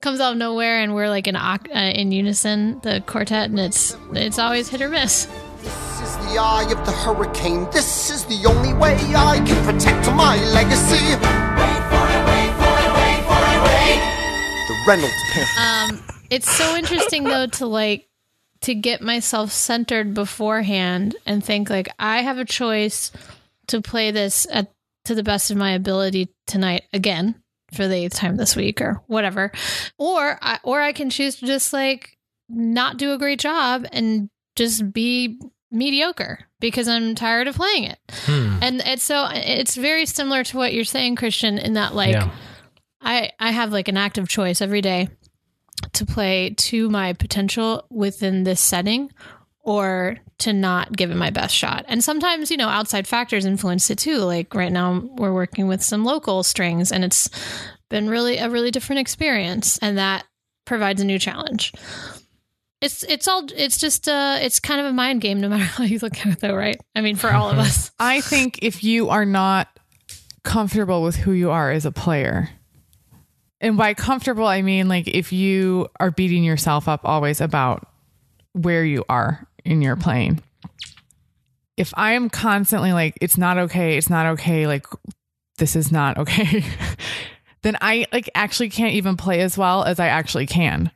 comes 0.02 0.20
out 0.20 0.34
of 0.34 0.38
nowhere, 0.38 0.80
and 0.80 0.94
we're 0.94 1.10
like 1.10 1.28
in 1.28 1.36
uh, 1.36 1.58
in 1.74 2.12
unison, 2.12 2.80
the 2.82 3.02
quartet, 3.06 3.50
and 3.50 3.60
it's 3.60 3.96
it's 4.14 4.40
always 4.40 4.70
hit 4.70 4.82
or 4.82 4.90
miss. 4.90 5.26
This 5.62 6.02
is 6.02 6.18
the 6.18 6.38
eye 6.40 6.68
of 6.70 6.86
the 6.86 6.92
hurricane. 6.92 7.68
This 7.72 8.10
is 8.10 8.26
the 8.26 8.48
only 8.48 8.74
way 8.74 8.96
I 9.16 9.38
can 9.46 9.64
protect 9.66 10.08
my 10.16 10.38
legacy. 10.54 10.96
Wait 10.96 11.82
for 11.90 12.06
it, 12.10 12.24
wait 12.28 12.52
for 12.60 12.76
it, 12.80 12.92
wait 12.96 13.22
for 13.28 13.42
it, 13.46 13.62
wait. 13.66 14.00
The 14.68 14.76
Reynolds 14.88 15.14
Pamphlet. 15.32 16.00
Um, 16.00 16.18
it's 16.30 16.50
so 16.50 16.76
interesting 16.76 17.24
though 17.24 17.48
to 17.48 17.66
like 17.66 18.08
to 18.62 18.76
get 18.76 19.02
myself 19.02 19.52
centered 19.52 20.14
beforehand 20.14 21.16
and 21.26 21.44
think 21.44 21.70
like 21.70 21.90
I 21.98 22.22
have 22.22 22.38
a 22.38 22.46
choice 22.46 23.12
to 23.68 23.82
play 23.82 24.12
this 24.12 24.46
at 24.52 24.72
to 25.10 25.16
the 25.16 25.24
best 25.24 25.50
of 25.50 25.58
my 25.58 25.72
ability 25.72 26.30
tonight 26.46 26.84
again 26.94 27.34
for 27.74 27.88
the 27.88 27.96
eighth 27.96 28.16
time 28.16 28.38
this 28.38 28.56
week 28.56 28.80
or 28.80 29.02
whatever, 29.08 29.52
or 29.98 30.38
I, 30.40 30.60
or 30.64 30.82
I 30.82 30.92
can 30.92 31.10
choose 31.10 31.38
to 31.38 31.48
just 31.48 31.74
like 31.74 32.16
not 32.48 32.98
do 32.98 33.12
a 33.12 33.18
great 33.18 33.40
job 33.40 33.88
and 33.92 34.30
just 34.56 34.94
be 34.94 35.40
mediocre 35.72 36.48
because 36.60 36.88
I'm 36.88 37.16
tired 37.16 37.48
of 37.48 37.56
playing 37.56 37.86
it. 37.86 38.00
Hmm. 38.26 38.60
And 38.62 38.82
it's 38.86 39.02
so 39.02 39.28
it's 39.32 39.76
very 39.76 40.06
similar 40.06 40.44
to 40.44 40.58
what 40.58 40.74
you're 40.74 40.84
saying, 40.84 41.16
Christian, 41.16 41.58
in 41.58 41.74
that 41.74 41.96
like 41.96 42.14
Yeah. 42.14 42.30
I 43.02 43.32
I 43.40 43.50
have 43.50 43.72
like 43.72 43.88
an 43.88 43.98
active 43.98 44.30
choice 44.30 44.62
every 44.62 44.82
day 44.82 45.10
to 45.94 46.06
play 46.06 46.52
to 46.52 46.88
my 46.90 47.14
potential 47.14 47.88
within 47.90 48.44
this 48.44 48.60
setting 48.60 49.12
or 49.62 50.18
to 50.40 50.54
not 50.54 50.96
give 50.96 51.12
it 51.12 51.16
my 51.16 51.30
best 51.30 51.54
shot. 51.56 51.86
And 51.88 52.04
sometimes, 52.04 52.50
you 52.50 52.58
know, 52.58 52.70
outside 52.70 53.08
factors 53.08 53.46
influence 53.46 53.90
it 53.90 53.98
too. 53.98 54.20
Like 54.20 54.54
right 54.56 54.72
now 54.72 55.04
we're 55.18 55.34
working 55.34 55.68
with 55.68 55.84
some 55.84 56.04
local 56.04 56.44
strings 56.44 56.92
and 56.92 57.04
it's 57.04 57.30
been 57.90 58.10
really 58.10 58.38
a 58.38 58.50
really 58.50 58.72
different 58.72 59.02
experience 59.02 59.78
and 59.80 59.98
that 59.98 60.26
provides 60.66 61.02
a 61.02 61.06
new 61.06 61.20
challenge. 61.20 61.74
It's 62.82 63.04
it's 63.04 63.28
all 63.28 63.46
it's 63.54 63.78
just 63.78 64.08
uh 64.08 64.38
it's 64.40 64.62
kind 64.62 64.80
of 64.80 64.88
a 64.88 64.94
mind 64.94 65.20
game 65.20 65.42
no 65.42 65.50
matter 65.50 65.64
how 65.66 65.84
you 65.84 66.00
look 66.02 66.18
at 66.26 66.34
it 66.34 66.40
though, 66.40 66.56
right? 66.56 66.80
I 66.96 67.02
mean 67.02 67.18
for 67.18 67.32
all 67.32 67.50
of 67.50 67.60
us. 67.60 67.92
I 68.00 68.22
think 68.22 68.60
if 68.62 68.84
you 68.84 69.10
are 69.10 69.26
not 69.26 69.68
comfortable 70.44 71.04
with 71.04 71.18
who 71.18 71.34
you 71.34 71.52
are 71.52 71.72
as 71.72 71.86
a 71.86 71.92
player, 71.92 72.50
and 73.60 73.76
by 73.76 73.94
comfortable, 73.94 74.48
I 74.48 74.62
mean 74.62 74.88
like 74.88 75.10
if 75.10 75.34
you 75.34 75.90
are 76.00 76.12
beating 76.12 76.46
yourself 76.46 76.88
up 76.88 77.02
always 77.04 77.42
about 77.42 77.86
where 78.54 78.86
you 78.86 79.04
are 79.10 79.46
in 79.66 79.82
your 79.82 79.96
playing, 79.96 80.42
if 81.78 81.94
I 81.96 82.14
am 82.14 82.30
constantly 82.30 82.94
like, 82.94 83.18
it's 83.22 83.38
not 83.38 83.58
okay, 83.58 83.98
it's 83.98 84.10
not 84.10 84.26
okay, 84.28 84.68
like, 84.68 84.86
this 85.58 85.76
is 85.76 85.92
not 85.92 86.18
okay, 86.18 86.64
then 87.62 87.78
I 87.82 88.06
like 88.12 88.30
actually 88.36 88.70
can't 88.70 88.94
even 88.94 89.18
play 89.18 89.42
as 89.42 89.58
well 89.58 89.84
as 89.84 90.00
I 90.00 90.08
actually 90.08 90.46
can 90.46 90.92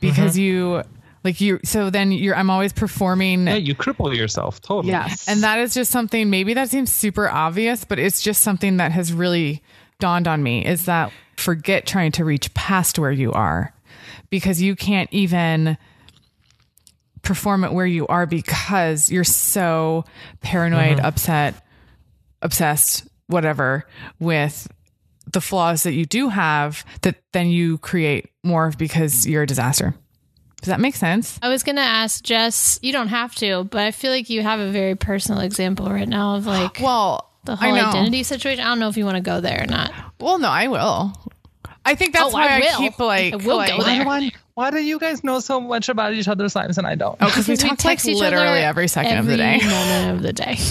because 0.00 0.34
mm-hmm. 0.34 0.42
you, 0.42 0.82
like, 1.24 1.40
you, 1.40 1.60
so 1.64 1.90
then 1.90 2.12
you're, 2.12 2.36
I'm 2.36 2.50
always 2.50 2.72
performing. 2.72 3.46
Yeah, 3.46 3.56
you 3.56 3.74
cripple 3.74 4.14
yourself 4.14 4.60
totally. 4.60 4.92
Yes. 4.92 5.28
And 5.28 5.42
that 5.42 5.58
is 5.58 5.74
just 5.74 5.90
something, 5.90 6.30
maybe 6.30 6.54
that 6.54 6.68
seems 6.68 6.92
super 6.92 7.28
obvious, 7.28 7.84
but 7.84 7.98
it's 7.98 8.20
just 8.20 8.42
something 8.42 8.78
that 8.78 8.92
has 8.92 9.12
really 9.12 9.62
dawned 10.00 10.28
on 10.28 10.42
me 10.42 10.64
is 10.64 10.84
that 10.86 11.12
forget 11.36 11.86
trying 11.86 12.12
to 12.12 12.24
reach 12.24 12.52
past 12.54 12.98
where 12.98 13.12
you 13.12 13.32
are 13.32 13.72
because 14.30 14.60
you 14.60 14.76
can't 14.76 15.08
even 15.12 15.76
perform 17.22 17.64
at 17.64 17.72
where 17.72 17.86
you 17.86 18.06
are 18.06 18.26
because 18.26 19.10
you're 19.10 19.24
so 19.24 20.04
paranoid, 20.40 20.98
mm-hmm. 20.98 21.06
upset, 21.06 21.54
obsessed, 22.42 23.06
whatever, 23.26 23.86
with 24.18 24.68
the 25.32 25.40
flaws 25.40 25.82
that 25.82 25.92
you 25.92 26.06
do 26.06 26.28
have 26.28 26.84
that 27.02 27.16
then 27.32 27.48
you 27.48 27.78
create 27.78 28.30
more 28.42 28.72
because 28.76 29.26
you're 29.26 29.42
a 29.42 29.46
disaster. 29.46 29.94
Does 30.60 30.68
that 30.68 30.80
make 30.80 30.96
sense? 30.96 31.38
I 31.40 31.48
was 31.48 31.62
gonna 31.62 31.80
ask 31.82 32.22
Jess. 32.24 32.78
You 32.82 32.92
don't 32.92 33.08
have 33.08 33.34
to, 33.36 33.64
but 33.64 33.80
I 33.82 33.90
feel 33.92 34.10
like 34.10 34.28
you 34.28 34.42
have 34.42 34.58
a 34.58 34.70
very 34.70 34.96
personal 34.96 35.40
example 35.40 35.88
right 35.88 36.08
now 36.08 36.36
of 36.36 36.46
like 36.46 36.80
Well, 36.80 37.30
the 37.44 37.54
whole 37.56 37.74
identity 37.74 38.22
situation. 38.24 38.64
I 38.64 38.68
don't 38.68 38.80
know 38.80 38.88
if 38.88 38.96
you 38.96 39.04
want 39.04 39.16
to 39.16 39.22
go 39.22 39.40
there 39.40 39.62
or 39.62 39.66
not. 39.66 39.92
Well, 40.20 40.38
no, 40.38 40.48
I 40.48 40.66
will. 40.66 41.12
I 41.88 41.94
think 41.94 42.12
that's 42.12 42.26
Oh, 42.26 42.28
why 42.30 42.46
I 42.48 42.56
I, 42.56 42.76
keep 42.76 42.98
like 42.98 43.32
I 43.32 43.36
will 43.36 43.56
like, 43.56 43.70
go 43.70 43.82
there. 43.82 44.04
Why, 44.04 44.30
why 44.54 44.70
do 44.70 44.78
you 44.78 44.98
guys 44.98 45.24
know 45.24 45.40
so 45.40 45.60
much 45.60 45.88
about 45.88 46.12
each 46.12 46.28
other's 46.28 46.54
lives 46.54 46.78
and 46.78 46.86
I 46.86 46.94
don't? 46.94 47.16
Oh, 47.20 47.26
because 47.26 47.48
we 47.48 47.54
Because 47.54 47.62
talk 47.62 47.70
like 47.70 47.78
text 47.78 48.06
each 48.08 48.18
literally 48.18 48.46
other 48.46 48.56
every 48.66 48.88
second 48.88 49.18
of 49.18 49.26
the 49.26 49.36
day. 49.36 49.54
every 49.56 49.68
moment 49.68 50.16
of 50.16 50.22
the 50.22 50.32
day. 50.32 50.56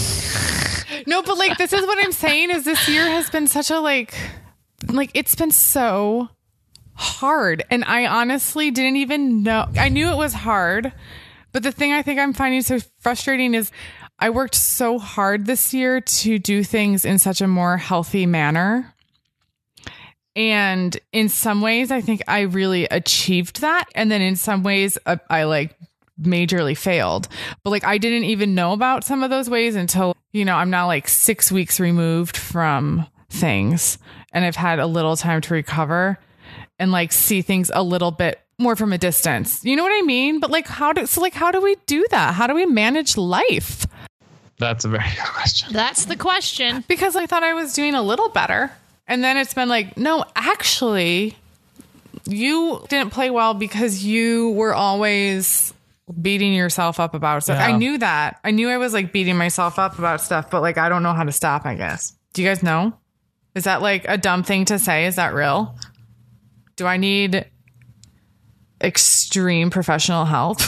No, 1.06 1.22
but 1.22 1.38
like 1.38 1.56
this 1.56 1.72
is 1.72 1.86
what 1.86 1.98
I'm 2.04 2.12
saying 2.12 2.50
is 2.50 2.64
this 2.64 2.86
year 2.88 3.06
has 3.08 3.30
been 3.30 3.46
such 3.46 3.70
a 3.70 3.78
like 3.80 4.14
like 4.88 5.10
it's 5.14 5.34
been 5.34 5.50
so 5.50 6.28
hard 6.94 7.62
and 7.70 7.82
I 7.84 8.06
honestly 8.06 8.70
didn't 8.70 8.96
even 8.96 9.42
know 9.42 9.68
I 9.78 9.88
knew 9.88 10.08
it 10.10 10.16
was 10.16 10.34
hard, 10.34 10.92
but 11.52 11.62
the 11.62 11.72
thing 11.72 11.92
I 11.92 12.02
think 12.02 12.18
I'm 12.20 12.32
finding 12.34 12.60
so 12.62 12.78
frustrating 13.00 13.54
is 13.54 13.70
I 14.18 14.30
worked 14.30 14.54
so 14.56 14.98
hard 14.98 15.46
this 15.46 15.72
year 15.72 16.00
to 16.00 16.38
do 16.38 16.62
things 16.64 17.04
in 17.06 17.18
such 17.18 17.40
a 17.40 17.46
more 17.48 17.76
healthy 17.78 18.26
manner. 18.26 18.92
And 20.38 20.96
in 21.12 21.28
some 21.28 21.60
ways, 21.60 21.90
I 21.90 22.00
think 22.00 22.22
I 22.28 22.42
really 22.42 22.84
achieved 22.84 23.60
that. 23.60 23.86
And 23.96 24.08
then 24.08 24.22
in 24.22 24.36
some 24.36 24.62
ways, 24.62 24.96
uh, 25.04 25.16
I 25.28 25.42
like 25.42 25.76
majorly 26.22 26.78
failed. 26.78 27.26
But 27.64 27.70
like, 27.70 27.82
I 27.82 27.98
didn't 27.98 28.22
even 28.22 28.54
know 28.54 28.72
about 28.72 29.02
some 29.02 29.24
of 29.24 29.30
those 29.30 29.50
ways 29.50 29.74
until, 29.74 30.14
you 30.32 30.44
know, 30.44 30.54
I'm 30.54 30.70
now 30.70 30.86
like 30.86 31.08
six 31.08 31.50
weeks 31.50 31.80
removed 31.80 32.36
from 32.36 33.04
things 33.30 33.98
and 34.32 34.44
I've 34.44 34.54
had 34.54 34.78
a 34.78 34.86
little 34.86 35.16
time 35.16 35.40
to 35.40 35.54
recover 35.54 36.20
and 36.78 36.92
like 36.92 37.10
see 37.10 37.42
things 37.42 37.72
a 37.74 37.82
little 37.82 38.12
bit 38.12 38.40
more 38.60 38.76
from 38.76 38.92
a 38.92 38.98
distance. 38.98 39.64
You 39.64 39.74
know 39.74 39.82
what 39.82 39.98
I 39.98 40.02
mean? 40.02 40.38
But 40.38 40.52
like, 40.52 40.68
how 40.68 40.92
do, 40.92 41.04
so 41.06 41.20
like, 41.20 41.34
how 41.34 41.50
do 41.50 41.60
we 41.60 41.74
do 41.86 42.06
that? 42.12 42.34
How 42.34 42.46
do 42.46 42.54
we 42.54 42.64
manage 42.64 43.16
life? 43.16 43.88
That's 44.58 44.84
a 44.84 44.88
very 44.88 45.10
good 45.16 45.32
question. 45.34 45.72
That's 45.72 46.04
the 46.04 46.16
question. 46.16 46.84
because 46.86 47.16
I 47.16 47.26
thought 47.26 47.42
I 47.42 47.54
was 47.54 47.74
doing 47.74 47.96
a 47.96 48.02
little 48.02 48.28
better. 48.28 48.70
And 49.08 49.24
then 49.24 49.38
it's 49.38 49.54
been 49.54 49.68
like, 49.68 49.96
no, 49.96 50.24
actually, 50.36 51.34
you 52.26 52.84
didn't 52.88 53.10
play 53.10 53.30
well 53.30 53.54
because 53.54 54.04
you 54.04 54.50
were 54.50 54.74
always 54.74 55.72
beating 56.20 56.52
yourself 56.52 57.00
up 57.00 57.14
about 57.14 57.42
stuff. 57.42 57.58
Yeah. 57.58 57.74
I 57.74 57.76
knew 57.76 57.98
that. 57.98 58.38
I 58.44 58.50
knew 58.50 58.68
I 58.68 58.76
was 58.76 58.92
like 58.92 59.12
beating 59.12 59.36
myself 59.36 59.78
up 59.78 59.98
about 59.98 60.20
stuff, 60.20 60.50
but 60.50 60.60
like 60.60 60.78
I 60.78 60.88
don't 60.88 61.02
know 61.02 61.14
how 61.14 61.24
to 61.24 61.32
stop, 61.32 61.64
I 61.64 61.74
guess. 61.74 62.14
Do 62.34 62.42
you 62.42 62.48
guys 62.48 62.62
know? 62.62 62.92
Is 63.54 63.64
that 63.64 63.82
like 63.82 64.04
a 64.06 64.18
dumb 64.18 64.42
thing 64.42 64.66
to 64.66 64.78
say? 64.78 65.06
Is 65.06 65.16
that 65.16 65.34
real? 65.34 65.74
Do 66.76 66.86
I 66.86 66.98
need 66.98 67.46
extreme 68.82 69.70
professional 69.70 70.24
help? 70.24 70.58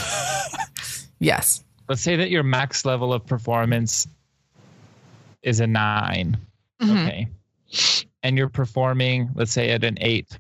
yes. 1.18 1.62
Let's 1.88 2.02
say 2.02 2.16
that 2.16 2.30
your 2.30 2.42
max 2.42 2.84
level 2.84 3.12
of 3.12 3.26
performance 3.26 4.08
is 5.42 5.60
a 5.60 5.66
9 5.66 6.38
mm-hmm. 6.82 6.90
Okay. 6.90 7.28
And 8.22 8.36
you're 8.36 8.48
performing, 8.48 9.30
let's 9.34 9.52
say, 9.52 9.70
at 9.70 9.84
an 9.84 9.96
eight, 10.00 10.38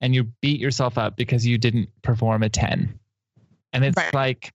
and 0.00 0.14
you 0.14 0.24
beat 0.40 0.60
yourself 0.60 0.96
up 0.98 1.16
because 1.16 1.46
you 1.46 1.58
didn't 1.58 1.90
perform 2.02 2.42
a 2.42 2.48
10. 2.48 2.98
And 3.72 3.84
it's 3.84 3.96
Right. 3.96 4.14
like 4.14 4.52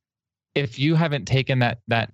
if 0.56 0.80
you 0.80 0.96
haven't 0.96 1.26
taken 1.26 1.60
that 1.60 1.80
that 1.88 2.12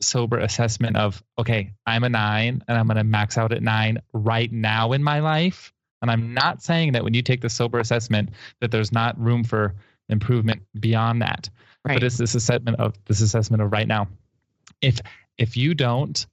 sober 0.00 0.38
assessment 0.38 0.96
of, 0.96 1.22
okay, 1.38 1.72
I'm 1.86 2.04
a 2.04 2.08
nine 2.08 2.62
and 2.68 2.78
I'm 2.78 2.86
gonna 2.86 3.04
max 3.04 3.36
out 3.38 3.52
at 3.52 3.62
nine 3.62 3.98
right 4.12 4.50
now 4.52 4.92
in 4.92 5.02
my 5.02 5.20
life. 5.20 5.72
And 6.02 6.10
I'm 6.10 6.34
not 6.34 6.62
saying 6.62 6.92
that 6.92 7.02
when 7.02 7.14
you 7.14 7.22
take 7.22 7.40
the 7.40 7.50
sober 7.50 7.80
assessment 7.80 8.30
that 8.60 8.70
there's 8.70 8.92
not 8.92 9.18
room 9.18 9.42
for 9.42 9.74
improvement 10.08 10.62
beyond 10.78 11.22
that 11.22 11.50
Right. 11.84 11.94
but 11.94 12.02
it's 12.02 12.16
this 12.16 12.34
assessment 12.34 12.78
of 12.78 12.94
this 13.06 13.20
assessment 13.20 13.62
of 13.62 13.72
right 13.72 13.86
now. 13.88 14.08
If 14.80 15.00
if 15.38 15.56
you 15.56 15.74
don't, 15.74 16.26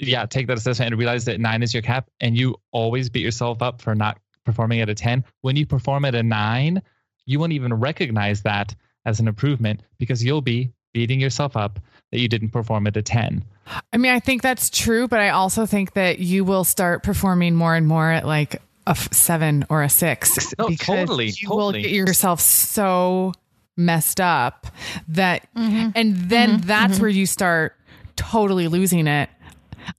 yeah, 0.00 0.26
take 0.26 0.46
that 0.46 0.56
assessment 0.56 0.92
and 0.92 0.98
realize 0.98 1.24
that 1.26 1.40
nine 1.40 1.62
is 1.62 1.74
your 1.74 1.82
cap, 1.82 2.08
and 2.20 2.36
you 2.36 2.56
always 2.72 3.08
beat 3.08 3.22
yourself 3.22 3.62
up 3.62 3.82
for 3.82 3.94
not 3.94 4.18
performing 4.44 4.80
at 4.80 4.88
a 4.88 4.94
ten. 4.94 5.24
When 5.42 5.56
you 5.56 5.66
perform 5.66 6.04
at 6.04 6.14
a 6.14 6.22
nine, 6.22 6.82
you 7.26 7.38
won't 7.38 7.52
even 7.52 7.74
recognize 7.74 8.42
that 8.42 8.74
as 9.04 9.20
an 9.20 9.28
improvement 9.28 9.82
because 9.98 10.24
you'll 10.24 10.42
be 10.42 10.72
beating 10.92 11.20
yourself 11.20 11.56
up 11.56 11.78
that 12.10 12.18
you 12.18 12.28
didn't 12.28 12.50
perform 12.50 12.86
at 12.86 12.96
a 12.96 13.02
ten. 13.02 13.44
I 13.92 13.96
mean, 13.98 14.12
I 14.12 14.20
think 14.20 14.42
that's 14.42 14.70
true, 14.70 15.06
but 15.06 15.20
I 15.20 15.30
also 15.30 15.66
think 15.66 15.92
that 15.92 16.18
you 16.18 16.44
will 16.44 16.64
start 16.64 17.02
performing 17.02 17.54
more 17.54 17.74
and 17.74 17.86
more 17.86 18.10
at 18.10 18.26
like 18.26 18.56
a 18.86 18.90
f- 18.90 19.12
seven 19.12 19.64
or 19.68 19.82
a 19.82 19.88
six. 19.88 20.52
No, 20.58 20.64
oh, 20.64 20.68
because 20.68 20.86
totally, 20.86 21.26
You 21.26 21.48
totally. 21.48 21.78
will 21.78 21.82
get 21.82 21.92
yourself 21.92 22.40
so 22.40 23.32
messed 23.76 24.20
up 24.20 24.66
that, 25.08 25.46
mm-hmm. 25.54 25.90
and 25.94 26.16
then 26.16 26.50
mm-hmm. 26.50 26.66
that's 26.66 26.94
mm-hmm. 26.94 27.02
where 27.02 27.10
you 27.10 27.26
start 27.26 27.76
totally 28.16 28.68
losing 28.68 29.06
it. 29.06 29.30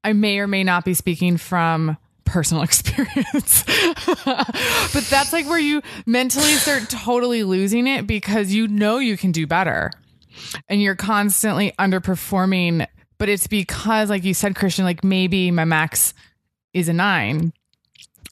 I 0.04 0.14
may 0.14 0.40
or 0.40 0.48
may 0.48 0.64
not 0.64 0.86
be 0.86 0.94
speaking 0.94 1.38
from 1.38 1.98
personal 2.26 2.64
experience, 2.64 3.64
but 4.26 5.08
that's 5.10 5.34
like 5.34 5.48
where 5.48 5.60
you 5.60 5.82
mentally 6.06 6.54
start 6.54 6.90
totally 6.90 7.44
losing 7.44 7.88
it 7.88 8.08
because 8.08 8.54
you 8.54 8.68
know 8.68 9.00
you 9.00 9.18
can 9.18 9.32
do 9.32 9.48
better. 9.48 9.92
And 10.70 10.82
you're 10.82 10.96
constantly 10.96 11.74
underperforming 11.78 12.88
but 13.22 13.30
it's 13.30 13.46
because 13.46 14.10
like 14.10 14.24
you 14.24 14.34
said 14.34 14.56
christian 14.56 14.84
like 14.84 15.04
maybe 15.04 15.52
my 15.52 15.64
max 15.64 16.16
is 16.74 16.90
a 16.90 16.94
nine. 16.94 17.54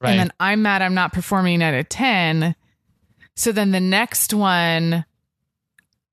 Right. 0.02 0.12
and 0.12 0.20
then 0.20 0.32
i'm 0.40 0.64
mad 0.64 0.82
i'm 0.82 0.96
not 0.96 1.14
performing 1.14 1.62
at 1.62 1.76
a 1.76 1.84
10 1.84 2.56
so 3.36 3.52
then 3.52 3.70
the 3.70 3.80
next 3.80 4.34
one 4.34 5.06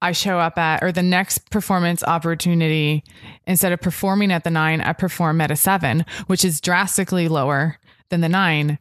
i 0.06 0.12
show 0.12 0.38
up 0.38 0.56
at 0.58 0.82
or 0.82 0.92
the 0.92 1.02
next 1.02 1.50
performance 1.50 2.02
opportunity 2.04 3.04
instead 3.46 3.72
of 3.72 3.80
performing 3.80 4.32
at 4.32 4.44
the 4.44 4.50
nine 4.50 4.80
i 4.80 4.92
perform 4.92 5.40
at 5.40 5.50
a 5.50 5.56
seven 5.56 6.04
which 6.26 6.44
is 6.44 6.60
drastically 6.60 7.28
lower 7.28 7.78
than 8.08 8.20
the 8.20 8.28
nine. 8.28 8.78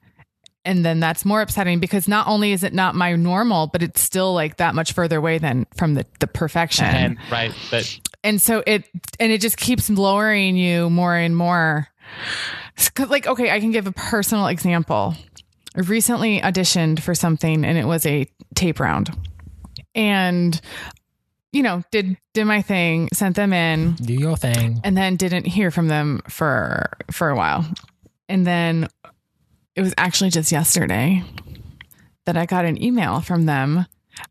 And 0.64 0.84
then 0.84 1.00
that's 1.00 1.26
more 1.26 1.42
upsetting 1.42 1.80
because 1.80 2.08
not 2.08 2.28
only 2.28 2.52
is 2.52 2.64
it 2.64 2.74
not 2.74 2.96
my 2.96 3.16
normal 3.16 3.68
but 3.68 3.84
it's 3.84 4.02
still 4.02 4.34
like 4.34 4.58
that 4.58 4.74
much 4.74 4.94
further 4.94 5.18
away 5.18 5.38
than 5.38 5.68
from 5.76 5.94
the, 5.94 6.06
the 6.20 6.28
perfection. 6.28 6.86
And 6.86 7.18
right, 7.32 7.54
But 7.70 8.00
and 8.24 8.42
so 8.42 8.64
it 8.66 8.86
and 9.20 9.32
it 9.32 9.42
just 9.42 9.58
keeps 9.58 9.90
lowering 9.90 10.56
you 10.56 10.90
more 10.90 11.16
and 11.16 11.36
more. 11.36 11.88
Like 12.98 13.28
okay 13.28 13.52
i 13.52 13.60
can 13.60 13.72
give 13.72 13.86
a 13.86 13.92
personal 13.92 14.48
example. 14.48 15.16
I 15.76 15.82
recently 15.82 16.42
auditioned 16.42 17.02
for 17.02 17.14
something 17.14 17.64
and 17.64 17.78
it 17.78 17.86
was 17.86 18.06
a 18.06 18.28
tape 18.56 18.80
round. 18.80 19.16
And 19.94 20.60
you 21.56 21.64
know 21.64 21.82
did 21.90 22.18
did 22.34 22.44
my 22.44 22.62
thing 22.62 23.08
sent 23.14 23.38
them 23.38 23.54
in. 23.54 23.94
Do 23.94 24.14
your 24.14 24.36
thing. 24.36 24.82
and 24.84 24.98
then 24.98 25.16
didn't 25.16 25.46
hear 25.48 25.72
from 25.72 25.88
them 25.88 26.22
for 26.28 26.90
for 27.12 27.30
a 27.30 27.36
while. 27.36 27.66
And 28.28 28.46
then 28.46 28.90
it 29.76 29.82
was 29.82 29.94
actually 29.98 30.32
just 30.32 30.52
yesterday 30.52 31.24
that 32.26 32.36
i 32.36 32.46
got 32.46 32.66
an 32.66 32.82
email 32.82 33.22
from 33.22 33.46
them. 33.46 33.86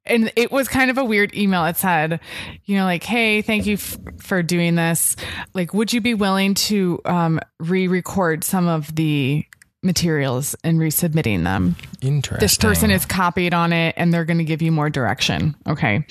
And 0.04 0.32
it 0.36 0.50
was 0.50 0.66
kind 0.66 0.90
of 0.90 0.98
a 0.98 1.04
weird 1.04 1.34
email. 1.34 1.64
It 1.64 1.76
said 1.76 2.20
you 2.66 2.76
know 2.76 2.84
like 2.84 3.04
hey 3.04 3.40
thank 3.40 3.64
you 3.64 3.74
f- 3.74 3.96
for 4.18 4.42
doing 4.42 4.74
this. 4.74 5.16
Like 5.54 5.72
would 5.72 5.94
you 5.94 6.02
be 6.02 6.12
willing 6.12 6.52
to 6.54 7.00
um, 7.06 7.40
re-record 7.58 8.44
some 8.44 8.68
of 8.68 8.94
the 8.94 9.46
materials 9.82 10.56
and 10.62 10.78
resubmitting 10.78 11.44
them? 11.44 11.76
Interesting. 12.02 12.40
this 12.40 12.58
person 12.58 12.90
is 12.90 13.06
copied 13.06 13.54
on 13.54 13.72
it 13.72 13.94
and 13.96 14.12
they're 14.12 14.26
going 14.26 14.38
to 14.38 14.44
give 14.44 14.60
you 14.60 14.72
more 14.72 14.90
direction. 14.90 15.54
Okay 15.66 16.04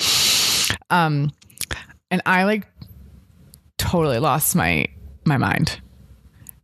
um 0.94 1.32
and 2.10 2.22
i 2.26 2.44
like 2.44 2.68
totally 3.78 4.20
lost 4.20 4.56
my 4.56 4.88
my 5.26 5.38
mind. 5.38 5.80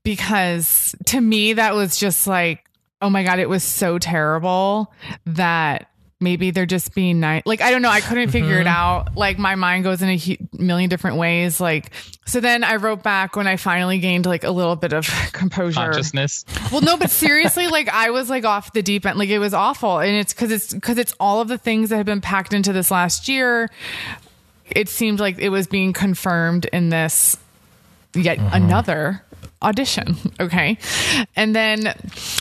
Because 0.04 0.96
to 1.06 1.20
me 1.20 1.54
that 1.54 1.76
was 1.76 1.98
just 1.98 2.28
like 2.28 2.66
oh 3.02 3.10
my 3.10 3.24
god 3.24 3.40
it 3.40 3.50
was 3.50 3.64
so 3.64 3.98
terrible 4.00 4.92
that 5.26 5.90
maybe 6.22 6.52
they're 6.52 6.66
just 6.66 6.94
being 6.94 7.20
nice. 7.20 7.44
Like, 7.46 7.62
I 7.62 7.72
don't 7.72 7.82
know. 7.82 7.90
I 7.90 8.02
couldn't 8.02 8.30
figure 8.30 8.50
Mm-hmm. 8.52 8.62
it 8.62 8.68
out. 8.68 9.16
Like, 9.16 9.38
my 9.38 9.56
mind 9.56 9.84
goes 9.84 10.02
in 10.02 10.10
a 10.10 10.18
hu- 10.18 10.36
million 10.54 10.90
different 10.90 11.18
ways. 11.18 11.60
Like, 11.62 11.92
so 12.26 12.40
then 12.40 12.64
I 12.64 12.76
wrote 12.76 13.04
back 13.04 13.36
when 13.36 13.48
I 13.48 13.56
finally 13.56 14.00
gained 14.00 14.26
like 14.26 14.44
a 14.44 14.52
little 14.52 14.76
bit 14.76 14.94
of 14.94 15.08
composure. 15.34 15.80
Consciousness. 15.82 16.46
Well, 16.72 16.82
no, 16.82 16.98
but 16.98 17.10
seriously, 17.10 17.68
like 17.70 17.88
I 17.90 18.10
was 18.10 18.30
like 18.30 18.46
off 18.46 18.74
the 18.74 18.82
deep 18.84 19.06
end. 19.06 19.18
Like 19.18 19.30
it 19.30 19.40
was 19.40 19.54
awful, 19.54 20.00
and 20.00 20.16
it's 20.16 20.34
because 20.34 20.52
it's 20.52 20.74
because 20.74 20.98
it's 20.98 21.14
all 21.20 21.42
of 21.42 21.48
the 21.48 21.58
things 21.58 21.90
that 21.90 21.98
have 21.98 22.06
been 22.06 22.22
packed 22.22 22.54
into 22.54 22.74
this 22.74 22.92
last 22.92 23.28
year. 23.30 23.70
It 24.70 24.88
seemed 24.90 25.20
like 25.20 25.40
it 25.40 25.50
was 25.50 25.66
being 25.68 25.94
confirmed 25.94 26.66
in 26.74 26.90
this 26.90 27.38
yet 28.14 28.38
another 28.52 29.24
audition. 29.62 30.16
Okay, 30.40 30.78
and 31.36 31.56
then 31.56 31.94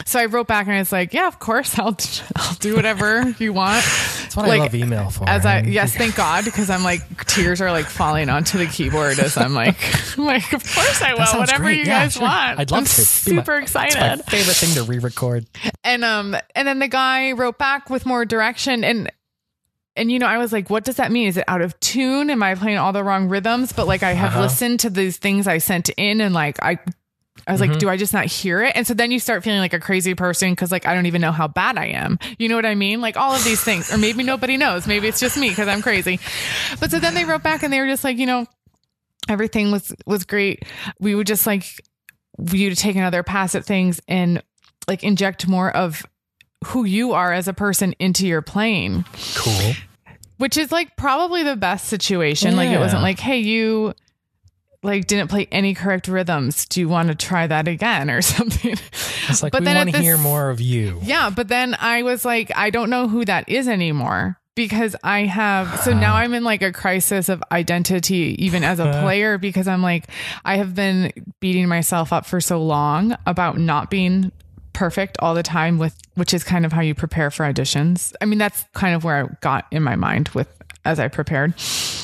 so 0.07 0.21
I 0.21 0.27
wrote 0.27 0.47
back 0.47 0.67
and 0.67 0.77
I 0.77 0.79
was 0.79 0.93
like, 0.93 1.13
"Yeah, 1.13 1.27
of 1.27 1.39
course, 1.39 1.79
I'll 1.79 1.97
I'll 2.37 2.55
do 2.61 2.77
whatever 2.77 3.35
you 3.39 3.53
want." 3.53 3.85
That's 3.85 4.37
what 4.37 4.47
Like, 4.49 4.61
I 4.61 4.65
love 4.65 4.75
email 4.75 5.11
for. 5.11 5.29
As 5.29 5.45
I 5.47 5.63
yes, 5.63 5.95
thank 5.97 6.15
God, 6.15 6.45
because 6.45 6.71
I'm 6.71 6.83
like 6.85 7.27
tears 7.27 7.61
are 7.61 7.73
like 7.73 7.87
falling 7.87 8.29
onto 8.29 8.59
the 8.59 8.67
keyboard 8.67 9.19
as 9.19 9.37
I'm 9.37 9.55
like, 9.55 9.77
I'm 10.19 10.25
like 10.27 10.53
of 10.53 10.63
course 10.63 11.03
I 11.03 11.15
will, 11.15 11.41
whatever 11.41 11.65
great. 11.65 11.79
you 11.79 11.85
Yeah, 11.85 12.05
guys 12.05 12.13
sure. 12.15 12.23
want. 12.23 12.59
I'd 12.61 12.71
love 12.71 12.81
I'm 12.81 12.85
to. 12.87 12.97
Be 12.97 13.33
my- 13.37 13.43
Super 13.43 13.59
excited. 13.59 14.23
Favorite 14.25 14.55
thing 14.57 14.75
to 14.75 14.83
re-record. 14.91 15.47
And 15.85 16.05
um 16.05 16.37
and 16.55 16.69
then 16.69 16.79
the 16.79 16.89
guy 16.89 17.33
wrote 17.33 17.59
back 17.59 17.91
with 17.91 18.07
more 18.07 18.25
direction 18.25 18.85
and 18.85 19.11
and 19.97 20.13
you 20.13 20.21
know, 20.21 20.27
I 20.27 20.39
was 20.39 20.53
like, 20.53 20.71
what 20.71 20.85
does 20.85 20.97
that 20.97 21.11
mean? 21.11 21.27
Is 21.27 21.37
it 21.37 21.45
out 21.49 21.61
of 21.61 21.79
tune? 21.81 22.31
Am 22.31 22.41
I 22.41 22.55
playing 22.55 22.79
all 22.79 22.93
the 22.93 23.03
wrong 23.03 23.29
rhythms? 23.29 23.73
But 23.73 23.89
like 23.89 24.05
I 24.05 24.13
have 24.13 24.31
Uh-huh. 24.31 24.43
listened 24.43 24.79
to 24.81 24.91
these 24.91 25.17
things 25.17 25.49
I 25.49 25.59
sent 25.59 25.89
in 25.97 26.21
and 26.21 26.33
like 26.33 26.63
I 26.63 26.79
I 27.49 27.53
was 27.53 27.61
Mm-hmm. 27.61 27.71
like, 27.73 27.81
do 27.81 27.89
I 27.89 27.97
just 27.97 28.13
not 28.13 28.27
hear 28.27 28.63
it? 28.63 28.73
And 28.77 28.87
so 28.87 28.93
then 28.95 29.11
you 29.11 29.19
start 29.19 29.43
feeling 29.43 29.59
like 29.61 29.73
a 29.73 29.81
crazy 29.81 30.15
person 30.15 30.53
because 30.53 30.71
like 30.71 30.87
I 30.87 30.95
don't 30.95 31.07
even 31.07 31.21
know 31.21 31.33
how 31.33 31.49
bad 31.49 31.79
I 31.79 31.87
am. 31.87 32.19
You 32.39 32.49
know 32.49 32.57
what 32.57 32.67
I 32.67 32.75
mean? 32.75 33.01
Like 33.01 33.17
all 33.17 33.33
of 33.35 33.43
these 33.43 33.61
things. 33.63 33.93
Or 33.93 33.99
maybe 33.99 34.23
nobody 34.23 34.57
knows. 34.57 34.87
Maybe 34.87 35.09
it's 35.09 35.19
just 35.19 35.37
me 35.39 35.49
because 35.49 35.67
I'm 35.67 35.83
crazy. 35.83 36.21
But 36.79 36.91
so 36.91 36.99
then 37.01 37.15
they 37.15 37.25
wrote 37.25 37.43
back 37.43 37.63
and 37.63 37.73
they 37.73 37.81
were 37.81 37.87
just 37.87 38.05
like, 38.05 38.19
you 38.19 38.27
know, 38.27 38.47
everything 39.29 39.71
was 39.73 39.93
was 40.07 40.25
great. 40.25 40.65
We 41.01 41.15
would 41.15 41.27
just 41.27 41.47
like 41.47 41.65
you 42.53 42.71
to 42.71 42.77
take 42.77 42.97
another 42.97 43.23
pass 43.23 43.55
at 43.55 43.65
things 43.65 44.01
and 44.07 44.43
like 44.87 45.03
inject 45.03 45.49
more 45.49 45.75
of 45.75 46.05
who 46.67 46.85
you 46.85 47.13
are 47.13 47.33
as 47.33 47.49
a 47.49 47.53
person 47.53 47.95
into 47.99 48.27
your 48.27 48.43
playing, 48.43 49.05
Cool. 49.37 49.73
which 50.39 50.57
is 50.57 50.71
like 50.73 50.97
probably 50.97 51.43
the 51.43 51.57
best 51.57 51.87
situation. 51.89 52.57
Like 52.57 52.71
it 52.71 52.79
wasn't 52.79 53.03
like, 53.03 53.19
hey, 53.19 53.39
you 53.39 53.95
like 54.83 55.07
didn't 55.07 55.29
play 55.29 55.49
any 55.51 55.75
correct 55.75 56.09
rhythms. 56.09 56.67
Do 56.67 56.81
you 56.81 56.89
want 56.89 57.09
to 57.09 57.15
try 57.15 57.47
that 57.47 57.69
again 57.69 58.11
or 58.11 58.23
something? 58.23 58.73
It's 59.29 59.43
like 59.43 59.53
But 59.53 59.63
we 59.63 59.67
then 59.67 59.77
want 59.77 59.89
to 59.91 59.93
this- 59.93 60.03
hear 60.03 60.19
more 60.19 60.51
of 60.51 60.61
you. 60.61 61.01
Yeah, 61.03 61.31
but 61.31 61.49
then 61.49 61.77
I 61.79 62.03
was 62.03 62.25
like, 62.25 62.51
I 62.57 62.71
don't 62.71 62.91
know 62.91 63.09
who 63.09 63.25
that 63.25 63.49
is 63.49 63.69
anymore 63.69 64.39
because 64.55 64.97
I 65.05 65.21
have 65.21 65.81
so 65.83 65.93
now 65.93 66.15
I'm 66.17 66.35
in 66.35 66.45
like 66.45 66.63
a 66.63 66.73
crisis 66.73 67.29
of 67.29 67.43
identity 67.53 68.35
even 68.45 68.65
as 68.65 68.81
a 68.81 68.89
uh-huh. 68.89 69.03
player 69.03 69.39
because 69.39 69.69
I'm 69.69 69.83
like 69.83 70.09
I 70.45 70.57
have 70.57 70.75
been 70.75 71.13
beating 71.41 71.69
myself 71.69 72.13
up 72.13 72.27
for 72.27 72.41
so 72.41 72.61
long 72.63 73.17
about 73.25 73.57
not 73.57 73.89
being 73.89 74.33
perfect 74.73 75.17
all 75.21 75.35
the 75.35 75.45
time 75.45 75.79
with 75.79 75.97
which 76.15 76.35
is 76.35 76.43
kind 76.43 76.67
of 76.67 76.73
how 76.73 76.81
you 76.81 76.95
prepare 76.95 77.31
for 77.31 77.45
auditions. 77.45 78.13
I 78.21 78.25
mean 78.25 78.39
that's 78.39 78.65
kind 78.75 78.97
of 78.97 79.05
where 79.05 79.25
I 79.25 79.29
got 79.41 79.67
in 79.71 79.85
my 79.85 79.95
mind 79.95 80.29
with 80.31 80.49
as 80.85 80.99
I 80.99 81.07
prepared. 81.07 81.55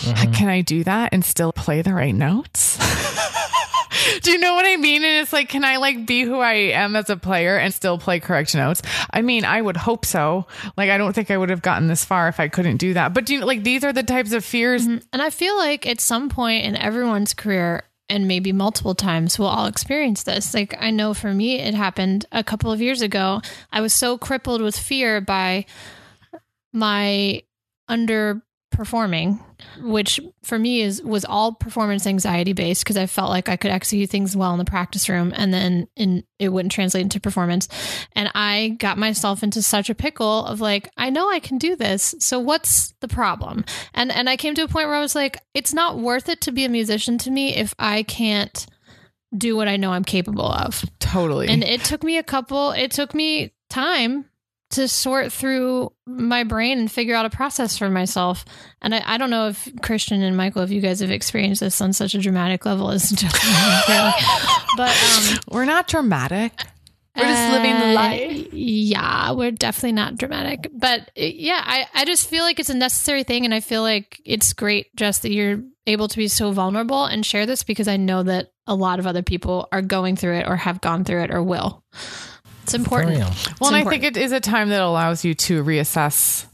Mm-hmm. 0.07 0.32
Can 0.32 0.48
I 0.48 0.61
do 0.61 0.84
that 0.84 1.12
and 1.12 1.24
still 1.24 1.52
play 1.52 1.82
the 1.82 1.94
right 1.94 2.14
notes? 2.14 2.78
Do 4.22 4.32
you 4.32 4.38
know 4.38 4.55
what 4.55 4.66
I 4.66 4.76
mean? 4.76 5.05
And 5.05 5.22
it's 5.22 5.32
like, 5.32 5.48
can 5.48 5.64
I 5.64 5.76
like 5.76 6.07
be 6.07 6.22
who 6.22 6.38
I 6.38 6.55
am 6.72 6.96
as 6.96 7.11
a 7.11 7.16
player 7.16 7.57
and 7.57 7.72
still 7.72 7.98
play 7.98 8.20
correct 8.20 8.55
notes? 8.55 8.82
I 9.11 9.22
mean, 9.22 9.44
I 9.44 9.61
would 9.61 9.76
hope 9.76 10.05
so. 10.05 10.46
Like, 10.76 10.90
I 10.90 10.98
don't 10.98 11.12
think 11.14 11.30
I 11.30 11.36
would 11.36 11.50
have 11.50 11.62
gotten 11.62 11.88
this 11.88 12.05
far 12.05 12.28
if 12.28 12.40
I 12.40 12.48
couldn't 12.48 12.78
do 12.78 12.94
that. 12.94 13.14
But 13.14 13.26
do 13.26 13.34
you 13.34 13.40
know, 13.40 13.46
like 13.46 13.64
these 13.64 13.84
are 13.84 13.92
the 13.92 14.02
types 14.02 14.32
of 14.32 14.44
fears. 14.44 14.86
Mm-hmm. 14.86 15.07
And 15.12 15.22
I 15.22 15.30
feel 15.30 15.57
like 15.57 15.86
at 15.86 16.00
some 16.00 16.28
point 16.28 16.64
in 16.64 16.76
everyone's 16.76 17.34
career, 17.34 17.84
and 18.09 18.28
maybe 18.28 18.52
multiple 18.52 18.94
times, 18.94 19.38
we'll 19.38 19.48
all 19.48 19.66
experience 19.66 20.24
this. 20.24 20.52
Like, 20.52 20.76
I 20.78 20.90
know 20.90 21.14
for 21.14 21.32
me, 21.32 21.59
it 21.61 21.74
happened 21.74 22.26
a 22.32 22.44
couple 22.44 22.70
of 22.70 22.82
years 22.82 23.00
ago. 23.00 23.40
I 23.72 23.80
was 23.80 23.94
so 23.94 24.18
crippled 24.18 24.61
with 24.61 24.78
fear 24.78 25.22
by 25.22 25.64
my 26.72 27.42
underperforming, 28.75 29.41
which 29.81 30.20
for 30.43 30.59
me 30.59 30.81
is 30.81 31.03
was 31.03 31.25
all 31.25 31.53
performance 31.53 32.07
anxiety 32.07 32.53
based 32.53 32.85
because 32.85 32.97
I 32.97 33.07
felt 33.07 33.31
like 33.31 33.49
I 33.49 33.57
could 33.57 33.70
execute 33.70 34.11
things 34.11 34.37
well 34.37 34.53
in 34.53 34.59
the 34.59 34.64
practice 34.64 35.09
room 35.09 35.33
and 35.35 35.53
then 35.53 35.89
in 35.97 36.25
it 36.39 36.49
wouldn't 36.49 36.72
translate 36.72 37.03
into 37.03 37.20
performance. 37.20 37.68
And 38.12 38.31
I 38.35 38.77
got 38.79 38.99
myself 38.99 39.43
into 39.43 39.62
such 39.62 39.91
a 39.91 39.95
pickle 39.95 40.45
of 40.45 40.61
like, 40.61 40.91
I 40.97 41.11
know 41.11 41.31
I 41.31 41.41
can 41.41 41.59
do 41.59 41.77
this. 41.77 42.14
So 42.18 42.39
what's 42.39 42.93
the 43.01 43.09
problem? 43.09 43.64
And 43.95 44.12
and 44.12 44.29
I 44.29 44.37
came 44.37 44.55
to 44.55 44.64
a 44.64 44.68
point 44.68 44.89
where 44.89 44.97
I 44.97 45.01
was 45.01 45.14
like, 45.14 45.39
it's 45.55 45.72
not 45.72 45.99
worth 45.99 46.29
it 46.29 46.41
to 46.43 46.53
be 46.53 46.64
a 46.64 46.68
musician 46.68 47.18
to 47.18 47.31
me 47.31 47.55
if 47.55 47.75
I 47.79 48.03
can't 48.03 48.66
do 49.37 49.57
what 49.57 49.68
I 49.68 49.77
know 49.77 49.93
I'm 49.93 50.05
capable 50.05 50.47
of. 50.47 50.85
Totally. 51.01 51.49
And 51.49 51.64
it 51.64 51.83
took 51.83 52.05
me 52.05 52.18
a 52.18 52.22
couple, 52.22 52.70
it 52.70 52.93
took 52.93 53.14
me 53.14 53.53
time 53.68 54.27
to 54.75 54.89
sort 54.89 55.33
through 55.33 55.93
my 56.07 56.45
brain 56.45 56.79
and 56.79 56.91
figure 56.91 57.14
out 57.14 57.27
a 57.27 57.31
process 57.31 57.77
for 57.77 57.89
myself. 57.91 58.45
And 58.83 58.95
I, 58.95 59.03
I 59.05 59.18
don't 59.18 59.31
know 59.31 59.49
if 59.49 59.68
Christian 59.83 60.22
and 60.22 60.37
Michael, 60.37 60.62
if 60.62 60.70
you 60.70 60.81
guys 60.81 61.01
have 61.01 61.11
experienced 61.11 61.61
this 61.61 61.81
on 61.81 61.93
such 61.93 62.14
a 62.14 62.18
dramatic 62.18 62.64
level 62.64 62.91
as 62.91 63.11
but 64.77 64.91
um, 64.91 65.39
We're 65.51 65.64
not 65.64 65.89
dramatic. 65.89 66.53
We're 67.16 67.25
just 67.27 67.53
living 67.53 67.75
the 67.79 67.87
uh, 67.87 67.95
life. 67.95 68.49
Yeah, 68.53 69.33
we're 69.33 69.53
definitely 69.53 69.93
not 69.93 70.16
dramatic. 70.16 70.68
But 70.72 71.01
uh, 71.01 71.05
yeah, 71.16 71.62
I, 71.64 71.87
I 71.95 72.05
just 72.05 72.29
feel 72.29 72.43
like 72.43 72.59
it's 72.59 72.70
a 72.70 72.75
necessary 72.75 73.22
thing. 73.22 73.45
And 73.45 73.55
I 73.55 73.61
feel 73.61 73.83
like 73.83 74.20
it's 74.25 74.53
great 74.53 74.95
just 74.97 75.22
that 75.22 75.31
you're 75.31 75.61
able 75.87 76.09
to 76.09 76.16
be 76.16 76.27
so 76.29 76.51
vulnerable 76.51 77.05
and 77.05 77.25
share 77.25 77.47
this 77.47 77.62
because 77.62 77.87
I 77.87 77.97
know 77.99 78.25
that 78.25 78.53
a 78.66 78.75
lot 78.75 78.99
of 78.99 79.07
other 79.07 79.22
people 79.22 79.68
are 79.70 79.83
going 79.83 80.16
through 80.16 80.39
it 80.39 80.49
or 80.49 80.57
have 80.57 80.81
gone 80.81 81.05
through 81.05 81.22
it 81.22 81.31
or 81.31 81.43
will. 81.43 81.85
It's 82.65 82.75
important. 82.75 83.19
real. 83.19 83.29
It's 83.29 83.61
Well, 83.61 83.75
and 83.75 83.87
I 83.87 83.89
think 83.89 84.05
it 84.05 84.17
is 84.17 84.33
a 84.33 84.41
time 84.41 84.71
that 84.71 84.81
allows 84.81 85.25
you 85.25 85.35
to 85.35 85.62
reassess 85.62 86.47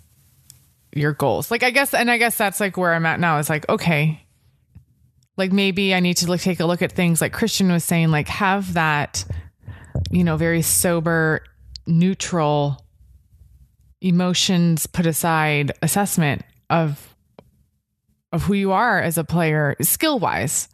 your 0.93 1.13
goals. 1.13 1.51
Like 1.51 1.63
I 1.63 1.71
guess, 1.71 1.95
and 1.95 2.11
I 2.11 2.19
guess 2.19 2.37
that's 2.37 2.59
like 2.59 2.77
where 2.77 2.93
I'm 2.93 3.07
at 3.07 3.21
now. 3.21 3.39
Is 3.39 3.49
like 3.49 3.69
okay, 3.69 4.27
like 5.37 5.53
maybe 5.53 5.95
I 5.95 6.01
need 6.01 6.17
to 6.19 6.29
like 6.29 6.41
take 6.41 6.59
a 6.59 6.67
look 6.67 6.83
at 6.83 6.93
things 6.93 7.21
like 7.21 7.33
Christian 7.33 7.71
was 7.71 7.85
saying, 7.85 8.11
like 8.11 8.27
have 8.29 8.75
that, 8.75 9.25
you 10.11 10.25
know, 10.25 10.37
very 10.37 10.63
sober, 10.63 11.45
neutral, 11.87 12.85
emotions 14.01 14.87
put 14.87 15.07
aside 15.07 15.73
assessment 15.81 16.43
of 16.69 17.15
of 18.33 18.43
who 18.43 18.55
you 18.55 18.73
are 18.73 19.01
as 19.01 19.17
a 19.17 19.25
player, 19.25 19.77
skill 19.81 20.19
wise, 20.19 20.69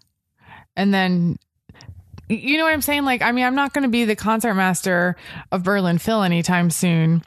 and 0.77 0.95
then 0.95 1.37
you 2.29 2.57
know 2.59 2.65
what 2.65 2.73
I'm 2.73 2.83
saying? 2.83 3.05
Like, 3.05 3.23
I 3.23 3.33
mean, 3.33 3.45
I'm 3.45 3.55
not 3.55 3.73
going 3.73 3.83
to 3.85 3.89
be 3.89 4.05
the 4.05 4.17
concert 4.17 4.55
master 4.55 5.17
of 5.53 5.63
Berlin 5.63 5.99
Phil 5.99 6.23
anytime 6.23 6.71
soon. 6.71 7.23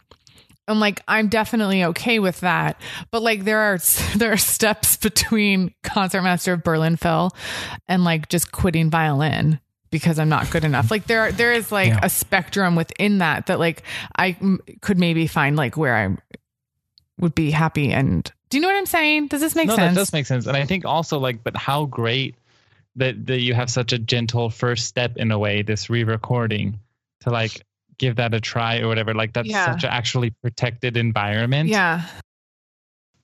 And 0.68 0.80
like, 0.80 1.02
I'm 1.08 1.30
definitely 1.30 1.84
okay 1.86 2.20
with 2.20 2.42
that. 2.42 2.80
But 3.10 3.22
like, 3.24 3.44
there 3.44 3.60
are 3.60 3.80
there 4.18 4.32
are 4.32 4.38
steps 4.38 4.98
between 4.98 5.74
concert 5.84 6.22
master 6.22 6.54
of 6.54 6.64
Berlin 6.64 6.96
Phil 6.96 7.32
and 7.88 8.04
like 8.04 8.30
just 8.30 8.52
quitting 8.52 8.90
violin 8.90 9.60
because 9.92 10.20
I'm 10.20 10.30
not 10.30 10.52
good 10.52 10.64
enough. 10.64 10.92
Like, 10.92 11.08
there 11.08 11.22
are, 11.22 11.32
there 11.32 11.52
is 11.54 11.72
like 11.72 11.88
Yeah. 11.90 12.00
a 12.04 12.10
spectrum 12.10 12.76
within 12.76 13.18
that 13.18 13.48
that 13.48 13.58
like 13.60 13.82
I 14.16 14.38
m- 14.40 14.60
could 14.82 15.00
maybe 15.00 15.26
find 15.26 15.56
like 15.56 15.76
where 15.78 15.96
I 15.96 16.16
would 17.20 17.34
be 17.34 17.50
happy. 17.52 17.92
And 17.92 18.32
do 18.52 18.58
you 18.58 18.62
know 18.62 18.68
what 18.68 18.78
I'm 18.78 18.86
saying? 18.86 19.28
Does 19.28 19.42
this 19.42 19.56
make 19.56 19.68
no, 19.68 19.76
sense? 19.76 19.96
that 19.96 20.00
does 20.00 20.14
make 20.14 20.26
sense. 20.28 20.46
And 20.46 20.56
I 20.56 20.66
think 20.66 20.86
also 20.86 21.18
like, 21.20 21.44
but 21.44 21.58
how 21.58 21.86
great 21.86 22.36
that 23.00 23.26
that 23.26 23.40
you 23.40 23.54
have 23.54 23.70
such 23.70 23.92
a 23.94 24.00
gentle 24.00 24.50
first 24.50 24.86
step 24.88 25.18
in 25.18 25.32
a 25.32 25.40
way, 25.40 25.62
this 25.64 25.90
re-recording 25.90 26.80
to 27.22 27.30
like 27.32 27.62
give 27.98 28.16
that 28.16 28.34
a 28.34 28.40
try 28.40 28.80
or 28.80 28.88
whatever. 28.88 29.14
Like 29.14 29.34
that's 29.34 29.50
Yeah. 29.50 29.66
such 29.74 29.84
an 29.84 29.90
actually 29.90 30.30
protected 30.42 30.96
environment. 30.96 31.68
yeah. 31.70 32.04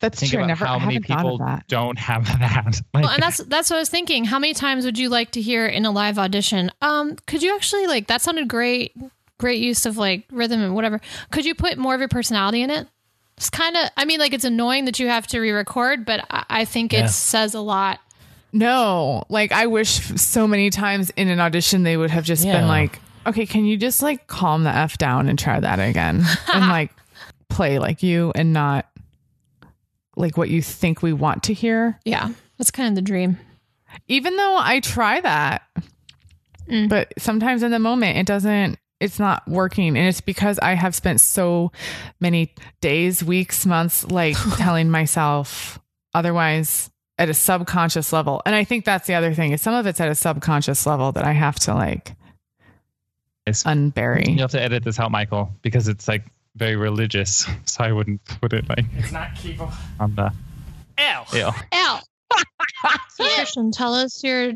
That's 0.02 0.20
Think 0.20 0.34
true. 0.34 0.40
About 0.42 0.48
never 0.48 0.66
how 0.66 0.76
I 0.76 0.80
many 0.80 0.94
haven't 0.96 1.08
thought 1.08 1.18
of 1.20 1.24
people 1.24 1.38
that. 1.40 1.68
don't 1.70 1.98
have 1.98 2.26
that. 2.40 2.82
Like, 2.94 3.04
Well, 3.04 3.12
and 3.14 3.24
that's 3.24 3.38
that's 3.46 3.70
what 3.70 3.78
I 3.78 3.80
was 3.80 3.90
thinking. 3.90 4.26
How 4.26 4.40
many 4.40 4.54
times 4.54 4.84
would 4.86 4.98
you 5.00 5.08
like 5.10 5.32
to 5.32 5.42
hear 5.42 5.66
in 5.66 5.86
a 5.86 5.92
live 5.92 6.20
audition? 6.20 6.70
Um, 6.82 7.16
could 7.28 7.42
you 7.42 7.56
actually 7.56 7.88
like 7.88 8.08
that 8.08 8.22
sounded 8.22 8.48
great, 8.50 8.94
great 9.40 9.62
use 9.62 9.86
of 9.86 9.98
like 9.98 10.26
rhythm 10.32 10.62
and 10.62 10.76
whatever. 10.76 11.00
Could 11.32 11.46
you 11.46 11.56
put 11.56 11.78
more 11.78 11.94
of 11.96 12.02
your 12.02 12.10
personality 12.10 12.62
in 12.62 12.70
it? 12.70 12.88
It's 13.38 13.50
kind 13.50 13.76
of. 13.78 13.90
I 13.96 14.04
mean, 14.06 14.20
like 14.20 14.34
it's 14.34 14.44
annoying 14.46 14.86
that 14.86 15.00
you 15.00 15.08
have 15.08 15.28
to 15.28 15.40
re-record, 15.40 16.06
but 16.06 16.26
I, 16.30 16.46
I 16.50 16.66
think 16.66 16.92
Yeah. 16.92 17.06
it 17.06 17.10
says 17.10 17.54
a 17.54 17.62
lot. 17.62 18.00
No, 18.54 19.24
like 19.30 19.52
I 19.52 19.68
wish 19.68 19.90
so 20.20 20.48
many 20.48 20.70
times 20.70 21.10
in 21.12 21.28
an 21.28 21.40
audition 21.40 21.84
they 21.84 21.98
would 21.98 22.12
have 22.12 22.24
just 22.24 22.46
Yeah. 22.46 22.60
been 22.60 22.68
like, 22.68 23.00
okay, 23.28 23.46
can 23.46 23.66
you 23.66 23.76
just 23.78 24.02
like 24.02 24.28
calm 24.28 24.64
the 24.64 24.70
F 24.70 24.98
down 24.98 25.28
and 25.28 25.38
try 25.38 25.60
that 25.60 25.80
again? 25.80 26.24
and 26.54 26.68
like 26.68 26.92
play 27.50 27.80
like 27.80 28.02
you 28.04 28.32
and 28.36 28.54
not 28.54 28.86
like 30.16 30.38
what 30.38 30.50
you 30.50 30.62
think 30.62 31.02
we 31.02 31.12
want 31.14 31.44
to 31.44 31.54
hear. 31.54 32.00
Yeah, 32.06 32.30
that's 32.58 32.72
kind 32.72 32.88
of 32.90 32.96
the 32.96 33.02
dream. 33.02 33.38
Even 34.08 34.36
though 34.38 34.58
I 34.60 34.80
try 34.80 35.20
that, 35.22 35.64
Mm. 36.68 36.90
but 36.90 37.14
sometimes 37.20 37.62
in 37.62 37.70
the 37.70 37.78
moment 37.78 38.18
it 38.18 38.26
doesn't 38.26 38.80
it's 39.00 39.20
not 39.20 39.48
working 39.48 39.90
and 39.96 40.08
it's 40.08 40.20
because 40.20 40.58
i 40.64 40.74
have 40.74 40.96
spent 40.96 41.22
so 41.22 41.72
many 42.20 42.52
days 42.82 43.24
weeks 43.24 43.68
months 43.68 44.04
like 44.10 44.36
telling 44.58 44.90
myself 44.90 45.78
otherwise 46.16 46.90
at 47.18 47.30
a 47.30 47.34
subconscious 47.34 48.12
level 48.14 48.42
and 48.46 48.54
i 48.56 48.64
think 48.64 48.84
that's 48.86 49.08
the 49.08 49.14
other 49.14 49.34
thing 49.34 49.52
is 49.52 49.62
some 49.62 49.74
of 49.74 49.86
it's 49.86 50.00
at 50.02 50.10
a 50.10 50.16
subconscious 50.16 50.86
level 50.86 51.12
that 51.12 51.24
i 51.24 51.32
have 51.32 51.56
to 51.58 51.74
like 51.74 52.16
It's- 53.46 53.64
unbury 53.64 54.28
You 54.36 54.42
have 54.42 54.52
to 54.52 54.62
edit 54.62 54.84
this 54.84 55.00
out, 55.00 55.12
Michael, 55.12 55.52
because 55.62 55.88
it's 55.88 56.08
like 56.08 56.24
very 56.56 56.76
religious. 56.76 57.46
So 57.66 57.84
I 57.84 57.92
wouldn't 57.92 58.24
put 58.42 58.54
it 58.54 58.68
like 58.70 58.86
It's 58.98 59.12
not 59.12 59.30
keepable. 59.36 59.72
on 60.00 60.16
the. 60.16 60.32
Ew. 60.98 61.40
Ew. 61.40 61.52
Ow. 61.74 62.00
so 63.10 63.24
Christian, 63.36 63.72
tell 63.72 63.94
us 63.94 64.24
your 64.24 64.54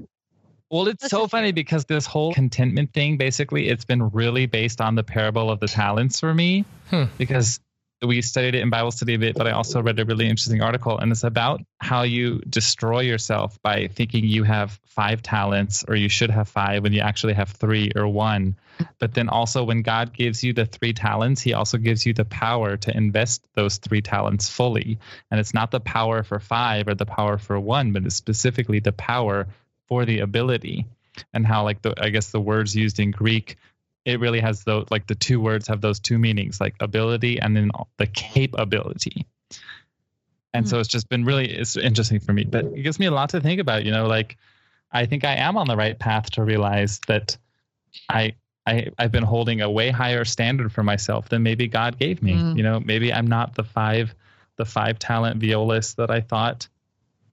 Well, 0.72 0.88
it's 0.88 1.07
so 1.10 1.28
funny 1.28 1.51
because 1.51 1.86
this 1.86 2.05
whole 2.05 2.34
contentment 2.34 2.93
thing, 2.93 3.18
basically, 3.18 3.68
it's 3.70 3.86
been 3.86 4.10
really 4.10 4.45
based 4.47 4.80
on 4.82 4.95
the 4.95 5.03
parable 5.03 5.51
of 5.51 5.60
the 5.60 5.68
talents 5.68 6.20
for 6.20 6.34
me. 6.34 6.66
Hmm. 6.89 7.03
Because 7.18 7.60
we 8.02 8.22
studied 8.22 8.56
it 8.56 8.62
in 8.62 8.70
Bible 8.70 8.91
study 8.91 9.16
a 9.16 9.20
bit, 9.20 9.36
but 9.36 9.47
I 9.47 9.52
also 9.52 9.82
read 9.82 10.00
a 10.00 10.06
really 10.06 10.28
interesting 10.28 10.62
article, 10.62 10.97
and 10.97 11.12
it's 11.12 11.24
about 11.24 11.62
how 11.80 12.04
you 12.04 12.39
destroy 12.50 13.02
yourself 13.02 13.62
by 13.62 13.88
thinking 13.88 14.24
you 14.24 14.43
have 14.43 14.80
five 14.86 15.22
talents 15.22 15.84
or 15.88 15.95
you 15.95 16.08
should 16.08 16.30
have 16.30 16.47
five 16.47 16.84
when 16.84 16.93
you 16.93 17.02
actually 17.02 17.34
have 17.34 17.50
three 17.50 17.91
or 17.95 18.08
one. 18.08 18.56
But 19.00 19.14
then 19.14 19.28
also, 19.28 19.64
when 19.66 19.82
God 19.82 20.14
gives 20.14 20.43
you 20.43 20.54
the 20.54 20.66
three 20.66 20.93
talents, 20.93 21.41
He 21.41 21.54
also 21.54 21.78
gives 21.78 22.06
you 22.06 22.14
the 22.14 22.26
power 22.26 22.78
to 22.78 22.95
invest 22.95 23.45
those 23.54 23.78
three 23.78 24.02
talents 24.02 24.47
fully. 24.47 25.00
And 25.30 25.39
it's 25.39 25.54
not 25.54 25.72
the 25.72 25.82
power 25.82 26.24
for 26.24 26.39
five 26.39 26.88
or 26.88 26.95
the 26.95 27.06
power 27.06 27.38
for 27.38 27.60
one, 27.60 27.91
but 27.91 28.06
it's 28.06 28.16
specifically 28.16 28.80
the 28.80 28.93
power 28.93 29.47
for 29.88 30.06
the 30.06 30.20
ability 30.20 30.86
and 31.34 31.45
how 31.45 31.64
like 31.64 31.82
the 31.82 31.93
i 32.02 32.10
guess 32.10 32.32
the 32.32 32.39
words 32.39 32.76
used 32.76 33.00
in 33.00 33.12
greek 33.12 33.58
it 34.06 34.20
really 34.20 34.39
has 34.39 34.64
those 34.64 34.86
like 34.89 35.08
the 35.08 35.16
two 35.16 35.39
words 35.39 35.68
have 35.68 35.82
those 35.82 36.00
two 36.00 36.18
meanings 36.18 36.60
like 36.60 36.76
ability 36.80 37.39
and 37.39 37.56
then 37.56 37.72
the 37.97 38.08
capability 38.08 39.26
and 40.54 40.68
so 40.68 40.80
it's 40.80 40.89
just 40.89 41.08
been 41.10 41.26
really 41.26 41.50
it's 41.50 41.78
interesting 41.78 42.20
for 42.20 42.34
me 42.34 42.43
but 42.43 42.66
it 42.66 42.84
gives 42.84 43.00
me 43.00 43.06
a 43.06 43.12
lot 43.12 43.30
to 43.30 43.39
think 43.39 43.60
about 43.60 43.86
you 43.86 43.91
know 43.91 44.08
like 44.08 44.38
i 44.91 45.06
think 45.06 45.24
i 45.24 45.36
am 45.36 45.58
on 45.58 45.68
the 45.68 45.76
right 45.76 46.00
path 46.00 46.30
to 46.32 46.43
realize 46.43 47.00
that 47.08 47.38
i 48.10 48.34
I, 48.70 48.89
I've 49.00 49.12
been 49.12 49.24
holding 49.24 49.62
a 49.62 49.70
way 49.70 49.89
higher 49.89 50.26
standard 50.26 50.72
for 50.72 50.84
myself 50.84 51.30
than 51.30 51.41
maybe 51.41 51.68
God 51.68 51.97
gave 51.97 52.22
me. 52.22 52.34
Mm. 52.34 52.58
You 52.58 52.62
know, 52.62 52.80
maybe 52.80 53.12
I'm 53.12 53.26
not 53.26 53.56
the 53.56 53.64
five, 53.64 54.14
the 54.58 54.66
five 54.66 55.00
talent 55.00 55.41
violist 55.41 55.97
that 55.97 56.12
I 56.12 56.22
thought 56.22 56.68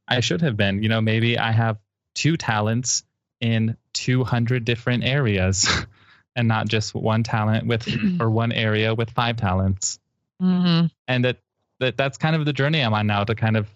I 0.08 0.20
should 0.20 0.40
have 0.40 0.56
been. 0.56 0.82
You 0.82 0.88
know, 0.88 1.02
maybe 1.02 1.38
I 1.38 1.52
have 1.52 1.78
two 2.14 2.38
talents 2.38 3.04
in 3.40 3.76
200 3.92 4.64
different 4.64 5.04
areas 5.04 5.68
and 6.36 6.46
not 6.46 6.68
just 6.68 6.94
one 6.94 7.22
talent 7.24 7.66
with 7.66 7.88
or 8.20 8.30
one 8.30 8.52
area 8.52 8.94
with 8.94 9.10
five 9.10 9.36
talents. 9.36 9.98
Mhm. 10.40 10.90
and 11.08 11.24
that, 11.24 11.38
that 11.80 11.96
that's 11.96 12.18
kind 12.18 12.36
of 12.36 12.44
the 12.44 12.52
journey 12.52 12.80
i'm 12.82 12.92
on 12.92 13.06
now 13.06 13.24
to 13.24 13.34
kind 13.34 13.56
of 13.56 13.66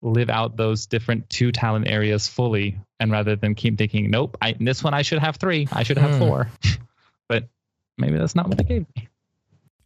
live 0.00 0.30
out 0.30 0.56
those 0.56 0.86
different 0.86 1.28
two 1.28 1.52
talent 1.52 1.86
areas 1.88 2.26
fully 2.26 2.78
and 2.98 3.12
rather 3.12 3.36
than 3.36 3.54
keep 3.54 3.76
thinking 3.76 4.10
nope 4.10 4.36
I, 4.40 4.52
in 4.58 4.64
this 4.64 4.82
one 4.82 4.94
i 4.94 5.02
should 5.02 5.18
have 5.18 5.36
three 5.36 5.68
i 5.72 5.82
should 5.82 5.98
have 5.98 6.12
Hmm. 6.12 6.18
four. 6.18 6.48
But 7.28 7.48
maybe 7.98 8.16
that's 8.16 8.34
not 8.36 8.48
what 8.48 8.56
they 8.56 8.64
gave 8.64 8.86
me. 8.96 9.08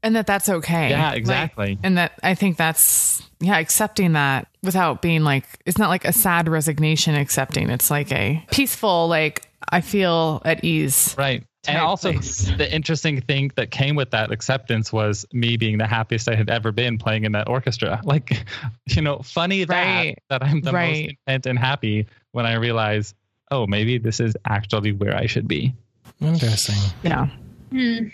And 0.03 0.15
that 0.17 0.27
that's 0.27 0.49
okay. 0.49 0.91
Yeah 0.91 1.09
Like, 1.11 1.19
exactly. 1.19 1.79
and 1.83 1.99
that 1.99 2.13
i 2.23 2.35
think 2.35 2.57
that's 2.57 3.23
yeah 3.41 3.59
accepting 3.59 4.13
that 4.13 4.47
without 4.63 5.01
being 5.03 5.25
like 5.25 5.47
it's 5.67 5.79
not 5.79 5.89
like 5.89 6.05
a 6.05 6.13
sad 6.13 6.49
resignation 6.49 7.15
accepting. 7.17 7.71
It's 7.71 7.91
like 7.91 8.13
a 8.13 8.45
peaceful 8.53 9.09
like 9.09 9.49
i 9.69 9.81
feel 9.81 10.43
at 10.45 10.63
ease. 10.65 11.15
Right. 11.19 11.45
And 11.69 11.79
also, 11.79 12.13
place. 12.13 12.51
the 12.57 12.73
interesting 12.75 13.21
thing 13.21 13.51
that 13.57 13.71
came 13.71 13.95
with 13.95 14.11
that 14.13 14.33
acceptance 14.33 14.93
was 14.93 15.27
me 15.33 15.57
being 15.57 15.77
the 15.79 15.87
happiest 15.87 16.29
I 16.29 16.35
had 16.35 16.49
ever 16.49 16.73
been 16.73 16.97
playing 16.99 17.25
in 17.25 17.33
that 17.33 17.49
orchestra. 17.49 18.01
Like, 18.11 18.45
you 18.87 19.03
know, 19.03 19.19
funny 19.19 19.65
that, 19.65 19.85
Right. 19.85 20.19
that 20.31 20.43
I'm 20.43 20.63
the 20.63 20.73
Right. 20.73 20.89
most 21.07 21.17
content 21.27 21.47
and 21.47 21.59
happy 21.59 22.07
when 22.33 22.47
I 22.47 22.55
realize, 22.55 23.15
oh, 23.51 23.67
maybe 23.67 23.99
this 23.99 24.21
is 24.21 24.35
actually 24.47 24.93
where 24.93 25.15
I 25.17 25.27
should 25.27 25.47
be. 25.49 25.75
Interesting. 26.21 26.77
yeah 27.03 27.27
Hmm. 27.71 28.09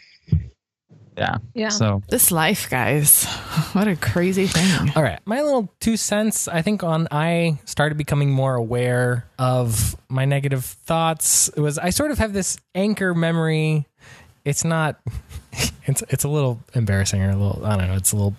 Yeah. 1.16 1.38
Yeah. 1.54 1.68
So, 1.70 2.02
this 2.08 2.30
life 2.30 2.68
guys 2.68 3.24
what 3.72 3.88
a 3.88 3.96
crazy 3.96 4.46
thing 4.46 4.90
All 4.94 5.02
right, 5.02 5.18
my 5.24 5.42
little 5.42 5.72
two 5.80 5.96
cents. 5.96 6.46
I 6.46 6.62
think 6.62 6.82
on 6.82 7.08
I 7.10 7.58
started 7.64 7.96
becoming 7.96 8.30
more 8.30 8.54
aware 8.54 9.26
of 9.38 9.96
my 10.08 10.24
negative 10.24 10.64
thoughts. 10.64 11.48
It 11.48 11.60
was 11.60 11.78
I 11.78 11.90
sort 11.90 12.10
of 12.10 12.18
have 12.18 12.32
this 12.32 12.58
anchor 12.74 13.14
memory. 13.14 13.86
It's 14.44 14.64
not. 14.64 15.00
It's 15.88 16.02
it's 16.08 16.24
a 16.24 16.28
little 16.28 16.60
embarrassing 16.74 17.22
or 17.22 17.30
a 17.30 17.36
little. 17.36 17.64
I 17.64 17.76
don't 17.76 17.86
know. 17.86 17.94
It's 17.94 18.10
a 18.10 18.16
little 18.16 18.34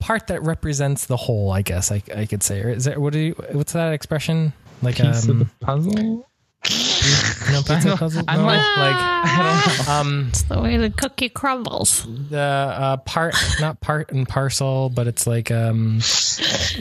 part 0.00 0.28
that 0.28 0.42
represents 0.42 1.04
the 1.04 1.16
whole. 1.16 1.52
I 1.52 1.60
guess 1.60 1.92
I 1.92 2.02
I 2.12 2.24
could 2.24 2.42
say. 2.42 2.62
Or 2.62 2.70
is 2.70 2.84
there 2.84 2.98
what 2.98 3.12
do 3.12 3.18
you? 3.18 3.32
What's 3.52 3.74
that 3.74 3.92
expression? 3.92 4.54
Like 4.80 4.96
piece 4.96 5.28
of 5.28 5.38
the 5.38 5.44
um, 5.44 5.50
puzzle. 5.60 6.26
no 7.52 7.62
pizza 7.62 7.96
puzzle. 7.96 8.24
I'm 8.28 8.40
no? 8.40 8.46
like- 8.46 8.76
like 8.76 9.88
um 9.88 10.26
It's 10.28 10.42
the 10.42 10.60
way 10.60 10.76
the 10.76 10.90
cookie 10.90 11.28
crumbles. 11.28 12.06
the 12.30 12.38
uh, 12.38 12.96
part 12.98 13.34
not 13.60 13.80
part 13.80 14.10
and 14.12 14.28
parcel, 14.28 14.90
but 14.90 15.06
it's 15.06 15.26
like 15.26 15.50
um 15.50 15.98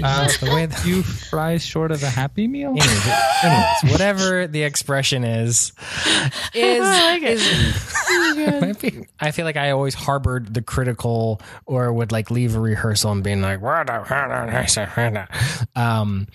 uh, 0.03 0.27
the 0.39 0.51
way. 0.53 0.65
The, 0.65 0.81
You 0.85 1.03
fry 1.03 1.57
short 1.57 1.91
of 1.91 2.03
a 2.03 2.09
happy 2.09 2.47
meal? 2.47 2.69
anyways, 2.71 3.07
anyways, 3.43 3.91
whatever 3.91 4.47
the 4.47 4.63
expression 4.63 5.23
is, 5.23 5.71
is, 6.53 7.23
is 7.23 8.61
might 8.61 8.79
be- 8.79 9.07
I 9.19 9.31
feel 9.31 9.45
like 9.45 9.57
I 9.57 9.71
always 9.71 9.93
harbored 9.93 10.53
the 10.53 10.61
critical 10.61 11.41
or 11.65 11.91
would 11.91 12.11
like 12.11 12.29
leave 12.31 12.55
a 12.55 12.59
rehearsal 12.59 13.11
and 13.11 13.23
being 13.23 13.41
like, 13.41 13.61
"What 13.61 13.87
the- 13.87 15.27
um, 15.75 16.27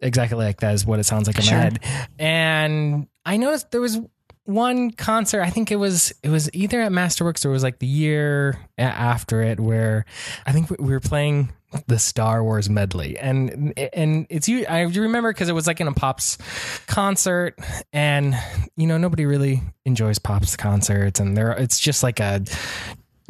exactly 0.00 0.38
like 0.44 0.60
that 0.60 0.74
is 0.74 0.84
what 0.86 0.98
it 0.98 1.04
sounds 1.04 1.26
like 1.26 1.36
in 1.36 1.42
Sure. 1.42 1.56
my 1.58 1.62
head. 1.64 1.80
And 2.18 3.06
I 3.24 3.36
noticed 3.36 3.70
there 3.70 3.80
was 3.80 4.00
one 4.44 4.90
concert 4.90 5.40
i 5.40 5.50
think 5.50 5.70
it 5.70 5.76
was 5.76 6.12
it 6.24 6.28
was 6.28 6.52
either 6.52 6.80
at 6.80 6.90
masterworks 6.90 7.44
or 7.44 7.50
it 7.50 7.52
was 7.52 7.62
like 7.62 7.78
the 7.78 7.86
year 7.86 8.58
after 8.76 9.40
it 9.40 9.60
where 9.60 10.04
i 10.46 10.50
think 10.50 10.68
we 10.68 10.76
we 10.80 10.90
were 10.90 10.98
playing 10.98 11.52
the 11.86 11.98
star 11.98 12.42
wars 12.42 12.68
medley. 12.68 13.16
And 13.18 13.72
and 13.94 14.26
it's 14.28 14.48
you 14.48 14.66
i 14.66 14.80
remember 14.82 15.32
because 15.32 15.48
it 15.48 15.54
was 15.54 15.68
like 15.68 15.80
in 15.80 15.86
a 15.86 15.92
pops 15.92 16.38
concert 16.86 17.56
and 17.92 18.36
you 18.76 18.86
know 18.88 18.98
nobody 18.98 19.26
really 19.26 19.62
enjoys 19.84 20.18
pops 20.18 20.56
concerts 20.56 21.20
and 21.20 21.36
there 21.36 21.52
it's 21.52 21.78
just 21.78 22.02
like 22.02 22.18
a 22.18 22.42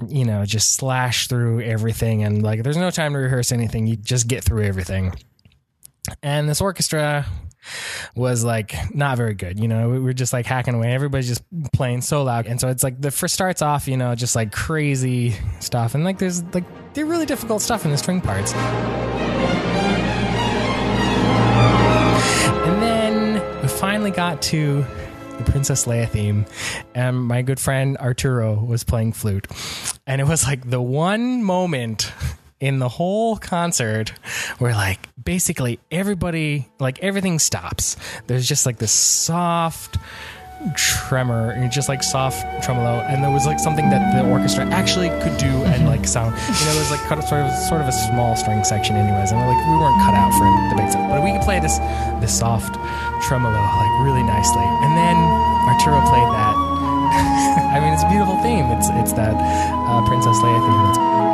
you 0.09 0.25
know 0.25 0.45
just 0.45 0.73
slash 0.73 1.29
through 1.29 1.61
everything 1.61 2.25
and 2.25 2.43
like 2.43 2.63
there's 2.63 2.77
no 2.77 2.91
time 2.91 3.13
to 3.13 3.19
rehearse 3.19 3.53
anything. 3.53 3.87
You 3.87 3.97
just 3.97 4.29
get 4.29 4.45
through 4.45 4.65
everything. 4.65 5.15
And 6.23 6.49
this 6.49 6.61
orchestra 6.61 7.27
was 8.15 8.45
like 8.45 8.75
not 8.95 9.17
very 9.17 9.35
good. 9.35 9.59
You 9.59 9.69
know, 9.69 9.89
we 9.91 9.99
were 9.99 10.13
just 10.13 10.33
like 10.33 10.47
hacking 10.47 10.75
away. 10.75 10.93
Everybody's 10.93 11.29
just 11.29 11.43
playing 11.73 12.03
so 12.03 12.23
loud. 12.23 12.47
And 12.47 12.61
so 12.61 12.69
it's 12.69 12.83
like 12.83 13.01
the 13.01 13.11
first 13.11 13.35
starts 13.35 13.63
off, 13.63 13.89
you 13.89 13.97
know, 13.97 14.15
just 14.15 14.37
like 14.37 14.53
crazy 14.53 15.35
stuff. 15.61 15.95
And 15.95 16.05
like 16.05 16.19
there's 16.19 16.43
like 16.55 16.65
they're 16.95 17.07
really 17.07 17.27
difficult 17.27 17.63
stuff 17.63 17.85
in 17.85 17.91
the 17.91 17.99
string 17.99 18.21
parts. 18.21 18.53
And 22.65 22.83
then 22.83 23.63
we 23.63 23.69
finally 23.69 24.11
got 24.11 24.43
to 24.43 24.85
the 25.39 25.45
Princess 25.51 25.87
Leia 25.87 26.09
theme, 26.09 26.45
and 26.95 27.19
my 27.19 27.43
good 27.43 27.59
friend 27.59 27.97
Arturo 27.97 28.55
was 28.55 28.85
playing 28.85 29.13
flute. 29.15 29.47
And 30.07 30.21
it 30.21 30.25
was 30.25 30.45
like 30.45 30.69
the 30.69 30.83
one 30.83 31.43
moment 31.43 32.13
in 32.63 32.79
the 32.79 32.89
whole 32.89 33.37
concert 33.37 34.15
where 34.59 34.73
like 34.73 35.09
basically 35.23 35.81
everybody 35.91 36.71
like 36.79 37.03
everything 37.03 37.41
stops. 37.41 37.97
There's 38.29 38.47
just 38.47 38.65
like 38.67 38.79
this 38.79 38.93
soft 38.93 39.99
tremor 40.79 41.51
and 41.51 41.73
just 41.73 41.89
like 41.91 42.05
soft 42.05 42.47
tremolo 42.63 43.03
and 43.11 43.19
there 43.19 43.33
was 43.35 43.47
like 43.47 43.59
something 43.59 43.91
that 43.91 44.15
the 44.15 44.23
orchestra 44.31 44.63
actually 44.71 45.11
could 45.27 45.37
do 45.43 45.51
and 45.75 45.91
like 45.91 46.07
sound. 46.07 46.39
You 46.39 46.65
know 46.71 46.79
it 46.79 46.87
was 46.87 46.93
like 46.95 47.03
cut 47.11 47.19
sort 47.27 47.43
of 47.43 47.51
sort 47.67 47.81
of 47.83 47.89
a 47.89 47.93
small 47.93 48.37
string 48.37 48.63
section 48.63 48.95
anyways 48.95 49.35
and 49.35 49.43
like 49.43 49.59
we 49.67 49.75
weren't 49.83 49.99
cut 50.07 50.15
out 50.15 50.31
for 50.31 50.47
the 50.71 50.79
big 50.79 50.87
stuff. 50.87 51.03
But 51.11 51.27
we 51.27 51.35
could 51.35 51.43
play 51.43 51.59
this 51.59 51.83
this 52.23 52.31
soft 52.31 52.79
tremolo 53.27 53.59
like 53.59 53.95
really 54.07 54.23
nicely. 54.23 54.63
And 54.87 54.95
then 54.95 55.19
Arturo 55.67 55.99
played 56.07 56.31
that. 56.31 56.55
I 57.75 57.83
mean 57.83 57.91
it's 57.91 58.07
a 58.07 58.09
beautiful 58.09 58.39
theme. 58.39 58.71
It's 58.71 58.87
it's 59.03 59.19
that 59.19 59.35
uh, 59.35 60.07
Princess 60.07 60.39
Leia 60.39 60.63
theme 60.63 61.32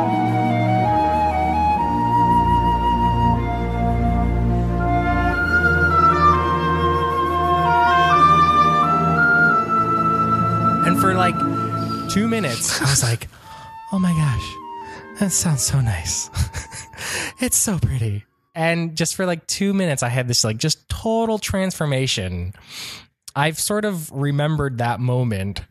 two 12.09 12.27
minutes, 12.27 12.81
I 12.81 12.85
was 12.85 13.03
like, 13.03 13.27
oh 13.91 13.99
my 13.99 14.11
gosh, 14.11 15.19
that 15.19 15.31
sounds 15.31 15.63
so 15.63 15.79
nice. 15.79 16.29
it's 17.39 17.57
so 17.57 17.77
pretty. 17.77 18.25
And 18.55 18.97
just 18.97 19.15
for 19.15 19.27
like 19.27 19.45
two 19.45 19.73
minutes, 19.73 20.01
I 20.01 20.09
had 20.09 20.27
this 20.27 20.43
like 20.43 20.57
just 20.57 20.89
total 20.89 21.37
transformation. 21.37 22.53
I've 23.35 23.59
sort 23.59 23.85
of 23.85 24.11
remembered 24.11 24.79
that 24.79 24.99
moment 24.99 25.61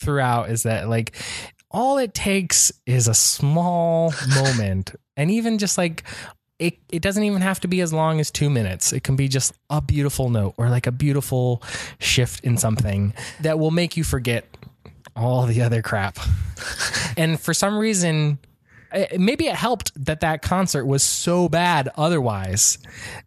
throughout 0.00 0.48
is 0.48 0.62
that 0.62 0.88
like 0.88 1.14
all 1.70 1.98
it 1.98 2.14
takes 2.14 2.72
is 2.86 3.06
a 3.06 3.14
small 3.14 4.14
moment, 4.34 4.94
and 5.18 5.30
even 5.30 5.58
just 5.58 5.76
like 5.76 6.02
it, 6.58 6.78
it 6.90 7.02
doesn't 7.02 7.24
even 7.24 7.42
have 7.42 7.60
to 7.60 7.68
be 7.68 7.82
as 7.82 7.92
long 7.92 8.20
as 8.20 8.30
two 8.30 8.48
minutes. 8.48 8.92
It 8.92 9.02
can 9.02 9.16
be 9.16 9.28
just 9.28 9.52
a 9.68 9.82
beautiful 9.82 10.30
note 10.30 10.54
or 10.56 10.70
like 10.70 10.86
a 10.86 10.92
beautiful 10.92 11.62
shift 11.98 12.42
in 12.42 12.56
something 12.56 13.12
that 13.40 13.58
will 13.58 13.70
make 13.70 13.96
you 13.96 14.04
forget 14.04 14.46
all 15.16 15.46
the 15.46 15.62
other 15.62 15.82
crap. 15.82 16.18
and 17.16 17.40
for 17.40 17.54
some 17.54 17.76
reason, 17.76 18.38
eh, 18.92 19.16
maybe 19.18 19.46
it 19.46 19.54
helped 19.54 19.92
that 20.04 20.20
that 20.20 20.42
concert 20.42 20.86
was 20.86 21.02
so 21.02 21.48
bad 21.48 21.88
otherwise 21.96 22.78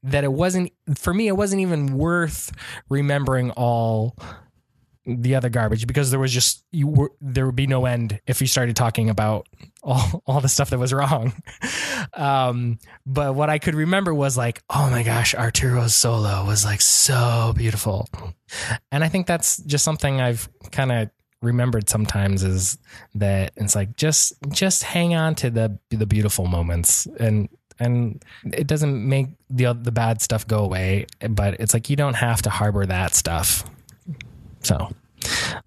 that 0.03 0.23
it 0.23 0.31
wasn't, 0.31 0.71
for 0.95 1.13
me, 1.13 1.27
it 1.27 1.35
wasn't 1.37 1.61
even 1.61 1.97
worth 1.97 2.51
remembering 2.89 3.51
all 3.51 4.15
the 5.05 5.35
other 5.35 5.49
garbage 5.49 5.85
because 5.85 6.09
there 6.09 6.19
was 6.19 6.31
just 6.31 6.63
you 6.71 6.87
were 6.87 7.11
there 7.21 7.45
would 7.45 7.55
be 7.55 7.67
no 7.67 7.85
end 7.85 8.19
if 8.25 8.41
you 8.41 8.47
started 8.47 8.75
talking 8.75 9.09
about 9.09 9.47
all 9.83 10.23
all 10.25 10.41
the 10.41 10.49
stuff 10.49 10.69
that 10.71 10.79
was 10.79 10.93
wrong. 10.93 11.33
Um, 12.13 12.79
but 13.05 13.35
what 13.35 13.49
I 13.49 13.59
could 13.59 13.75
remember 13.75 14.13
was 14.13 14.37
like, 14.37 14.61
oh 14.69 14.89
my 14.89 15.03
gosh, 15.03 15.33
Arturo's 15.33 15.95
solo 15.95 16.45
was 16.45 16.63
like 16.63 16.81
so 16.81 17.53
beautiful, 17.55 18.07
and 18.91 19.03
I 19.03 19.09
think 19.09 19.27
that's 19.27 19.57
just 19.57 19.83
something 19.83 20.21
I've 20.21 20.47
kind 20.71 20.91
of 20.91 21.09
remembered 21.41 21.89
sometimes 21.89 22.43
is 22.43 22.77
that 23.15 23.51
it's 23.57 23.75
like 23.75 23.95
just 23.97 24.33
just 24.51 24.83
hang 24.83 25.13
on 25.15 25.35
to 25.35 25.49
the 25.49 25.77
the 25.89 26.05
beautiful 26.05 26.45
moments 26.47 27.07
and 27.19 27.49
and 27.79 28.23
it 28.53 28.67
doesn't 28.67 29.07
make 29.07 29.27
the 29.49 29.73
the 29.73 29.91
bad 29.91 30.21
stuff 30.21 30.47
go 30.47 30.63
away 30.63 31.05
but 31.29 31.59
it's 31.59 31.73
like 31.73 31.89
you 31.89 31.95
don't 31.95 32.15
have 32.15 32.41
to 32.41 32.49
harbor 32.49 32.85
that 32.85 33.13
stuff 33.13 33.63
so 34.61 34.89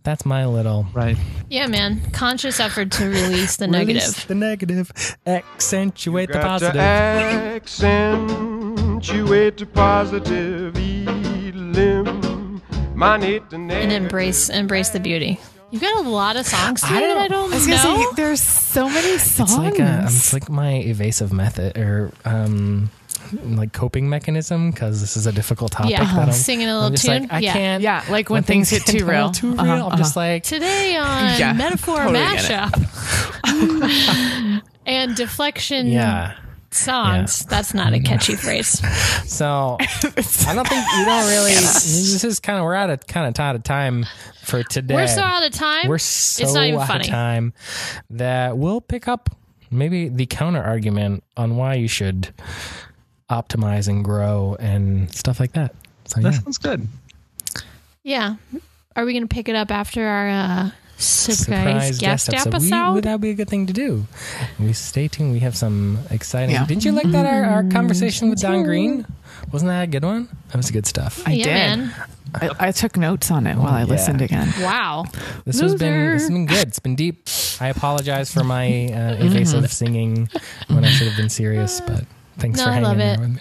that's 0.05 0.25
my 0.25 0.47
little 0.47 0.87
Right. 0.93 1.17
Yeah, 1.51 1.67
man. 1.67 2.01
Conscious 2.13 2.61
effort 2.61 2.93
to 2.93 3.07
release 3.09 3.57
the 3.57 3.67
Release 3.67 3.87
negative. 3.87 4.27
the 4.29 4.35
negative, 4.37 4.93
accentuate 5.27 6.31
the 6.31 6.39
positive. 6.39 6.77
accentuate 6.81 9.57
the 9.57 9.67
positive. 9.67 10.77
Eliminate 13.01 13.51
the 13.51 13.57
and 13.57 13.93
embrace 13.93 14.49
embrace 14.49 14.91
the 14.91 15.01
beauty. 15.01 15.41
You've 15.71 15.83
got 15.83 16.05
a 16.05 16.09
lot 16.09 16.37
of 16.37 16.47
songs 16.47 16.83
I 16.83 16.89
today 16.89 17.01
don't- 17.01 17.19
I 17.19 17.29
don't 17.29 17.53
I 17.53 17.55
was 17.57 17.67
know. 17.67 17.77
say 17.77 18.07
there's 18.17 18.41
so 18.41 18.89
many 18.89 19.19
songs. 19.19 19.51
It's 19.53 19.59
like 19.59 19.79
a, 19.79 20.03
it's 20.05 20.33
like 20.33 20.49
my 20.49 20.77
evasive 20.77 21.31
method 21.33 21.77
or 21.77 22.11
um 22.25 22.91
like 23.45 23.75
coping 23.75 24.09
mechanism 24.09 24.71
because 24.71 25.03
this 25.03 25.15
is 25.17 25.27
a 25.27 25.33
difficult 25.33 25.73
topic. 25.73 25.91
Yeah. 25.91 26.05
that 26.05 26.29
I'm, 26.29 26.33
Singing 26.33 26.69
a 26.69 26.71
I'm 26.71 26.77
little 26.77 26.91
just 26.93 27.05
tune. 27.05 27.23
Like, 27.25 27.33
I 27.33 27.39
Yeah. 27.41 27.53
can't. 27.53 27.83
yeah, 27.83 28.03
like 28.09 28.31
when, 28.31 28.43
things 28.45 28.71
get 28.71 28.87
too 28.87 29.05
real. 29.05 29.31
too 29.33 29.51
real. 29.53 29.61
Uh-huh, 29.61 29.89
I'm 29.91 29.99
just 29.99 30.17
uh-huh. 30.17 30.27
like 30.27 30.43
Today 30.45 30.97
on 31.01 31.39
Yeah, 31.39 31.53
Metaphor 31.53 31.97
totally. 31.99 32.19
Mashup 32.21 32.73
and 34.87 35.15
deflection 35.17 35.89
yeah. 35.89 36.37
Songs. 36.71 37.45
That's 37.47 37.75
not 37.75 37.93
a 37.93 38.01
catchy 38.01 38.35
phrase. 38.45 38.69
So 39.31 39.77
I 39.81 40.55
don't 40.55 40.69
think 40.69 40.87
you 40.99 41.05
don't 41.05 41.27
really. 41.29 41.53
This 41.53 42.25
is 42.25 42.41
kind 42.41 42.59
of 42.59 42.65
we're 42.65 42.75
out 42.75 42.91
of 42.91 43.07
kind 43.07 43.27
of 43.27 43.39
out 43.41 43.57
of 43.57 43.63
time 43.63 44.07
for 44.43 44.63
today. 44.63 44.95
We're 44.95 45.07
so 45.09 45.23
out 45.23 45.45
of 45.45 45.53
time. 45.53 45.89
We're 45.89 45.99
so 45.99 46.43
it's 46.43 46.55
not 46.55 46.67
even 46.67 46.81
out 46.81 46.89
funny. 46.89 47.05
of 47.05 47.11
time 47.11 47.53
that 48.11 48.57
we'll 48.59 48.81
pick 48.81 49.09
up 49.09 49.31
maybe 49.71 50.09
the 50.09 50.27
counter 50.27 50.63
argument 50.63 51.23
on 51.37 51.57
why 51.57 51.75
you 51.75 51.89
should 51.89 52.33
optimize 53.31 53.89
and 53.89 54.05
grow 54.05 54.57
and 54.59 55.15
stuff 55.15 55.39
like 55.41 55.53
that. 55.53 55.75
So 56.07 56.21
That 56.21 56.33
yeah. 56.33 56.39
sounds 56.39 56.59
good. 56.59 56.89
Yeah. 58.03 58.37
Are 58.97 59.05
we 59.05 59.13
going 59.13 59.29
to 59.29 59.35
pick 59.35 59.49
it 59.49 59.55
up 59.55 59.71
after 59.71 60.07
our 60.07 60.29
uh, 60.29 60.71
surprise, 60.99 61.99
guest, 61.99 62.33
episode? 62.33 62.89
We- 62.89 62.95
would 62.95 63.05
that 63.05 63.21
be 63.21 63.31
a 63.31 63.35
good 63.35 63.49
thing 63.49 63.67
to 63.67 63.73
do? 63.73 64.07
We 64.59 64.73
stay 64.73 65.09
tuned. 65.09 65.33
We 65.33 65.41
have 65.41 65.57
some 65.57 65.99
exciting. 66.11 66.55
Yeah. 66.55 66.67
Didn't 66.67 66.85
you 66.85 66.93
like 66.93 67.11
that 67.13 67.27
our, 67.27 67.45
our 67.45 67.65
conversation 67.65 68.31
with 68.31 68.41
Don. 68.41 68.63
Greene? 68.65 69.07
Wasn't 69.53 69.69
that 69.69 69.83
a 69.83 69.87
good 69.87 70.05
one? 70.05 70.29
That 70.49 70.57
was 70.57 70.71
good 70.71 70.87
stuff. 70.87 71.27
I 71.27 71.33
yeah, 71.33 71.45
did. 71.45 71.79
man. 71.79 71.95
I, 72.35 72.51
I 72.69 72.73
took 72.73 72.97
notes 72.99 73.31
on 73.31 73.47
it 73.47 73.57
while 73.57 73.73
I 73.73 73.81
yeah. 73.81 73.85
listened 73.87 74.21
again. 74.21 74.53
Wow. 74.61 75.05
This 75.47 75.61
has 75.61 75.75
been 75.77 76.13
this 76.13 76.23
has 76.23 76.31
been 76.31 76.47
good. 76.47 76.69
It's 76.69 76.79
been 76.79 76.97
deep. 76.97 77.27
I 77.61 77.69
apologize 77.69 78.33
for 78.33 78.45
my 78.45 78.67
uh, 78.67 78.69
Mm-hmm. 79.17 79.27
evasive 79.29 79.73
singing 79.73 80.29
when 80.69 80.85
I 80.85 80.91
should 80.91 81.09
have 81.09 81.17
been 81.17 81.31
serious, 81.31 81.81
but 81.81 82.05
thanks 82.39 82.59
No, 82.59 82.65
for 82.67 82.71
I 82.71 82.81
love 82.81 82.99
it. 83.01 83.19
with 83.19 83.31
me. 83.31 83.41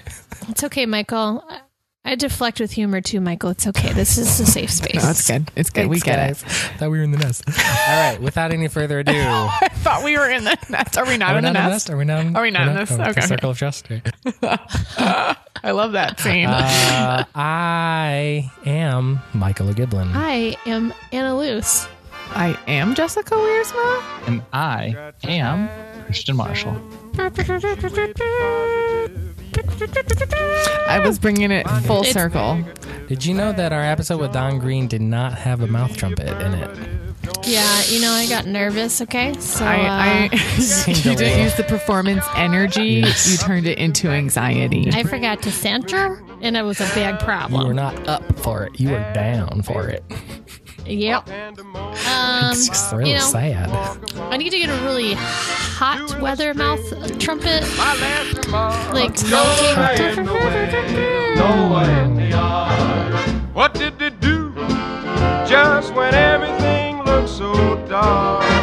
It's 0.50 0.64
okay, 0.64 0.86
Michael. 0.86 1.44
I- 2.08 2.12
I 2.12 2.16
deflect 2.16 2.60
with 2.62 2.72
humor 2.72 3.02
too, 3.02 3.20
Michael. 3.20 3.50
It's 3.50 3.68
okay. 3.68 3.92
This 3.94 4.18
is 4.18 4.40
a 4.40 4.46
safe 4.46 4.72
space. 4.82 5.04
No, 5.04 5.10
it's 5.10 5.28
good. 5.28 5.52
It's 5.56 5.70
good. 5.70 5.88
we 5.88 6.00
Thanks, 6.00 6.06
get 6.06 6.16
guys. 6.28 6.42
Thought 6.78 6.90
we 6.92 6.98
were 7.00 7.04
in 7.04 7.12
the 7.12 7.18
nest. 7.18 7.44
All 7.48 7.54
right. 8.12 8.18
Without 8.22 8.52
any 8.52 8.68
further 8.70 9.00
ado. 9.00 9.12
I 9.16 9.68
thought 9.74 10.04
we 10.06 10.18
were 10.18 10.30
in 10.30 10.44
the 10.46 10.58
nest. 10.70 10.98
Are 10.98 11.06
we 11.06 11.18
not 11.18 11.32
we 11.34 11.38
in 11.40 11.44
the 11.44 11.52
not 11.52 11.60
in 11.60 11.66
the 11.66 11.70
nest? 11.70 11.72
nest? 11.72 11.90
Are 11.90 11.98
we 11.98 12.06
not? 12.06 12.26
in- 12.26 12.36
Are 12.36 12.42
we 12.44 12.52
not 12.52 12.68
in 12.70 12.76
this? 12.76 12.92
Oh, 12.92 12.98
the 12.98 13.02
Okay, 13.04 13.12
okay. 13.12 13.22
Circle 13.28 13.50
of 13.52 13.58
trust. 13.58 13.86
Okay. 13.92 14.02
I 15.64 15.72
love 15.72 15.92
that 15.94 16.20
scene. 16.20 16.48
Uh, 16.48 17.26
I 17.36 18.50
am 18.66 19.20
Michael 19.34 19.74
Giblin. 19.74 20.12
I 20.14 20.56
am 20.66 20.94
Anna 21.12 21.36
Luce. 21.38 21.88
I 22.30 22.58
am 22.68 22.96
Jessica 22.96 23.34
Wiersma. 23.36 24.28
And 24.28 24.42
I 24.54 25.14
am 25.24 25.70
Christian 26.06 26.36
Marshall. 26.38 26.76
I 30.88 31.00
was 31.04 31.20
bringing 31.20 31.52
it 31.52 31.68
full 31.86 32.02
It's- 32.02 32.14
circle. 32.14 32.64
Did 33.08 33.26
you 33.26 33.34
know 33.34 33.54
that 33.54 33.72
our 33.72 33.84
episode 33.84 34.20
with 34.20 34.34
Don 34.34 34.60
Greene 34.60 34.88
did 34.88 35.02
not 35.02 35.34
have 35.38 35.62
a 35.62 35.68
mouth 35.68 35.96
trumpet 35.96 36.28
in 36.42 36.54
it? 36.54 36.78
Yeah, 37.46 37.82
you 37.88 38.02
know, 38.02 38.12
I 38.12 38.28
got 38.28 38.46
nervous, 38.46 39.02
okay? 39.02 39.34
So, 39.40 39.64
uh, 39.66 39.70
I, 39.70 40.30
I 40.32 40.38
Seemed 40.60 41.06
a 41.06 41.10
you 41.12 41.16
didn't 41.16 41.42
use 41.44 41.56
the 41.56 41.64
performance 41.64 42.26
energy. 42.36 43.02
Yes. 43.06 43.32
You 43.32 43.38
turned 43.38 43.66
it 43.68 43.78
into 43.78 44.10
anxiety. 44.10 44.90
I 44.92 45.04
forgot 45.04 45.42
to 45.44 45.52
center, 45.52 46.22
and 46.42 46.58
it 46.58 46.64
was 46.64 46.82
a 46.82 46.94
big 46.94 47.20
problem. 47.20 47.62
You 47.62 47.68
were 47.70 47.74
problem. 47.74 48.04
not 48.04 48.08
up 48.10 48.40
for 48.40 48.66
it. 48.66 48.78
You 48.80 48.90
were 48.92 49.14
down 49.14 49.62
for 49.64 49.88
it. 49.88 50.04
Yep. 50.88 51.30
Um, 51.30 52.52
It's 52.52 52.68
just 52.68 52.94
really 52.94 53.12
you 53.12 53.18
know, 53.18 53.22
sad. 53.22 53.70
I 54.32 54.38
need 54.38 54.52
to 54.52 54.60
get 54.60 54.70
a 54.70 54.84
really 54.84 55.14
hot 55.16 56.20
weather 56.22 56.54
mouth 56.54 56.82
trumpet, 57.20 57.64
like 58.94 59.14
melting. 59.30 60.26
What 63.54 63.74
did 63.74 64.00
they 64.00 64.12
do 64.12 64.54
just 65.48 65.94
when 65.94 66.14
everything 66.14 67.04
looked 67.04 67.30
so 67.30 67.54
dark? 67.88 68.57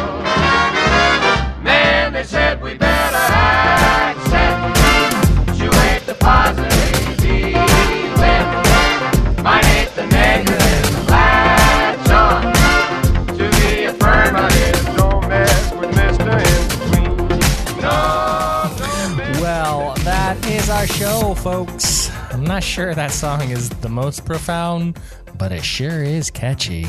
Our 20.85 20.93
show, 20.93 21.35
folks. 21.35 22.11
I'm 22.31 22.43
not 22.43 22.63
sure 22.63 22.93
that 22.93 23.11
song 23.11 23.49
is 23.49 23.69
the 23.69 23.89
most 23.89 24.23
profound, 24.23 24.99
but 25.35 25.51
it 25.51 25.63
sure 25.63 26.03
is 26.03 26.29
catchy. 26.29 26.83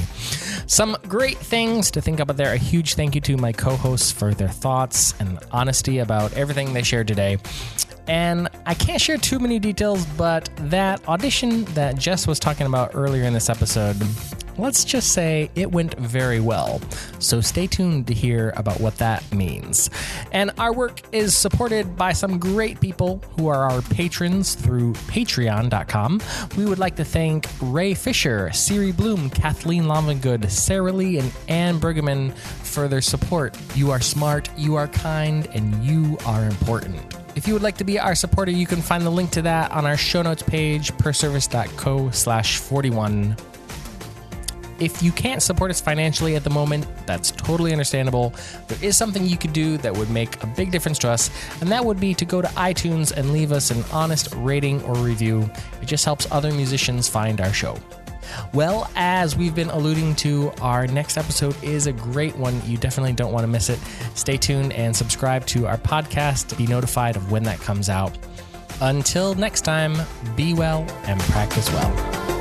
Some 0.67 0.97
great 1.09 1.39
things 1.39 1.91
to 1.93 2.03
think 2.03 2.21
about 2.21 2.37
there. 2.37 2.53
A 2.53 2.59
huge 2.59 2.95
thank 2.95 3.15
you 3.15 3.23
to 3.23 3.37
my 3.39 3.53
co 3.53 3.75
hosts 3.77 4.13
for 4.13 4.35
their 4.35 4.49
thoughts 4.49 5.15
and 5.19 5.39
honesty 5.51 6.01
about 6.01 6.33
everything 6.35 6.75
they 6.75 6.83
shared 6.83 7.09
today. 7.09 7.39
And 8.07 8.49
I 8.67 8.75
can't 8.75 9.01
share 9.01 9.17
too 9.17 9.39
many 9.39 9.59
details, 9.59 10.05
but 10.19 10.51
that 10.57 11.07
audition 11.09 11.65
that 11.67 11.97
Jess 11.97 12.27
was 12.27 12.39
talking 12.39 12.67
about 12.67 12.91
earlier 12.95 13.25
in 13.25 13.33
this 13.33 13.49
episode, 13.49 13.97
let's 14.59 14.85
just 14.85 15.13
say 15.13 15.51
it 15.55 15.73
went 15.73 15.95
very 15.99 16.41
well. 16.41 16.81
So 17.19 17.41
stay 17.41 17.67
tuned 17.67 18.07
to 18.09 18.15
hear 18.15 18.53
about 18.57 18.81
what 18.81 18.97
that 18.99 19.31
means. 19.33 19.91
And 20.33 20.51
our 20.59 20.73
work 20.73 21.03
is 21.13 21.37
supported 21.37 21.97
by 21.97 22.13
some 22.13 22.39
great 22.39 22.81
people 22.81 23.23
who 23.37 23.49
are 23.49 23.71
our 23.71 23.83
patrons 23.83 24.55
through 24.55 24.95
patreon.com. 24.95 26.21
We 26.57 26.65
would 26.65 26.79
like 26.79 26.97
to 26.97 27.05
thank 27.05 27.49
Ray 27.61 27.95
Fisher, 27.95 28.53
Siri 28.53 28.93
Bloom, 28.93 29.31
Kathleen 29.31 29.85
Lovingood, 29.85 30.51
Sarah 30.51 30.93
Lee, 30.93 31.19
and 31.19 31.33
Anne 31.49 31.79
Bergman 31.79 32.33
for 32.33 32.89
their 32.89 33.01
support. 33.01 33.57
You 33.75 33.91
are 33.91 34.01
smart, 34.01 34.49
you 34.57 34.77
are 34.77 34.89
kind, 34.89 35.49
and 35.53 35.85
you 35.85 36.19
are 36.27 36.45
important. 36.45 37.17
If 37.37 37.47
you 37.47 37.53
would 37.53 37.63
like 37.63 37.77
to 37.79 37.85
be 37.85 37.99
our 37.99 38.15
supporter, 38.15 38.51
you 38.51 38.67
can 38.67 38.81
find 38.81 39.05
the 39.05 39.11
link 39.11 39.31
to 39.33 39.43
that 39.43 39.71
on 39.71 39.85
our 39.85 39.97
show 39.97 40.23
notes 40.23 40.43
page, 40.43 40.97
perservice.co 40.97 42.11
slash 42.11 42.57
41. 42.57 43.37
If 44.79 45.03
you 45.03 45.11
can't 45.13 45.43
support 45.43 45.71
us 45.71 45.81
financially 45.81 46.37
at 46.37 46.45
the 46.45 46.51
moment, 46.51 46.87
that's 47.07 47.31
totally 47.31 47.73
understandable. 47.73 48.35
There 48.69 48.79
is 48.83 48.97
something 48.97 49.25
you 49.25 49.39
could 49.39 49.53
do 49.53 49.79
that 49.79 49.97
would 49.97 50.11
make 50.11 50.43
a 50.43 50.47
big 50.47 50.71
difference 50.71 50.99
to 50.99 51.09
us, 51.09 51.31
and 51.61 51.71
that 51.71 51.85
would 51.85 51.99
be 51.99 52.13
to 52.15 52.25
go 52.25 52.43
to 52.43 52.49
iTunes 52.49 53.13
and 53.13 53.33
leave 53.33 53.53
us 53.53 53.71
an 53.71 53.83
honest 53.93 54.35
rating 54.37 54.83
or 54.83 54.95
review. 54.97 55.49
It 55.81 55.87
just 55.87 56.05
helps 56.05 56.31
other 56.31 56.53
musicians 56.53 57.09
find 57.09 57.41
our 57.41 57.53
show. 57.53 57.79
Well, 58.53 58.91
as 58.97 59.37
we've 59.37 59.55
been 59.55 59.71
alluding 59.71 60.17
to, 60.17 60.53
our 60.61 60.87
next 60.87 61.17
episode 61.17 61.63
is 61.63 61.87
a 61.87 61.93
great 61.93 62.37
one. 62.37 62.61
You 62.67 62.77
definitely 62.77 63.13
don't 63.13 63.33
want 63.33 63.45
to 63.45 63.49
miss 63.49 63.71
it. 63.71 63.79
Stay 64.15 64.37
tuned 64.37 64.73
and 64.73 64.95
subscribe 64.95 65.47
to 65.47 65.67
our 65.67 65.79
podcast 65.79 66.49
to 66.49 66.57
be 66.57 66.67
notified 66.67 67.17
of 67.17 67.31
when 67.31 67.45
that 67.45 67.61
comes 67.61 67.89
out. 67.89 68.17
Until 68.81 69.35
next 69.35 69.63
time, 69.63 69.97
be 70.35 70.53
well 70.53 70.87
and 71.05 71.19
practice 71.21 71.71
well. 71.73 72.36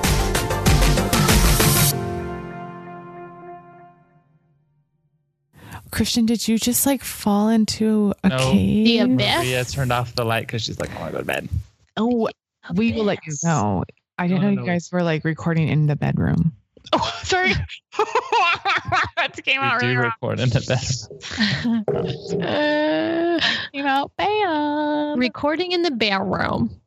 Christian, 5.95 6.25
did 6.25 6.47
you 6.47 6.57
just 6.59 6.85
like 6.85 7.03
fall 7.03 7.49
into 7.49 8.13
a 8.23 8.29
No. 8.29 8.51
cave? 8.51 8.85
The 8.85 8.99
abyss? 8.99 9.37
Maria 9.37 9.65
turned 9.65 9.91
off 9.91 10.13
the 10.13 10.25
light 10.25 10.45
because 10.45 10.61
she's 10.61 10.79
like, 10.79 10.93
I 10.95 10.99
want 10.99 11.07
to 11.07 11.11
go 11.13 11.17
to 11.19 11.25
bed. 11.25 11.49
Oh, 11.97 12.29
we 12.73 12.91
will 12.93 13.05
let 13.05 13.25
you 13.25 13.33
know. 13.43 13.83
I 14.17 14.27
didn't 14.27 14.41
No, 14.41 14.47
know 14.49 14.53
no, 14.55 14.61
you 14.61 14.67
no. 14.67 14.73
guys 14.73 14.89
were 14.91 15.03
like 15.03 15.23
recording 15.25 15.69
in 15.69 15.87
the 15.87 15.95
bedroom. 15.95 16.53
Oh, 16.93 17.19
sorry. 17.23 17.53
that 19.17 19.39
came 19.43 19.61
We 19.61 19.67
out 19.67 19.79
do 19.79 19.85
really 19.87 19.97
wrong. 19.97 20.11
record 20.21 20.39
in 20.41 20.49
the 20.49 20.61
bed. 20.67 22.43
Uh, 22.43 23.39
Came 23.73 23.85
out 23.85 24.11
bad. 24.17 25.17
recording 25.17 25.71
in 25.71 25.81
the 25.81 25.91
bedroom. 25.91 26.81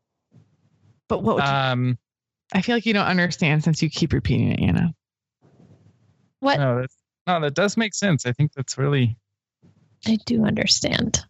But 1.09 1.23
what? 1.23 1.43
Um, 1.47 1.99
I 2.53 2.61
feel 2.63 2.77
like 2.77 2.87
you 2.87 2.93
don't 2.93 3.07
understand 3.07 3.65
since 3.65 3.83
you 3.83 3.89
keep 3.91 4.13
repeating 4.13 4.51
it, 4.53 4.61
Anna. 4.61 4.95
What? 6.41 6.59
no, 6.59 6.81
that's, 6.81 6.95
no, 7.29 7.41
that 7.41 7.55
does 7.55 7.77
make 7.77 7.95
sense. 7.95 8.27
I 8.27 8.33
think 8.33 8.53
that's 8.55 8.79
really 8.79 9.17
I 10.07 10.19
do 10.25 10.45
understand. 10.45 11.25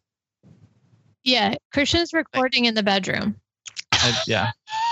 Yeah, 1.24 1.56
Christian's 1.72 2.12
recording 2.12 2.64
in 2.66 2.74
the 2.74 2.82
bedroom. 2.82 3.36
I, 3.92 4.16
yeah. 4.26 4.52